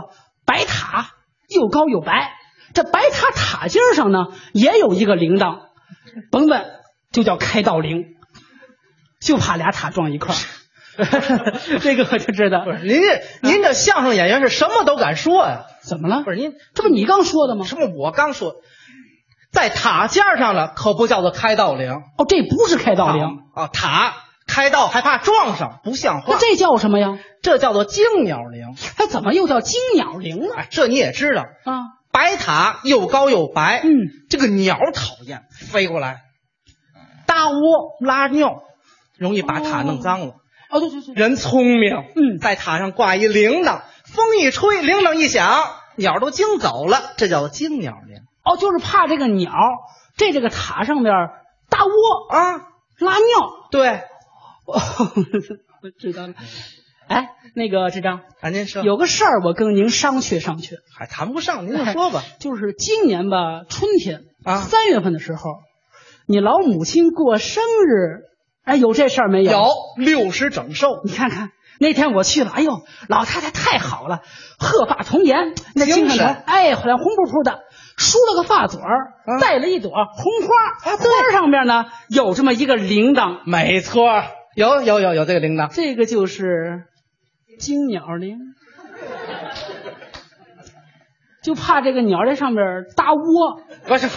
[0.46, 1.10] 白塔，
[1.48, 2.32] 又高又白。
[2.72, 5.58] 这白塔塔尖上呢，也有一个铃铛，
[6.30, 6.64] 甭问，
[7.10, 8.14] 就叫开道铃，
[9.20, 10.38] 就怕俩塔撞一块儿。
[11.80, 12.64] 这个我就知道。
[12.64, 15.64] 不是您这您这相声演员是什么都敢说呀？
[15.82, 16.22] 怎么了？
[16.22, 17.64] 不是您，这不你刚说的吗？
[17.66, 18.56] 什么我刚说，
[19.52, 21.92] 在塔尖上了，可不叫做开道铃。
[22.16, 23.22] 哦，这不是开道铃
[23.54, 24.14] 啊，塔
[24.46, 26.28] 开道还怕撞上，不像话。
[26.30, 27.18] 那这叫什么呀？
[27.42, 28.74] 这叫做惊鸟铃。
[28.96, 30.54] 它怎么又叫惊鸟铃呢？
[30.56, 31.82] 哎，这你也知道啊。
[32.10, 33.88] 白塔又高又白，嗯，
[34.28, 36.20] 这个鸟讨厌，飞过来
[37.26, 37.56] 搭窝
[38.00, 38.62] 拉尿，
[39.16, 40.34] 容易把塔弄脏了。
[40.68, 45.62] 哦，对对对，人聪明，嗯，在塔上挂一铃铛，风一吹，铃铛一响，
[45.96, 48.20] 鸟都惊走了，这叫做惊鸟铃。
[48.44, 49.52] 哦，就是怕这个鸟
[50.16, 51.14] 这这个塔上边
[51.68, 51.90] 搭窝
[52.28, 52.52] 啊，
[52.98, 53.68] 拉尿。
[53.70, 53.88] 对，
[54.66, 54.80] 哦，
[55.82, 56.34] 我知道了。
[57.08, 62.22] 哎，那个志章，啊，您说有个事儿，我跟您商榷商榷，还谈不上，您就说吧。
[62.38, 65.60] 就是今年吧，春天啊，三月份的时候，
[66.26, 68.22] 你老母亲过生日，
[68.64, 69.50] 哎，有这事儿没有？
[69.50, 71.00] 有六十整寿。
[71.04, 74.22] 你看看那天我去了，哎呦，老太太太好了，
[74.58, 77.60] 鹤发童颜，那精神头，哎，好像红扑扑的，
[77.96, 84.22] 梳了个发嘴儿，啊、戴了一朵红花，花上面呢有这么一个铃铛，没错，
[84.54, 86.84] 有有有有这个铃铛，这个就是。
[87.58, 88.38] 金鸟铃，
[91.44, 94.08] 就怕这个鸟在上面搭窝，不是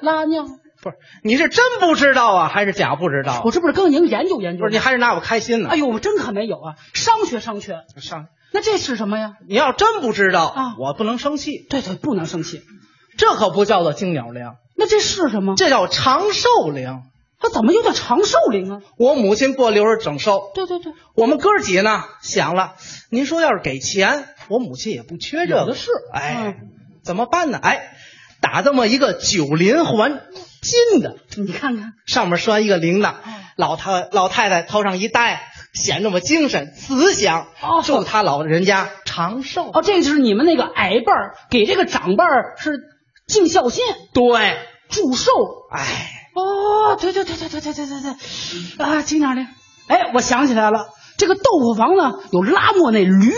[0.00, 3.42] 拉尿，不是你是真不知道啊，还是假不知道？
[3.44, 4.60] 我这不是跟您研究研究？
[4.62, 5.68] 不是你还是拿我开心呢？
[5.70, 7.82] 哎呦，我真可没有啊，商榷商榷。
[8.00, 9.34] 商那这是什么呀？
[9.46, 11.66] 你要真不知道啊，我不能生气。
[11.68, 12.62] 对对，不能生气，
[13.20, 15.54] 这可不叫做惊鸟铃，那这是什么？
[15.54, 17.02] 这叫长寿铃。
[17.38, 18.80] 它怎么又叫长寿铃啊？
[18.96, 22.76] 我母亲过六十整寿，对对对，我们哥几呢想了，
[23.10, 26.68] 您说要是给钱，我母亲也不缺这个，是，哎，嗯、
[27.04, 27.58] 怎么办呢？
[27.62, 27.92] 哎，
[28.40, 30.22] 打这么一个九连环
[30.62, 33.14] 金的，你看看上面拴一个铃铛，
[33.56, 35.42] 老太老太太头上一戴，
[35.74, 39.70] 显这么精神慈祥，哦，祝他老人家长寿。
[39.72, 42.78] 哦，这就是你们那个矮辈儿给这个长辈儿是
[43.30, 44.58] 尽孝心，对，
[44.88, 45.30] 祝寿，
[45.70, 46.16] 哎。
[46.32, 48.00] 哦，对对对对对对对对
[48.76, 49.48] 对，啊，金鸟铃，
[49.88, 50.86] 哎，我想起来了，
[51.16, 53.32] 这个豆腐房呢有拉磨那驴，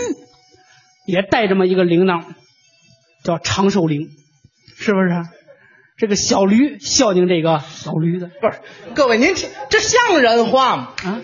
[1.07, 2.23] 也带这么一个铃铛，
[3.23, 4.09] 叫长寿铃，
[4.77, 5.09] 是不是？
[5.97, 8.27] 这个小驴孝敬这个小驴的。
[8.27, 8.61] 不是，
[8.93, 10.93] 各位您听，这像人话吗？
[11.03, 11.21] 啊，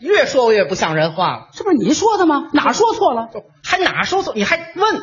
[0.00, 1.48] 越说越不像人话了。
[1.54, 2.50] 这不是你说的吗？
[2.52, 3.28] 哪说错了？
[3.62, 4.34] 还哪说错？
[4.34, 5.02] 你还问？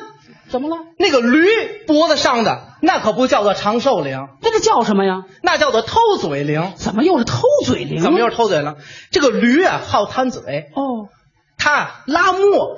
[0.54, 0.84] 怎么了？
[1.00, 1.48] 那个驴
[1.88, 5.24] 脖子上的那可不叫做长寿铃，那这叫什么呀？
[5.42, 6.74] 那叫做偷嘴铃。
[6.76, 8.04] 怎么又是偷嘴铃？
[8.04, 8.76] 怎么又是偷嘴铃？
[9.10, 10.70] 这个驴啊，好贪嘴。
[10.76, 11.10] 哦，
[11.58, 12.78] 它拉磨，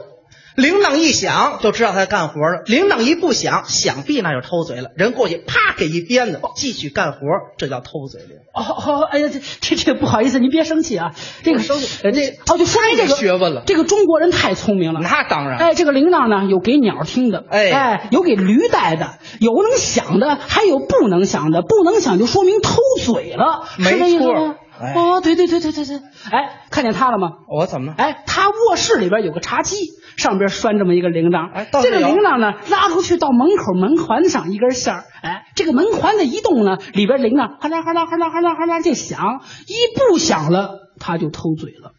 [0.56, 2.64] 铃铛一响就知道他在干活了。
[2.66, 4.92] 铃铛一不响，想必那就偷嘴了。
[4.96, 7.20] 人过去啪给一鞭子，继续干活，
[7.58, 8.38] 这叫偷嘴铃。
[8.54, 11.14] 哦哦，哎呀，这这这不好意思，您别生气啊。
[11.44, 13.64] 这个生气，人家哦，就说明这个学问了。
[13.66, 15.02] 这个中国人太聪明了。
[15.02, 15.58] 那当然。
[15.58, 21.62] 哎，这个铃铛呢，有给鸟听的，哎哎，有给驴带的，有能响的，还有不能响的。
[21.64, 24.56] 不能响就说明偷嘴了，是这意思吗？
[24.78, 25.98] 哎哦，对对对对对对，
[26.32, 27.30] 哎，看见他了吗？
[27.50, 27.96] 我怎么了？
[27.98, 29.78] 哎，他卧室里边有个茶几，
[30.18, 31.52] 上边拴这么一个铃铛。
[31.54, 35.04] 哎，这个铃铛呢，拉出去到门口门环上一根线儿。
[35.22, 41.92] 哎，这个门环子一动呢，里边铃铛哈啦哈啦哈啦哈啦哈啦就响，一不响了，他就偷嘴了。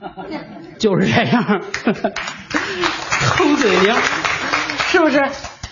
[0.78, 1.44] 就是这样，
[3.36, 3.94] 偷嘴铃，
[4.88, 5.22] 是不是？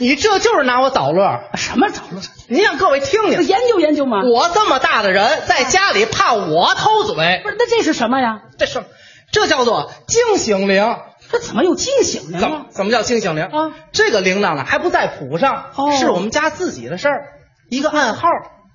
[0.01, 1.41] 你这就是拿我捣乱？
[1.55, 2.23] 什么捣乱？
[2.49, 4.23] 您让各位听听，研究研究嘛。
[4.23, 7.57] 我这么大的人，在家里怕我偷嘴，不是？
[7.59, 8.43] 那这是什么呀？
[8.59, 8.85] 这是，
[9.33, 10.95] 这叫做惊醒铃。
[11.31, 12.39] 这怎么有惊醒铃？
[12.41, 13.75] 怎么怎么叫惊醒铃啊？
[13.93, 17.25] 这个铃铛呢，还不在谱上，哦是我们家自己的事儿，
[17.69, 18.29] 一个暗号。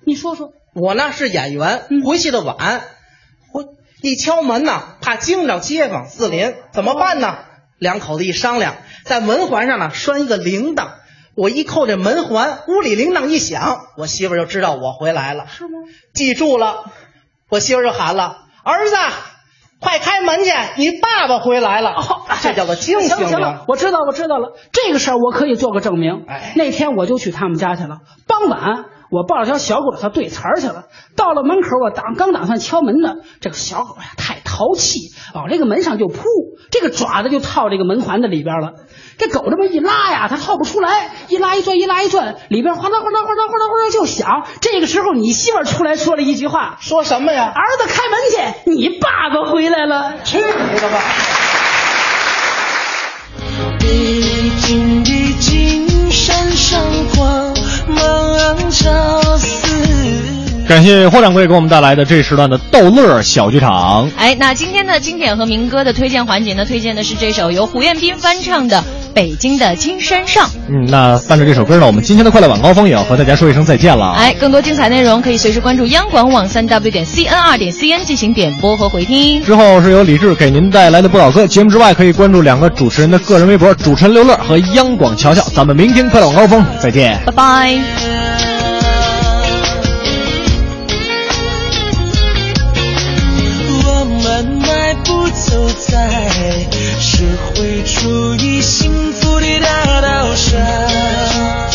[0.06, 0.52] 你说说。
[0.74, 2.82] 我呢是演员，嗯回去的晚，
[3.52, 3.64] 我
[4.02, 7.38] 一敲门呢，怕惊着街坊四邻，怎么办呢？
[7.78, 10.88] 两口子一商量，在门环上呢拴一个铃铛。
[11.36, 15.46] 我一扣这门环，屋里铃铛一响，我媳妇就知道我回来了。
[15.48, 15.80] 是吗？
[16.12, 16.90] 记住了，
[17.48, 18.96] 我媳妇就喊了：“儿子，
[19.84, 21.90] 快开门去，你爸爸回来了。
[21.90, 24.54] 哦”这叫做惊醒行行了。，我知道，我知道了。
[24.72, 26.24] 这个事儿我可以做个证明。
[26.26, 30.86] 哎那天我就去他们家去了，傍晚我抱着条小狗给它对词儿去了。
[31.14, 36.24] 到了门口，我打刚打算敲门呢，这个小狗呀太淘气，往这个门上就扑，
[36.72, 38.72] 这个爪子就套这个门环子里边了。
[39.16, 44.46] 这狗这么一拉呀，它套不出来，一拉一转，一拉一转，里边哗啦哗啦哗啦哗啦哗啦就响。
[44.60, 47.52] 这个时候，你媳妇出来说了一句话，说什么呀？
[47.54, 48.18] 儿子开门
[48.64, 50.14] 去，你爸爸回来了。
[50.24, 50.42] 去你
[50.80, 51.00] 的吧！
[53.78, 53.86] 北
[54.60, 56.80] 京的金山上
[57.14, 57.54] 光
[57.88, 64.10] 芒照四感谢霍掌柜给我们带来的这时段的逗乐小剧场。
[64.16, 68.78] 哎，那今天的经典和民歌的推荐环节呢，推荐的是这首由胡彦斌翻唱的
[69.14, 70.46] 《北京的金山上》。
[70.68, 74.14] 嗯，那伴着这首歌呢，我们今天的快乐晚高峰也要和大家说一声再见了。
[74.14, 79.42] 哎，更多精彩内容可以随时关注央广网三 w 点 cn 二点 cn 进行点播和回听。
[79.42, 81.46] 之后是由李志给您带来的不老歌。
[81.46, 85.42] 节目之外，可以关注两个主持人的个人微博：主持人刘乐和央广乔乔。
[85.54, 87.20] 咱们明天快乐晚高峰再见。
[87.26, 88.13] 拜拜。
[95.04, 96.30] 步走在
[96.98, 97.24] 社
[97.54, 101.73] 会主义幸福的大道上。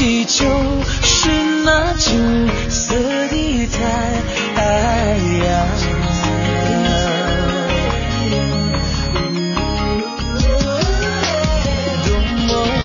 [0.00, 0.46] 毛主席就
[1.02, 1.28] 是
[1.62, 2.94] 那金色
[3.28, 4.19] 的太